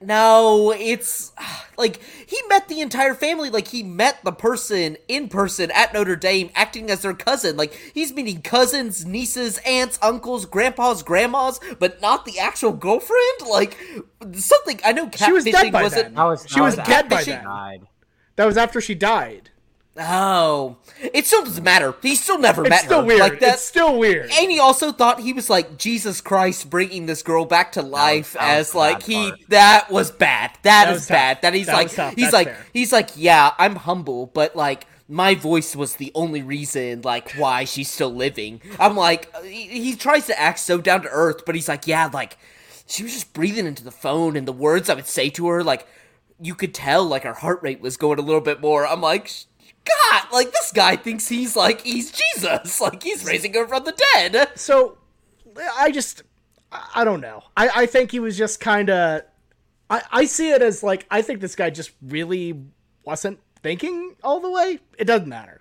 No, 0.00 0.72
it's 0.76 1.32
like 1.78 2.00
he 2.26 2.38
met 2.48 2.68
the 2.68 2.80
entire 2.80 3.14
family. 3.14 3.50
Like 3.50 3.68
he 3.68 3.82
met 3.82 4.22
the 4.24 4.32
person 4.32 4.96
in 5.08 5.28
person 5.28 5.70
at 5.70 5.92
Notre 5.92 6.16
Dame, 6.16 6.50
acting 6.54 6.90
as 6.90 7.02
their 7.02 7.14
cousin. 7.14 7.56
Like 7.56 7.72
he's 7.94 8.12
meeting 8.12 8.42
cousins, 8.42 9.06
nieces, 9.06 9.58
aunts, 9.58 9.98
uncles, 10.02 10.44
grandpas, 10.44 11.02
grandmas, 11.02 11.60
but 11.78 12.00
not 12.00 12.24
the 12.24 12.38
actual 12.38 12.72
girlfriend. 12.72 13.48
Like 13.48 13.76
something 14.32 14.80
I 14.84 14.92
know. 14.92 15.08
Catfishing 15.08 15.26
she 15.26 15.32
was 15.32 15.44
dead 15.44 15.72
by 15.72 15.82
wasn't. 15.82 16.14
Then. 16.14 16.24
Was, 16.24 16.46
she 16.48 16.60
was, 16.60 16.76
was 16.76 16.86
dead 16.86 17.08
by 17.08 17.24
then. 17.24 17.44
That 18.36 18.44
was 18.44 18.56
after 18.56 18.80
she 18.80 18.94
died. 18.94 19.50
Oh, 19.98 20.76
it 21.12 21.26
still 21.26 21.44
doesn't 21.44 21.64
matter. 21.64 21.94
He 22.02 22.16
still 22.16 22.38
never 22.38 22.62
it's 22.62 22.70
met 22.70 22.84
still 22.84 23.00
her. 23.00 23.06
Weird. 23.06 23.20
Like 23.20 23.40
that. 23.40 23.54
It's 23.54 23.64
still 23.64 23.98
weird. 23.98 24.30
And 24.30 24.50
he 24.50 24.58
also 24.58 24.92
thought 24.92 25.20
he 25.20 25.32
was 25.32 25.48
like 25.48 25.78
Jesus 25.78 26.20
Christ 26.20 26.68
bringing 26.68 27.06
this 27.06 27.22
girl 27.22 27.44
back 27.44 27.72
to 27.72 27.82
life 27.82 28.34
that 28.34 28.40
was, 28.40 28.48
that 28.48 28.58
as 28.58 28.74
like 28.74 29.02
he 29.02 29.30
part. 29.30 29.40
that 29.48 29.90
was 29.90 30.10
bad. 30.10 30.50
that, 30.62 30.86
that 30.86 30.94
is 30.94 31.08
bad. 31.08 31.40
That 31.42 31.54
he's 31.54 31.66
that 31.66 31.74
like 31.74 32.14
he's 32.14 32.32
like 32.32 32.48
fair. 32.48 32.66
he's 32.72 32.92
like 32.92 33.10
yeah, 33.16 33.52
I'm 33.58 33.76
humble, 33.76 34.26
but 34.26 34.54
like 34.54 34.86
my 35.08 35.34
voice 35.34 35.74
was 35.74 35.96
the 35.96 36.12
only 36.14 36.42
reason 36.42 37.00
like 37.02 37.32
why 37.32 37.64
she's 37.64 37.90
still 37.90 38.12
living. 38.14 38.60
I'm 38.78 38.96
like 38.96 39.34
he, 39.44 39.66
he 39.82 39.96
tries 39.96 40.26
to 40.26 40.38
act 40.38 40.58
so 40.58 40.78
down 40.78 41.02
to 41.02 41.08
earth, 41.08 41.44
but 41.46 41.54
he's 41.54 41.68
like 41.68 41.86
yeah, 41.86 42.10
like 42.12 42.36
she 42.86 43.02
was 43.02 43.14
just 43.14 43.32
breathing 43.32 43.66
into 43.66 43.82
the 43.82 43.90
phone 43.90 44.36
and 44.36 44.46
the 44.46 44.52
words 44.52 44.90
I 44.90 44.94
would 44.94 45.06
say 45.06 45.30
to 45.30 45.48
her 45.48 45.64
like 45.64 45.86
you 46.40 46.54
could 46.54 46.74
tell 46.74 47.04
like 47.04 47.22
her 47.22 47.32
heart 47.32 47.62
rate 47.62 47.80
was 47.80 47.96
going 47.96 48.18
a 48.18 48.22
little 48.22 48.42
bit 48.42 48.60
more. 48.60 48.86
I'm 48.86 49.00
like 49.00 49.30
God, 49.86 50.22
like 50.32 50.52
this 50.52 50.72
guy 50.72 50.96
thinks 50.96 51.28
he's 51.28 51.56
like 51.56 51.82
he's 51.82 52.12
Jesus, 52.12 52.80
like 52.80 53.02
he's 53.02 53.24
raising 53.24 53.54
him 53.54 53.66
from 53.68 53.84
the 53.84 54.00
dead. 54.14 54.50
So, 54.54 54.98
I 55.78 55.90
just, 55.90 56.22
I 56.72 57.04
don't 57.04 57.20
know. 57.20 57.42
I 57.56 57.68
I 57.68 57.86
think 57.86 58.10
he 58.10 58.20
was 58.20 58.36
just 58.36 58.60
kind 58.60 58.90
of, 58.90 59.22
I 59.88 60.02
I 60.10 60.24
see 60.24 60.50
it 60.50 60.62
as 60.62 60.82
like 60.82 61.06
I 61.10 61.22
think 61.22 61.40
this 61.40 61.56
guy 61.56 61.70
just 61.70 61.92
really 62.02 62.60
wasn't 63.04 63.38
thinking 63.62 64.16
all 64.22 64.40
the 64.40 64.50
way. 64.50 64.78
It 64.98 65.04
doesn't 65.04 65.28
matter. 65.28 65.60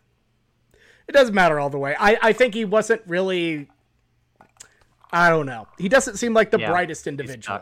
It 1.07 1.11
doesn't 1.11 1.36
matter 1.36 1.59
all 1.59 1.69
the 1.69 1.80
way. 1.80 1.95
I 1.99 2.17
I 2.21 2.34
think 2.34 2.53
he 2.53 2.65
wasn't 2.65 3.01
really. 3.07 3.69
I 5.11 5.30
don't 5.30 5.45
know. 5.45 5.67
He 5.78 5.88
doesn't 5.88 6.17
seem 6.17 6.34
like 6.34 6.51
the 6.51 6.59
yeah, 6.59 6.69
brightest 6.69 7.07
individual. 7.07 7.61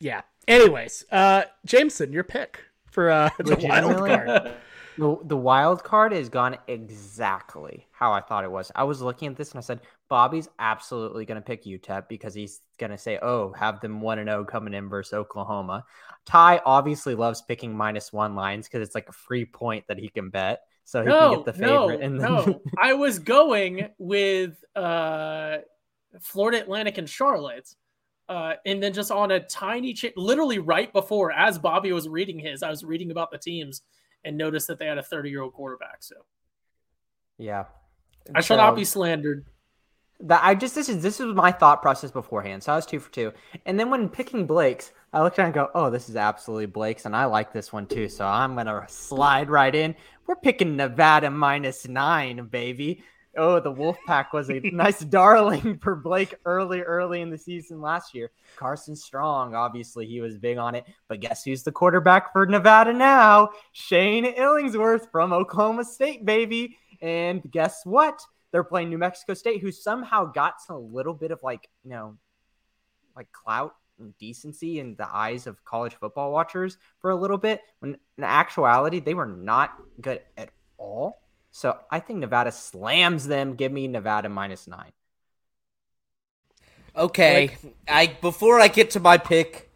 Yeah. 0.00 0.22
Anyways, 0.48 1.04
uh, 1.12 1.42
Jameson, 1.66 2.12
your 2.12 2.24
pick 2.24 2.60
for 2.90 3.10
uh, 3.10 3.30
the 3.38 3.56
wild 3.56 3.98
card. 3.98 4.52
The, 4.98 5.16
the 5.26 5.36
wild 5.36 5.84
card 5.84 6.12
is 6.12 6.28
gone 6.28 6.58
exactly 6.66 7.86
how 7.92 8.12
I 8.12 8.20
thought 8.20 8.42
it 8.42 8.50
was. 8.50 8.72
I 8.74 8.82
was 8.82 9.00
looking 9.00 9.28
at 9.28 9.36
this 9.36 9.52
and 9.52 9.58
I 9.58 9.60
said, 9.60 9.80
Bobby's 10.08 10.48
absolutely 10.58 11.24
going 11.24 11.40
to 11.40 11.46
pick 11.46 11.64
UTEP 11.64 12.08
because 12.08 12.34
he's 12.34 12.60
going 12.78 12.90
to 12.90 12.98
say, 12.98 13.16
oh, 13.22 13.52
have 13.52 13.80
them 13.80 14.00
1 14.00 14.24
0 14.24 14.44
coming 14.44 14.74
in 14.74 14.88
versus 14.88 15.12
Oklahoma. 15.12 15.84
Ty 16.24 16.60
obviously 16.66 17.14
loves 17.14 17.42
picking 17.42 17.76
minus 17.76 18.12
one 18.12 18.34
lines 18.34 18.66
because 18.66 18.84
it's 18.84 18.96
like 18.96 19.08
a 19.08 19.12
free 19.12 19.44
point 19.44 19.84
that 19.86 19.98
he 19.98 20.08
can 20.08 20.30
bet. 20.30 20.62
So 20.84 21.02
he 21.02 21.08
no, 21.08 21.20
can 21.20 21.36
get 21.36 21.44
the 21.44 21.52
favorite. 21.52 22.00
No, 22.00 22.06
and 22.06 22.18
no. 22.18 22.60
I 22.76 22.94
was 22.94 23.20
going 23.20 23.90
with 23.98 24.64
uh, 24.74 25.58
Florida 26.20 26.60
Atlantic 26.60 26.98
and 26.98 27.08
Charlotte. 27.08 27.72
Uh, 28.28 28.54
and 28.66 28.82
then 28.82 28.92
just 28.92 29.12
on 29.12 29.30
a 29.30 29.40
tiny, 29.40 29.94
ch- 29.94 30.12
literally 30.16 30.58
right 30.58 30.92
before, 30.92 31.30
as 31.30 31.58
Bobby 31.58 31.92
was 31.92 32.08
reading 32.08 32.38
his, 32.38 32.62
I 32.62 32.68
was 32.68 32.84
reading 32.84 33.10
about 33.10 33.30
the 33.30 33.38
teams 33.38 33.82
and 34.24 34.36
noticed 34.36 34.66
that 34.68 34.78
they 34.78 34.86
had 34.86 34.98
a 34.98 35.02
30 35.02 35.30
year 35.30 35.42
old 35.42 35.52
quarterback. 35.52 35.98
So, 36.00 36.16
yeah, 37.38 37.64
I 38.34 38.40
shall 38.40 38.56
so, 38.56 38.64
not 38.64 38.76
be 38.76 38.84
slandered. 38.84 39.46
That 40.20 40.40
I 40.42 40.54
just 40.54 40.74
this 40.74 40.88
is 40.88 41.02
this 41.02 41.18
was 41.18 41.34
my 41.34 41.52
thought 41.52 41.80
process 41.80 42.10
beforehand. 42.10 42.62
So 42.62 42.72
I 42.72 42.76
was 42.76 42.86
two 42.86 42.98
for 42.98 43.12
two, 43.12 43.32
and 43.66 43.78
then 43.78 43.90
when 43.90 44.08
picking 44.08 44.46
Blake's, 44.46 44.92
I 45.12 45.22
looked 45.22 45.38
at 45.38 45.42
it 45.42 45.46
and 45.46 45.54
go, 45.54 45.70
"Oh, 45.74 45.90
this 45.90 46.08
is 46.08 46.16
absolutely 46.16 46.66
Blake's," 46.66 47.06
and 47.06 47.14
I 47.14 47.26
like 47.26 47.52
this 47.52 47.72
one 47.72 47.86
too. 47.86 48.08
So 48.08 48.26
I'm 48.26 48.56
gonna 48.56 48.84
slide 48.88 49.48
right 49.48 49.74
in. 49.74 49.94
We're 50.26 50.36
picking 50.36 50.76
Nevada 50.76 51.30
minus 51.30 51.86
nine, 51.86 52.46
baby. 52.46 53.02
Oh, 53.38 53.60
the 53.60 53.72
Wolfpack 53.72 54.32
was 54.32 54.50
a 54.50 54.58
nice 54.72 54.98
darling 55.00 55.78
for 55.78 55.94
Blake 55.94 56.34
early, 56.44 56.80
early 56.82 57.20
in 57.20 57.30
the 57.30 57.38
season 57.38 57.80
last 57.80 58.14
year. 58.14 58.32
Carson 58.56 58.96
Strong, 58.96 59.54
obviously, 59.54 60.06
he 60.06 60.20
was 60.20 60.36
big 60.36 60.58
on 60.58 60.74
it. 60.74 60.84
But 61.06 61.20
guess 61.20 61.44
who's 61.44 61.62
the 61.62 61.70
quarterback 61.70 62.32
for 62.32 62.44
Nevada 62.46 62.92
now? 62.92 63.50
Shane 63.72 64.24
Illingworth 64.24 65.10
from 65.12 65.32
Oklahoma 65.32 65.84
State, 65.84 66.24
baby. 66.24 66.76
And 67.00 67.48
guess 67.50 67.86
what? 67.86 68.20
They're 68.50 68.64
playing 68.64 68.90
New 68.90 68.98
Mexico 68.98 69.34
State, 69.34 69.60
who 69.62 69.70
somehow 69.70 70.24
got 70.24 70.54
a 70.68 70.76
little 70.76 71.14
bit 71.14 71.30
of 71.30 71.40
like, 71.42 71.68
you 71.84 71.90
know, 71.90 72.18
like 73.14 73.30
clout 73.30 73.74
and 74.00 74.16
decency 74.18 74.80
in 74.80 74.96
the 74.96 75.08
eyes 75.08 75.46
of 75.46 75.64
college 75.64 75.94
football 75.94 76.32
watchers 76.32 76.76
for 77.00 77.10
a 77.10 77.16
little 77.16 77.38
bit. 77.38 77.60
When 77.78 77.98
in 78.16 78.24
actuality, 78.24 78.98
they 79.00 79.14
were 79.14 79.26
not 79.26 79.76
good 80.00 80.22
at 80.36 80.50
all. 80.76 81.22
So 81.58 81.76
I 81.90 81.98
think 81.98 82.20
Nevada 82.20 82.52
slams 82.52 83.26
them. 83.26 83.56
Give 83.56 83.72
me 83.72 83.88
Nevada 83.88 84.28
minus 84.28 84.68
nine. 84.68 84.92
Okay, 86.96 87.58
like, 87.64 87.74
I 87.88 88.16
before 88.20 88.60
I 88.60 88.68
get 88.68 88.90
to 88.90 89.00
my 89.00 89.18
pick, 89.18 89.68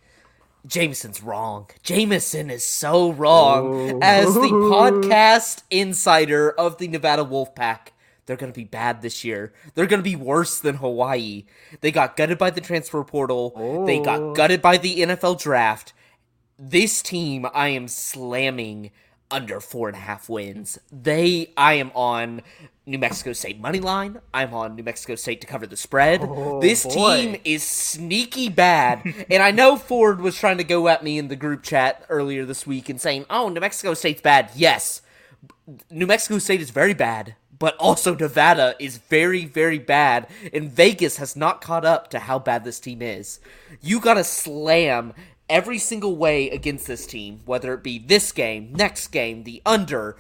Jameson's 0.65 1.25
wrong. 1.25 1.69
Jameson 1.83 2.51
is 2.51 2.65
so 2.65 3.11
wrong. 3.11 4.01
As 4.01 4.33
the 4.33 4.41
podcast 4.43 5.65
insider 5.73 6.53
of 6.53 6.79
the 6.79 6.87
Nevada 6.87 7.25
Wolfpack, 7.25 7.89
they're 8.27 8.37
going 8.37 8.53
to 8.53 8.57
be 8.57 8.63
bad 8.63 9.03
this 9.03 9.25
year. 9.25 9.53
They're 9.75 9.89
going 9.89 10.05
to 10.05 10.09
be 10.09 10.15
worse 10.15 10.61
than 10.61 10.77
Hawaii. 10.77 11.47
They 11.81 11.91
got 11.91 12.17
gutted 12.17 12.39
by 12.39 12.51
the 12.51 12.61
transfer 12.61 13.03
portal. 13.03 13.55
Oh. 13.57 13.87
They 13.87 13.99
got 13.99 14.21
oh. 14.21 14.35
gutted 14.35 14.63
by 14.63 14.77
the 14.77 15.01
NFL 15.01 15.43
draft. 15.43 15.95
This 16.57 17.03
team, 17.03 17.45
I 17.53 17.71
am 17.71 17.89
slamming 17.89 18.93
under 19.33 19.59
four 19.61 19.89
and 19.89 19.97
a 19.97 20.01
half 20.01 20.29
wins. 20.29 20.79
They, 20.93 21.53
I 21.57 21.75
am 21.75 21.91
on 21.95 22.43
New 22.85 22.99
Mexico 22.99 23.33
State 23.33 23.61
money 23.61 23.81
line. 23.81 24.21
I'm 24.35 24.53
on 24.55 24.77
New 24.77 24.83
Mexico 24.83 25.15
State 25.15 25.41
to 25.41 25.47
cover 25.47 25.67
the 25.67 25.77
spread. 25.77 26.21
Oh, 26.23 26.61
this 26.61 26.85
boy. 26.85 26.93
team 27.17 27.41
is 27.45 27.63
sneaky 27.63 28.49
bad. 28.49 29.03
and 29.31 29.43
I 29.43 29.51
know 29.51 29.77
Ford 29.77 30.21
was 30.21 30.37
trying 30.37 30.59
to 30.59 30.65
go 30.65 30.89
at 30.89 31.03
me 31.03 31.19
in 31.19 31.29
the 31.29 31.37
group 31.37 31.63
chat 31.63 32.05
earlier 32.09 32.45
this 32.45 32.67
week 32.67 32.89
and 32.89 33.01
saying, 33.01 33.25
oh, 33.31 33.49
New 33.49 33.61
Mexico 33.61 33.95
State's 33.95 34.21
bad. 34.21 34.51
Yes. 34.55 35.01
New 35.91 36.07
Mexico 36.07 36.39
State 36.39 36.61
is 36.61 36.71
very 36.71 36.93
bad, 36.93 37.37
but 37.59 37.77
also 37.77 38.17
Nevada 38.17 38.75
is 38.81 38.99
very, 38.99 39.45
very 39.47 39.79
bad. 39.79 40.27
And 40.53 40.71
Vegas 40.71 41.17
has 41.19 41.37
not 41.37 41.61
caught 41.61 41.85
up 41.85 42.11
to 42.11 42.19
how 42.19 42.41
bad 42.41 42.65
this 42.65 42.81
team 42.81 43.01
is. 43.01 43.39
You 43.81 44.01
got 44.01 44.15
to 44.15 44.25
slam 44.25 45.15
every 45.53 45.79
single 45.79 46.17
way 46.17 46.49
against 46.49 46.87
this 46.87 47.07
team, 47.07 47.41
whether 47.45 47.75
it 47.75 47.83
be 47.85 47.99
this 47.99 48.33
game, 48.33 48.73
next 48.73 49.09
game, 49.09 49.45
the 49.45 49.61
under, 49.67 50.17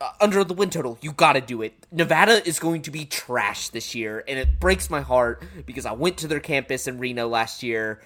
uh, 0.00 0.10
under 0.20 0.42
the 0.42 0.54
win 0.54 0.70
total. 0.70 0.98
You 1.02 1.12
got 1.12 1.34
to 1.34 1.40
do 1.42 1.60
it. 1.60 1.74
Nevada 1.92 2.44
is 2.48 2.58
going 2.58 2.82
to 2.82 2.90
be 2.90 3.04
trash 3.04 3.68
this 3.68 3.94
year, 3.94 4.24
and 4.26 4.38
it 4.38 4.58
breaks 4.58 4.88
my 4.88 5.02
heart 5.02 5.44
because 5.66 5.84
I 5.84 5.92
went 5.92 6.16
to 6.18 6.26
their 6.26 6.40
campus 6.40 6.88
in 6.88 6.98
Reno 6.98 7.28
last 7.28 7.62
year. 7.62 8.00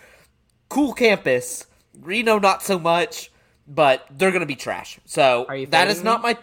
Cool 0.68 0.92
campus. 0.92 1.66
Reno, 2.02 2.40
not 2.40 2.60
so 2.60 2.76
much, 2.78 3.30
but 3.68 4.04
they're 4.10 4.32
going 4.32 4.40
to 4.40 4.46
be 4.46 4.56
trash. 4.56 4.98
So 5.04 5.46
that 5.68 5.88
is 5.88 6.02
not 6.02 6.22
my. 6.22 6.36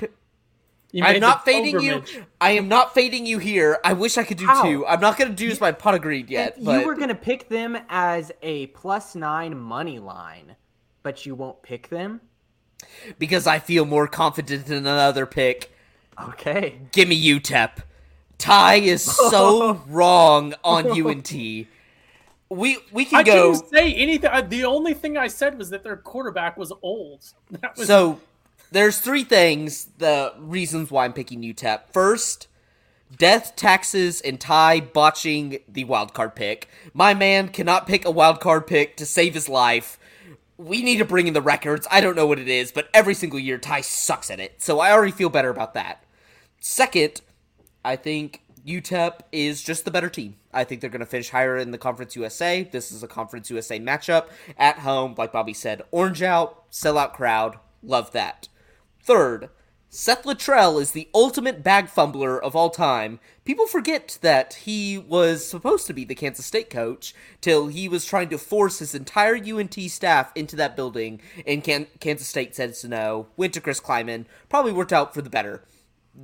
I'm 1.01 1.19
not 1.19 1.45
fading 1.45 1.79
pilgrimage. 1.79 2.13
you. 2.13 2.25
I 2.39 2.51
am 2.51 2.67
not 2.67 2.93
fading 2.93 3.25
you 3.25 3.37
here. 3.37 3.79
I 3.83 3.93
wish 3.93 4.17
I 4.17 4.23
could 4.23 4.37
do 4.37 4.47
two. 4.61 4.85
I'm 4.85 4.99
not 4.99 5.17
going 5.17 5.29
to 5.29 5.35
do 5.35 5.55
my 5.61 5.71
pot 5.71 5.93
of 5.93 6.01
greed 6.01 6.29
yet. 6.29 6.57
You 6.59 6.85
were 6.85 6.95
going 6.95 7.09
to 7.09 7.15
pick 7.15 7.49
them 7.49 7.77
as 7.89 8.31
a 8.41 8.67
plus 8.67 9.15
nine 9.15 9.57
money 9.57 9.99
line, 9.99 10.55
but 11.03 11.25
you 11.25 11.35
won't 11.35 11.61
pick 11.61 11.89
them 11.89 12.21
because 13.19 13.47
I 13.47 13.59
feel 13.59 13.85
more 13.85 14.07
confident 14.07 14.67
in 14.67 14.77
another 14.77 15.25
pick. 15.25 15.71
Okay, 16.21 16.79
give 16.91 17.07
me 17.07 17.21
UTEP. 17.21 17.83
Ty 18.37 18.75
is 18.75 19.03
so 19.29 19.81
wrong 19.87 20.53
on 20.63 20.99
UNT. 20.99 21.33
We 22.51 22.79
we 22.91 23.05
can 23.05 23.19
I 23.19 23.23
go. 23.23 23.31
I 23.31 23.53
didn't 23.53 23.69
say 23.69 23.93
anything. 23.93 24.49
The 24.49 24.65
only 24.65 24.93
thing 24.93 25.15
I 25.15 25.27
said 25.27 25.57
was 25.57 25.69
that 25.69 25.85
their 25.85 25.95
quarterback 25.95 26.57
was 26.57 26.73
old. 26.81 27.23
Was... 27.77 27.87
So 27.87 28.19
there's 28.71 28.99
three 28.99 29.23
things, 29.23 29.85
the 29.97 30.33
reasons 30.39 30.89
why 30.89 31.05
I'm 31.05 31.13
picking 31.13 31.41
UTEP. 31.41 31.81
First, 31.91 32.47
death, 33.17 33.55
taxes, 33.55 34.21
and 34.21 34.39
Ty 34.39 34.79
botching 34.79 35.59
the 35.67 35.83
wild 35.83 36.13
card 36.13 36.35
pick. 36.35 36.69
My 36.93 37.13
man 37.13 37.49
cannot 37.49 37.85
pick 37.85 38.05
a 38.05 38.11
wild 38.11 38.39
card 38.39 38.67
pick 38.67 38.95
to 38.97 39.05
save 39.05 39.33
his 39.33 39.49
life. 39.49 39.99
We 40.57 40.81
need 40.81 40.97
to 40.97 41.05
bring 41.05 41.27
in 41.27 41.33
the 41.33 41.41
records. 41.41 41.87
I 41.91 42.01
don't 42.01 42.15
know 42.15 42.27
what 42.27 42.39
it 42.39 42.47
is, 42.47 42.71
but 42.71 42.89
every 42.93 43.13
single 43.13 43.39
year 43.39 43.57
Ty 43.57 43.81
sucks 43.81 44.31
at 44.31 44.39
it. 44.39 44.61
So 44.61 44.79
I 44.79 44.91
already 44.91 45.11
feel 45.11 45.29
better 45.29 45.49
about 45.49 45.73
that. 45.73 46.03
Second, 46.59 47.21
I 47.83 47.95
think 47.95 48.41
UTEP 48.65 49.21
is 49.31 49.63
just 49.63 49.85
the 49.85 49.91
better 49.91 50.09
team. 50.09 50.35
I 50.53 50.63
think 50.63 50.79
they're 50.79 50.89
going 50.89 50.99
to 50.99 51.05
finish 51.05 51.29
higher 51.29 51.57
in 51.57 51.71
the 51.71 51.77
Conference 51.77 52.15
USA. 52.15 52.63
This 52.63 52.91
is 52.91 53.03
a 53.03 53.07
Conference 53.07 53.49
USA 53.49 53.79
matchup 53.79 54.27
at 54.57 54.79
home, 54.79 55.15
like 55.17 55.31
Bobby 55.31 55.53
said. 55.53 55.81
Orange 55.91 56.21
out, 56.21 56.69
sellout 56.71 57.13
crowd. 57.13 57.57
Love 57.81 58.11
that. 58.11 58.47
Third, 59.03 59.49
Seth 59.93 60.23
Littrell 60.23 60.81
is 60.81 60.91
the 60.91 61.09
ultimate 61.13 61.63
bag 61.63 61.89
fumbler 61.89 62.41
of 62.41 62.55
all 62.55 62.69
time. 62.69 63.19
People 63.43 63.67
forget 63.67 64.17
that 64.21 64.53
he 64.53 64.97
was 64.97 65.45
supposed 65.45 65.85
to 65.87 65.93
be 65.93 66.05
the 66.05 66.15
Kansas 66.15 66.45
State 66.45 66.69
coach 66.69 67.13
till 67.41 67.67
he 67.67 67.89
was 67.89 68.05
trying 68.05 68.29
to 68.29 68.37
force 68.37 68.79
his 68.79 68.95
entire 68.95 69.35
UNT 69.35 69.77
staff 69.89 70.31
into 70.33 70.55
that 70.55 70.77
building, 70.77 71.19
and 71.45 71.61
Can- 71.61 71.87
Kansas 71.99 72.29
State 72.29 72.55
said 72.55 72.73
no. 72.85 73.27
Went 73.35 73.53
to 73.55 73.59
Chris 73.59 73.81
Klieman. 73.81 74.27
Probably 74.47 74.71
worked 74.71 74.93
out 74.93 75.13
for 75.13 75.21
the 75.21 75.29
better. 75.29 75.65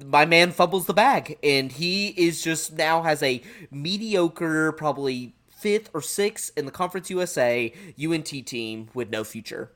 My 0.06 0.26
man 0.26 0.52
fumbles 0.52 0.86
the 0.86 0.94
bag, 0.94 1.38
and 1.44 1.70
he 1.72 2.08
is 2.10 2.42
just 2.42 2.72
now 2.72 3.02
has 3.02 3.22
a 3.22 3.42
mediocre, 3.70 4.72
probably 4.72 5.36
fifth 5.50 5.90
or 5.94 6.02
sixth 6.02 6.52
in 6.58 6.66
the 6.66 6.72
Conference 6.72 7.10
USA 7.10 7.74
UNT 8.02 8.48
team 8.48 8.88
with 8.94 9.10
no 9.10 9.26
future. 9.26 9.74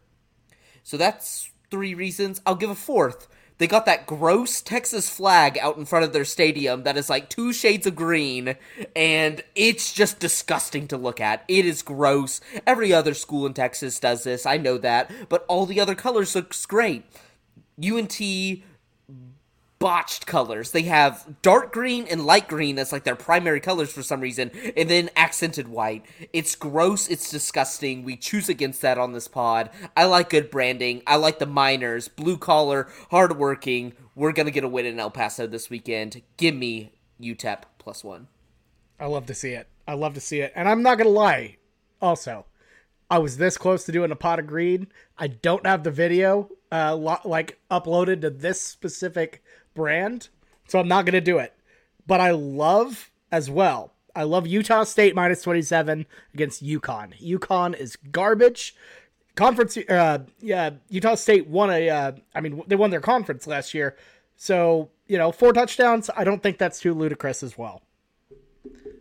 So 0.81 0.95
that's 0.95 1.51
three 1.71 1.95
reasons. 1.95 2.41
I'll 2.45 2.55
give 2.55 2.69
a 2.69 2.75
fourth. 2.75 3.27
They 3.57 3.67
got 3.67 3.85
that 3.85 4.07
gross 4.07 4.59
Texas 4.59 5.07
flag 5.07 5.57
out 5.59 5.77
in 5.77 5.85
front 5.85 6.03
of 6.03 6.13
their 6.13 6.25
stadium 6.25 6.81
that 6.83 6.97
is 6.97 7.11
like 7.11 7.29
two 7.29 7.53
shades 7.53 7.85
of 7.85 7.95
green, 7.95 8.55
and 8.95 9.43
it's 9.53 9.93
just 9.93 10.19
disgusting 10.19 10.87
to 10.87 10.97
look 10.97 11.21
at. 11.21 11.45
It 11.47 11.65
is 11.65 11.83
gross. 11.83 12.41
Every 12.65 12.91
other 12.91 13.13
school 13.13 13.45
in 13.45 13.53
Texas 13.53 13.99
does 13.99 14.23
this, 14.23 14.47
I 14.47 14.57
know 14.57 14.79
that, 14.79 15.11
but 15.29 15.45
all 15.47 15.67
the 15.67 15.79
other 15.79 15.93
colors 15.93 16.33
looks 16.33 16.65
great. 16.65 17.05
UNT 17.79 18.19
botched 19.81 20.27
colors. 20.27 20.71
They 20.71 20.83
have 20.83 21.25
dark 21.41 21.73
green 21.73 22.05
and 22.07 22.23
light 22.23 22.47
green 22.47 22.77
as 22.77 22.91
like 22.91 23.03
their 23.03 23.15
primary 23.15 23.59
colors 23.59 23.91
for 23.91 24.03
some 24.03 24.21
reason, 24.21 24.51
and 24.77 24.87
then 24.87 25.09
accented 25.15 25.67
white. 25.67 26.05
It's 26.31 26.55
gross, 26.55 27.07
it's 27.09 27.31
disgusting. 27.31 28.03
We 28.03 28.15
choose 28.15 28.47
against 28.47 28.81
that 28.83 28.99
on 28.99 29.13
this 29.13 29.27
pod. 29.27 29.71
I 29.97 30.05
like 30.05 30.29
good 30.29 30.51
branding. 30.51 31.01
I 31.07 31.15
like 31.15 31.39
the 31.39 31.47
miners, 31.47 32.07
blue 32.07 32.37
collar, 32.37 32.89
hardworking. 33.09 33.93
We're 34.13 34.33
gonna 34.33 34.51
get 34.51 34.63
a 34.63 34.67
win 34.67 34.85
in 34.85 34.99
El 34.99 35.09
Paso 35.09 35.47
this 35.47 35.71
weekend. 35.71 36.21
Give 36.37 36.53
me 36.53 36.91
UTEP 37.19 37.63
plus 37.79 38.03
one. 38.03 38.27
I 38.99 39.07
love 39.07 39.25
to 39.25 39.33
see 39.33 39.53
it. 39.53 39.67
I 39.87 39.95
love 39.95 40.13
to 40.13 40.21
see 40.21 40.41
it. 40.41 40.53
And 40.55 40.69
I'm 40.69 40.83
not 40.83 40.99
gonna 40.99 41.09
lie, 41.09 41.57
also. 41.99 42.45
I 43.09 43.17
was 43.17 43.37
this 43.37 43.57
close 43.57 43.83
to 43.85 43.91
doing 43.91 44.11
a 44.11 44.15
pot 44.15 44.37
of 44.37 44.45
greed. 44.45 44.87
I 45.17 45.27
don't 45.27 45.65
have 45.65 45.83
the 45.83 45.91
video 45.91 46.49
uh, 46.71 46.95
lo- 46.95 47.19
like 47.25 47.59
uploaded 47.69 48.21
to 48.21 48.29
this 48.29 48.61
specific 48.61 49.43
brand, 49.73 50.29
so 50.67 50.79
I'm 50.79 50.87
not 50.87 51.05
going 51.05 51.13
to 51.13 51.21
do 51.21 51.37
it. 51.37 51.53
But 52.07 52.19
I 52.19 52.31
love 52.31 53.09
as 53.31 53.49
well. 53.49 53.93
I 54.15 54.23
love 54.23 54.47
Utah 54.47 54.83
State 54.83 55.15
minus 55.15 55.41
27 55.41 56.05
against 56.33 56.63
UConn. 56.63 57.17
UConn 57.21 57.77
is 57.77 57.95
garbage. 58.11 58.75
conference. 59.35 59.77
Uh, 59.77 60.19
yeah, 60.39 60.71
Utah 60.89 61.15
State 61.15 61.47
won 61.47 61.69
a. 61.69 61.89
Uh, 61.89 62.11
I 62.35 62.41
mean, 62.41 62.63
they 62.67 62.75
won 62.75 62.89
their 62.89 63.01
conference 63.01 63.47
last 63.47 63.73
year, 63.73 63.95
so 64.35 64.89
you 65.07 65.17
know, 65.17 65.31
four 65.31 65.53
touchdowns. 65.53 66.09
I 66.15 66.23
don't 66.23 66.43
think 66.43 66.57
that's 66.57 66.79
too 66.79 66.93
ludicrous 66.93 67.43
as 67.43 67.57
well. 67.57 67.81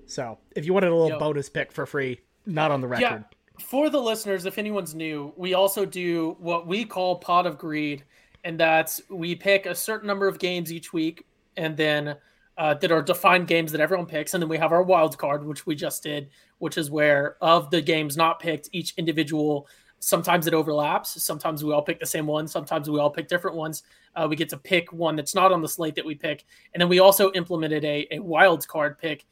So, 0.07 0.39
if 0.57 0.67
you 0.67 0.73
wanted 0.73 0.91
a 0.91 0.95
little 0.95 1.11
Yo. 1.11 1.19
bonus 1.19 1.49
pick 1.49 1.71
for 1.71 1.87
free, 1.87 2.21
not 2.47 2.71
on 2.71 2.81
the 2.81 2.89
record. 2.89 3.25
Yeah. 3.59 3.65
For 3.65 3.91
the 3.91 4.01
listeners, 4.01 4.47
if 4.47 4.59
anyone's 4.59 4.95
new, 4.95 5.33
we 5.37 5.55
also 5.55 5.85
do 5.85 6.37
what 6.41 6.67
we 6.67 6.85
call 6.85 7.17
pot 7.17 7.47
of 7.47 7.59
greed, 7.59 8.05
and 8.45 8.59
that's 8.59 9.01
we 9.11 9.35
pick 9.35 9.67
a 9.67 9.75
certain 9.75 10.07
number 10.07 10.27
of 10.29 10.39
games 10.39 10.73
each 10.73 10.93
week, 10.93 11.27
and 11.57 11.77
then 11.77 12.17
uh, 12.59 12.75
that 12.75 12.93
are 12.93 13.03
defined 13.03 13.47
games 13.47 13.73
that 13.73 13.81
everyone 13.81 14.07
picks, 14.07 14.35
and 14.35 14.43
then 14.43 14.49
we 14.49 14.59
have 14.59 14.73
our 14.73 14.83
wild 14.83 15.17
card, 15.17 15.45
which 15.45 15.67
we 15.67 15.75
just 15.75 16.03
did, 16.03 16.29
which 16.59 16.77
is 16.77 16.91
where 16.91 17.37
of 17.41 17.71
the 17.71 17.81
games 17.81 18.17
not 18.17 18.41
picked, 18.41 18.69
each 18.73 18.95
individual. 18.97 19.67
Sometimes 19.99 20.47
it 20.47 20.55
overlaps. 20.55 21.23
Sometimes 21.23 21.63
we 21.63 21.73
all 21.73 21.83
pick 21.83 22.01
the 22.01 22.07
same 22.07 22.27
one. 22.27 22.49
Sometimes 22.49 22.89
we 22.89 22.99
all 22.99 23.11
pick 23.11 23.29
different 23.29 23.57
ones. 23.57 23.83
Uh, 24.17 24.27
we 24.29 24.37
get 24.37 24.49
to 24.49 24.57
pick 24.57 24.93
one 24.93 25.15
that's 25.15 25.35
not 25.35 25.53
on 25.53 25.61
the 25.63 25.69
slate 25.69 25.95
that 25.95 26.05
we 26.05 26.15
pick, 26.15 26.45
and 26.75 26.81
then 26.81 26.89
we 26.89 26.99
also 26.99 27.33
implemented 27.33 27.85
a, 27.85 28.07
a 28.11 28.19
wild 28.19 28.67
card 28.67 28.99
pick 28.99 29.27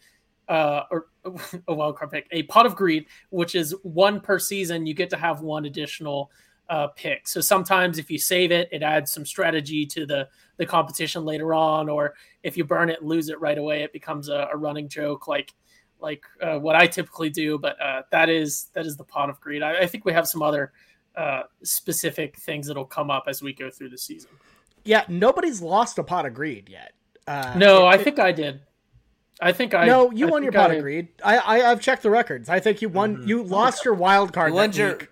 uh, 0.49 0.83
or 0.91 1.07
a 1.69 1.75
wild 1.75 1.97
card 1.97 2.11
pick, 2.11 2.27
a 2.33 2.43
pot 2.45 2.67
of 2.67 2.75
greed, 2.75 3.07
which 3.31 3.55
is 3.55 3.75
one 3.83 4.21
per 4.21 4.39
season. 4.39 4.87
You 4.87 4.95
get 4.95 5.11
to 5.11 5.17
have 5.17 5.41
one 5.41 5.67
additional 5.67 6.31
uh, 6.69 6.89
pick. 6.89 7.27
So 7.29 7.41
sometimes 7.41 7.99
if 7.99 8.11
you 8.11 8.19
save 8.19 8.53
it, 8.53 8.69
it 8.73 8.83
adds 8.83 9.11
some 9.13 9.25
strategy 9.25 9.87
to 9.87 10.07
the 10.07 10.29
the 10.59 10.67
competition 10.67 11.25
later 11.25 11.55
on, 11.55 11.89
or 11.89 12.15
if 12.43 12.57
you 12.57 12.65
burn 12.65 12.91
it, 12.91 13.03
lose 13.03 13.29
it 13.29 13.41
right 13.41 13.57
away, 13.59 13.83
it 13.83 13.93
becomes 13.93 14.29
a, 14.29 14.49
a 14.53 14.57
running 14.57 14.89
joke 14.89 15.27
like 15.29 15.55
like 16.01 16.23
uh, 16.43 16.59
what 16.59 16.77
I 16.77 16.87
typically 16.87 17.31
do. 17.31 17.59
But 17.59 17.81
uh, 17.81 18.03
that 18.11 18.29
is 18.29 18.67
that 18.75 18.85
is 18.87 18.97
the 18.97 19.05
pot 19.05 19.31
of 19.31 19.41
greed. 19.41 19.63
I, 19.63 19.79
I 19.81 19.87
think 19.87 20.05
we 20.05 20.13
have 20.13 20.27
some 20.27 20.43
other 20.43 20.73
uh, 21.17 21.43
specific 21.63 22.37
things 22.39 22.67
that'll 22.67 22.85
come 22.85 23.11
up 23.11 23.25
as 23.29 23.43
we 23.43 23.53
go 23.53 23.71
through 23.71 23.91
the 23.91 23.99
season. 23.99 24.31
Yeah, 24.85 25.05
nobody's 25.09 25.61
lost 25.63 25.99
a 25.99 26.03
pot 26.05 26.27
of 26.27 26.35
greed 26.35 26.69
yet. 26.69 26.93
Uh, 27.27 27.55
No, 27.57 27.83
it- 27.87 27.91
I 27.91 27.95
it- 27.97 28.03
think 28.05 28.19
I 28.19 28.33
did. 28.33 28.61
I 29.41 29.53
think 29.53 29.73
I 29.73 29.87
no, 29.87 30.11
you 30.11 30.27
I 30.27 30.31
won 30.31 30.43
your 30.43 30.51
pot 30.51 30.73
I- 30.73 30.75
of 30.75 30.83
greed. 30.83 31.09
I, 31.25 31.39
I 31.39 31.71
I've 31.71 31.81
checked 31.81 32.03
the 32.03 32.11
records. 32.11 32.49
I 32.49 32.59
think 32.59 32.83
you 32.83 32.89
won. 32.89 33.23
You 33.27 33.43
lost 33.45 33.85
your 33.85 33.95
wild 33.95 34.33
card 34.33 34.51
You 34.51 34.55
won 34.57 34.73
your- 34.73 34.93
week, 34.97 35.09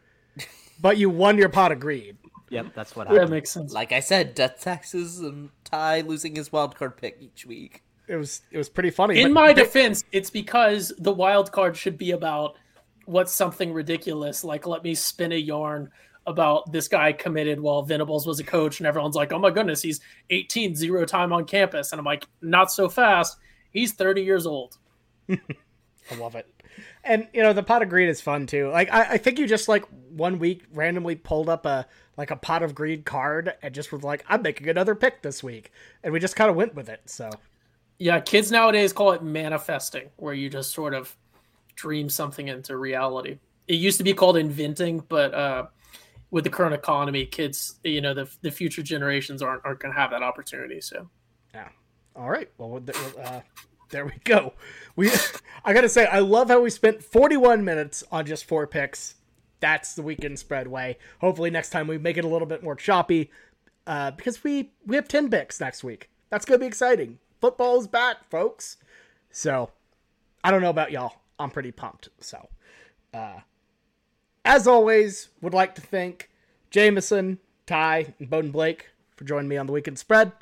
but 0.80 0.98
you 0.98 1.10
won 1.10 1.38
your 1.38 1.48
pot 1.48 1.72
of 1.72 1.80
greed. 1.80 2.16
Yep, 2.50 2.74
that's 2.74 2.94
what 2.94 3.06
happened. 3.06 3.16
That 3.16 3.20
happened. 3.22 3.30
makes 3.36 3.50
sense. 3.50 3.72
Like 3.72 3.92
I 3.92 4.00
said, 4.00 4.34
death 4.34 4.60
taxes 4.60 5.18
and 5.20 5.50
Ty 5.64 6.02
losing 6.02 6.36
his 6.36 6.52
wild 6.52 6.76
card 6.76 6.96
pick 6.96 7.18
each 7.20 7.44
week. 7.44 7.82
It 8.08 8.16
was 8.16 8.42
it 8.52 8.58
was 8.58 8.68
pretty 8.68 8.90
funny. 8.90 9.20
In 9.20 9.32
my 9.32 9.52
they- 9.52 9.62
defense, 9.62 10.04
it's 10.12 10.30
because 10.30 10.92
the 10.98 11.12
wild 11.12 11.50
card 11.50 11.76
should 11.76 11.98
be 11.98 12.12
about 12.12 12.56
what's 13.04 13.32
something 13.32 13.72
ridiculous, 13.72 14.44
like 14.44 14.66
let 14.66 14.84
me 14.84 14.94
spin 14.94 15.32
a 15.32 15.36
yarn 15.36 15.90
about 16.26 16.72
this 16.72 16.88
guy 16.88 17.12
committed 17.12 17.60
while 17.60 17.82
Venables 17.82 18.26
was 18.26 18.40
a 18.40 18.44
coach, 18.44 18.80
and 18.80 18.86
everyone's 18.86 19.14
like, 19.14 19.32
oh 19.32 19.38
my 19.38 19.50
goodness, 19.50 19.80
he's 19.80 20.00
18, 20.30 20.74
zero 20.74 21.04
time 21.04 21.32
on 21.32 21.44
campus. 21.44 21.92
And 21.92 22.00
I'm 22.00 22.04
like, 22.04 22.26
not 22.42 22.70
so 22.72 22.88
fast. 22.88 23.36
He's 23.70 23.92
30 23.92 24.22
years 24.22 24.44
old. 24.46 24.76
I 26.10 26.14
love 26.16 26.34
it. 26.34 26.46
And 27.04 27.28
you 27.32 27.42
know 27.42 27.52
the 27.52 27.62
pot 27.62 27.82
of 27.82 27.88
greed 27.88 28.08
is 28.08 28.20
fun 28.20 28.46
too. 28.46 28.70
Like 28.70 28.92
I, 28.92 29.12
I 29.12 29.18
think 29.18 29.38
you 29.38 29.46
just 29.46 29.68
like 29.68 29.84
one 30.10 30.38
week 30.38 30.64
randomly 30.72 31.14
pulled 31.14 31.48
up 31.48 31.64
a 31.66 31.86
like 32.16 32.30
a 32.30 32.36
pot 32.36 32.62
of 32.62 32.74
greed 32.74 33.04
card 33.04 33.54
and 33.62 33.74
just 33.74 33.92
was 33.92 34.02
like, 34.02 34.24
I'm 34.28 34.42
making 34.42 34.68
another 34.68 34.94
pick 34.94 35.22
this 35.22 35.42
week, 35.42 35.70
and 36.02 36.12
we 36.12 36.20
just 36.20 36.36
kind 36.36 36.50
of 36.50 36.56
went 36.56 36.74
with 36.74 36.88
it. 36.88 37.02
So 37.06 37.30
Yeah, 37.98 38.20
kids 38.20 38.50
nowadays 38.50 38.92
call 38.92 39.12
it 39.12 39.22
manifesting, 39.22 40.10
where 40.16 40.34
you 40.34 40.50
just 40.50 40.72
sort 40.72 40.94
of 40.94 41.16
dream 41.74 42.08
something 42.08 42.48
into 42.48 42.76
reality. 42.76 43.38
It 43.68 43.74
used 43.74 43.98
to 43.98 44.04
be 44.04 44.12
called 44.14 44.36
inventing, 44.36 45.00
but 45.08 45.34
uh, 45.34 45.66
with 46.30 46.44
the 46.44 46.50
current 46.50 46.74
economy, 46.74 47.26
kids, 47.26 47.78
you 47.84 48.00
know, 48.00 48.14
the, 48.14 48.28
the 48.42 48.50
future 48.50 48.82
generations 48.82 49.42
aren't, 49.42 49.64
aren't 49.64 49.80
going 49.80 49.94
to 49.94 50.00
have 50.00 50.10
that 50.10 50.22
opportunity. 50.22 50.80
So 50.80 51.08
yeah. 51.54 51.68
All 52.14 52.30
right. 52.30 52.50
Well, 52.58 52.82
uh, 53.22 53.40
there 53.90 54.04
we 54.04 54.12
go. 54.24 54.54
We 54.94 55.10
I 55.64 55.72
gotta 55.72 55.88
say 55.88 56.06
I 56.06 56.20
love 56.20 56.48
how 56.48 56.60
we 56.60 56.70
spent 56.70 57.02
41 57.02 57.64
minutes 57.64 58.04
on 58.10 58.26
just 58.26 58.44
four 58.44 58.66
picks. 58.66 59.14
That's 59.60 59.94
the 59.94 60.02
weekend 60.02 60.38
spread 60.38 60.68
way. 60.68 60.98
Hopefully 61.20 61.50
next 61.50 61.70
time 61.70 61.86
we 61.86 61.98
make 61.98 62.16
it 62.16 62.24
a 62.24 62.28
little 62.28 62.46
bit 62.46 62.62
more 62.62 62.76
choppy, 62.76 63.30
uh, 63.86 64.10
because 64.12 64.42
we 64.42 64.72
we 64.86 64.96
have 64.96 65.08
10 65.08 65.30
picks 65.30 65.60
next 65.60 65.84
week. 65.84 66.10
That's 66.30 66.44
gonna 66.44 66.58
be 66.58 66.66
exciting. 66.66 67.18
Football's 67.40 67.86
back, 67.86 68.28
folks. 68.30 68.78
So 69.30 69.70
I 70.42 70.50
don't 70.50 70.62
know 70.62 70.70
about 70.70 70.92
y'all. 70.92 71.16
I'm 71.38 71.50
pretty 71.50 71.72
pumped. 71.72 72.08
So, 72.20 72.48
uh, 73.12 73.40
as 74.44 74.66
always, 74.66 75.28
would 75.42 75.54
like 75.54 75.74
to 75.74 75.80
thank 75.80 76.30
Jameson, 76.70 77.38
Ty, 77.66 78.14
and 78.18 78.30
Bowden 78.30 78.50
Blake 78.50 78.90
for 79.16 79.24
joining 79.24 79.48
me 79.48 79.56
on 79.56 79.66
the 79.66 79.72
weekend 79.72 79.98
spread. 79.98 80.32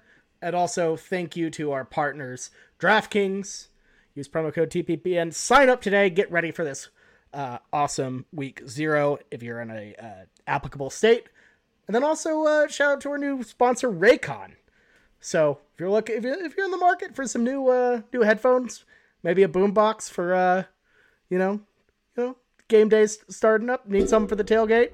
And 0.42 0.54
also 0.54 0.94
thank 0.96 1.36
you 1.36 1.48
to 1.50 1.72
our 1.72 1.84
partners, 1.84 2.50
DraftKings. 2.84 3.68
Use 4.14 4.28
promo 4.28 4.52
code 4.52 4.68
TPPN. 4.68 5.32
Sign 5.32 5.70
up 5.70 5.80
today. 5.80 6.10
Get 6.10 6.30
ready 6.30 6.50
for 6.50 6.64
this 6.64 6.90
uh, 7.32 7.58
awesome 7.72 8.26
week 8.30 8.60
zero 8.68 9.18
if 9.30 9.42
you're 9.42 9.62
in 9.62 9.70
a 9.70 9.94
uh, 9.98 10.24
applicable 10.46 10.90
state. 10.90 11.30
And 11.86 11.94
then 11.94 12.04
also 12.04 12.44
uh, 12.44 12.68
shout 12.68 12.92
out 12.92 13.00
to 13.00 13.10
our 13.10 13.18
new 13.18 13.42
sponsor, 13.42 13.90
Raycon. 13.90 14.52
So 15.18 15.60
if 15.72 15.80
you're 15.80 15.88
looking, 15.88 16.16
if 16.16 16.24
you're, 16.24 16.44
if 16.44 16.56
you're 16.58 16.66
in 16.66 16.72
the 16.72 16.76
market 16.76 17.16
for 17.16 17.26
some 17.26 17.42
new 17.42 17.68
uh, 17.68 18.02
new 18.12 18.20
headphones, 18.20 18.84
maybe 19.22 19.42
a 19.42 19.48
boombox 19.48 20.10
for 20.10 20.34
uh, 20.34 20.64
you 21.30 21.38
know, 21.38 21.62
you 22.18 22.22
know, 22.22 22.36
game 22.68 22.90
days 22.90 23.18
starting 23.30 23.70
up, 23.70 23.88
need 23.88 24.10
something 24.10 24.28
for 24.28 24.36
the 24.36 24.44
tailgate, 24.44 24.90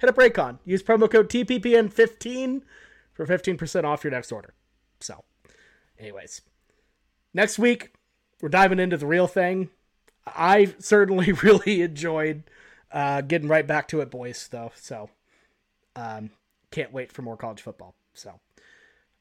hit 0.00 0.08
up 0.08 0.14
Raycon. 0.14 0.60
Use 0.64 0.84
promo 0.84 1.10
code 1.10 1.28
TPPN15 1.28 2.62
for 3.12 3.26
15% 3.26 3.84
off 3.84 4.04
your 4.04 4.12
next 4.12 4.30
order. 4.30 4.54
So, 5.00 5.24
anyways, 5.98 6.42
next 7.34 7.58
week 7.58 7.92
we're 8.40 8.48
diving 8.48 8.78
into 8.78 8.96
the 8.96 9.06
real 9.06 9.26
thing. 9.26 9.70
I 10.26 10.74
certainly 10.78 11.32
really 11.42 11.82
enjoyed 11.82 12.44
uh, 12.92 13.20
getting 13.20 13.48
right 13.48 13.66
back 13.66 13.88
to 13.88 14.00
it, 14.00 14.10
boys. 14.10 14.48
Though, 14.48 14.72
so 14.74 15.10
um, 15.96 16.30
can't 16.70 16.92
wait 16.92 17.12
for 17.12 17.22
more 17.22 17.36
college 17.36 17.60
football. 17.60 17.94
So, 18.14 18.38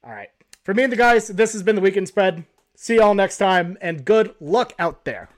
all 0.04 0.12
right, 0.12 0.30
for 0.64 0.74
me 0.74 0.84
and 0.84 0.92
the 0.92 0.98
guys, 0.98 1.28
this 1.28 1.54
has 1.54 1.64
been 1.64 1.76
the 1.76 1.82
weekend 1.82 2.08
spread. 2.08 2.46
See 2.76 2.96
y'all 2.96 3.14
next 3.14 3.38
time, 3.38 3.78
and 3.82 4.06
good 4.06 4.36
luck 4.40 4.74
out 4.80 5.06
there. 5.06 5.30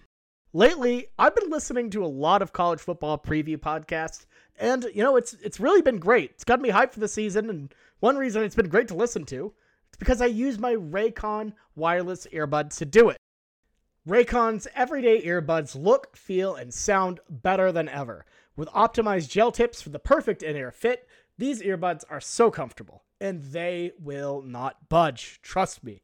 Lately, 0.53 1.07
I've 1.19 1.35
been 1.35 1.49
listening 1.49 1.89
to 1.91 2.05
a 2.05 2.07
lot 2.07 2.41
of 2.41 2.53
college 2.53 2.79
football 2.79 3.17
preview 3.17 3.57
podcasts, 3.57 4.25
and 4.57 4.85
you 4.93 5.03
know, 5.03 5.15
it's 5.15 5.33
it's 5.43 5.59
really 5.59 5.81
been 5.81 5.99
great. 5.99 6.31
It's 6.31 6.43
got 6.43 6.61
me 6.61 6.69
hyped 6.69 6.93
for 6.93 7.01
the 7.01 7.07
season, 7.07 7.49
and 7.49 7.73
one 7.99 8.17
reason 8.17 8.43
it's 8.43 8.55
been 8.55 8.69
great 8.69 8.87
to 8.89 8.95
listen 8.95 9.25
to 9.25 9.53
because 9.95 10.21
I 10.21 10.27
use 10.27 10.59
my 10.59 10.75
Raycon 10.75 11.53
wireless 11.75 12.27
earbuds 12.33 12.77
to 12.77 12.85
do 12.85 13.09
it. 13.09 13.17
Raycon's 14.07 14.67
everyday 14.75 15.23
earbuds 15.23 15.75
look, 15.75 16.15
feel, 16.15 16.55
and 16.55 16.73
sound 16.73 17.19
better 17.29 17.71
than 17.71 17.89
ever. 17.89 18.25
With 18.55 18.69
optimized 18.69 19.29
gel 19.29 19.51
tips 19.51 19.81
for 19.81 19.89
the 19.89 19.99
perfect 19.99 20.43
in-ear 20.43 20.71
fit, 20.71 21.07
these 21.37 21.61
earbuds 21.61 22.03
are 22.09 22.21
so 22.21 22.51
comfortable, 22.51 23.03
and 23.19 23.41
they 23.41 23.91
will 23.99 24.41
not 24.41 24.89
budge. 24.89 25.39
Trust 25.41 25.83
me. 25.83 26.03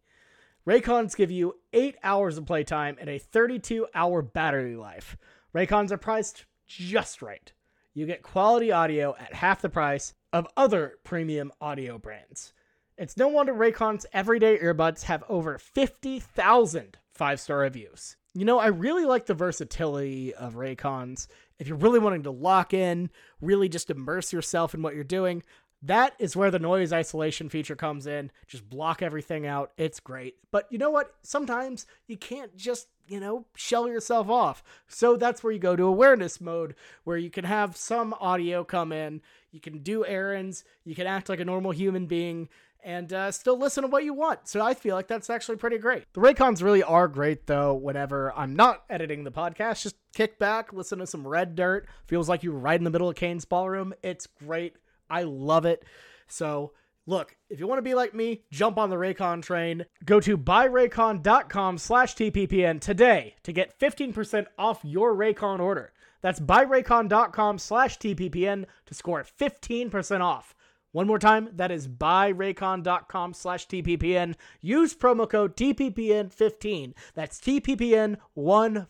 Raycons 0.67 1.15
give 1.15 1.31
you 1.31 1.55
8 1.73 1.97
hours 2.03 2.37
of 2.37 2.45
playtime 2.45 2.97
and 2.99 3.09
a 3.09 3.17
32 3.17 3.87
hour 3.95 4.21
battery 4.21 4.75
life. 4.75 5.17
Raycons 5.55 5.91
are 5.91 5.97
priced 5.97 6.45
just 6.67 7.21
right. 7.21 7.51
You 7.93 8.05
get 8.05 8.23
quality 8.23 8.71
audio 8.71 9.15
at 9.19 9.33
half 9.33 9.61
the 9.61 9.69
price 9.69 10.13
of 10.31 10.47
other 10.55 10.95
premium 11.03 11.51
audio 11.59 11.97
brands. 11.97 12.53
It's 13.01 13.17
no 13.17 13.29
wonder 13.29 13.51
Raycon's 13.51 14.05
everyday 14.13 14.59
earbuds 14.59 15.01
have 15.05 15.23
over 15.27 15.57
50,000 15.57 16.97
five 17.15 17.39
star 17.39 17.57
reviews. 17.57 18.15
You 18.35 18.45
know, 18.45 18.59
I 18.59 18.67
really 18.67 19.05
like 19.05 19.25
the 19.25 19.33
versatility 19.33 20.35
of 20.35 20.53
Raycons. 20.53 21.25
If 21.57 21.67
you're 21.67 21.77
really 21.77 21.97
wanting 21.97 22.21
to 22.23 22.31
lock 22.31 22.75
in, 22.75 23.09
really 23.41 23.69
just 23.69 23.89
immerse 23.89 24.31
yourself 24.31 24.75
in 24.75 24.83
what 24.83 24.93
you're 24.93 25.03
doing, 25.03 25.41
that 25.81 26.13
is 26.19 26.35
where 26.35 26.51
the 26.51 26.59
noise 26.59 26.93
isolation 26.93 27.49
feature 27.49 27.75
comes 27.75 28.05
in. 28.05 28.29
Just 28.45 28.69
block 28.69 29.01
everything 29.01 29.47
out. 29.47 29.71
It's 29.77 29.99
great. 29.99 30.35
But 30.51 30.67
you 30.69 30.77
know 30.77 30.91
what? 30.91 31.15
Sometimes 31.23 31.87
you 32.05 32.17
can't 32.17 32.55
just, 32.55 32.87
you 33.07 33.19
know, 33.19 33.47
shell 33.55 33.87
yourself 33.87 34.29
off. 34.29 34.63
So 34.87 35.17
that's 35.17 35.43
where 35.43 35.51
you 35.51 35.57
go 35.57 35.75
to 35.75 35.85
awareness 35.85 36.39
mode, 36.39 36.75
where 37.03 37.17
you 37.17 37.31
can 37.31 37.45
have 37.45 37.75
some 37.75 38.13
audio 38.19 38.63
come 38.63 38.91
in. 38.91 39.21
You 39.51 39.59
can 39.59 39.79
do 39.79 40.05
errands. 40.05 40.63
You 40.85 40.93
can 40.93 41.07
act 41.07 41.29
like 41.29 41.39
a 41.39 41.45
normal 41.45 41.71
human 41.71 42.05
being 42.05 42.47
and 42.83 43.11
uh, 43.13 43.31
still 43.31 43.57
listen 43.57 43.83
to 43.83 43.87
what 43.87 44.03
you 44.03 44.13
want. 44.13 44.47
So 44.47 44.61
I 44.61 44.73
feel 44.73 44.95
like 44.95 45.07
that's 45.07 45.29
actually 45.29 45.57
pretty 45.57 45.77
great. 45.77 46.05
The 46.13 46.21
Raycons 46.21 46.63
really 46.63 46.83
are 46.83 47.07
great 47.07 47.47
though. 47.47 47.73
Whenever 47.73 48.33
I'm 48.35 48.55
not 48.55 48.83
editing 48.89 49.23
the 49.23 49.31
podcast, 49.31 49.83
just 49.83 49.95
kick 50.13 50.39
back, 50.39 50.73
listen 50.73 50.99
to 50.99 51.07
some 51.07 51.27
Red 51.27 51.55
Dirt. 51.55 51.87
Feels 52.07 52.29
like 52.29 52.43
you're 52.43 52.53
right 52.53 52.79
in 52.79 52.83
the 52.83 52.89
middle 52.89 53.09
of 53.09 53.15
Cain's 53.15 53.45
ballroom. 53.45 53.93
It's 54.03 54.27
great. 54.27 54.75
I 55.09 55.23
love 55.23 55.65
it. 55.65 55.83
So 56.27 56.73
look, 57.05 57.35
if 57.49 57.59
you 57.59 57.67
want 57.67 57.79
to 57.79 57.83
be 57.83 57.93
like 57.93 58.13
me, 58.13 58.43
jump 58.51 58.77
on 58.77 58.89
the 58.89 58.95
Raycon 58.95 59.41
train. 59.41 59.85
Go 60.05 60.19
to 60.21 60.37
buyraycon.com 60.37 61.77
slash 61.77 62.15
TPPN 62.15 62.79
today 62.79 63.35
to 63.43 63.53
get 63.53 63.77
15% 63.79 64.45
off 64.57 64.79
your 64.83 65.15
Raycon 65.15 65.59
order. 65.59 65.93
That's 66.21 66.39
buyraycon.com 66.39 67.57
slash 67.57 67.97
TPPN 67.97 68.65
to 68.85 68.93
score 68.93 69.25
15% 69.39 70.21
off. 70.21 70.55
One 70.91 71.07
more 71.07 71.19
time, 71.19 71.49
that 71.53 71.71
is 71.71 71.87
buyraycon.com 71.87 73.33
slash 73.33 73.67
TPPN. 73.67 74.35
Use 74.59 74.93
promo 74.93 75.29
code 75.29 75.55
TPPN15. 75.55 76.93
That's 77.13 77.39
TPPN15 77.39 78.85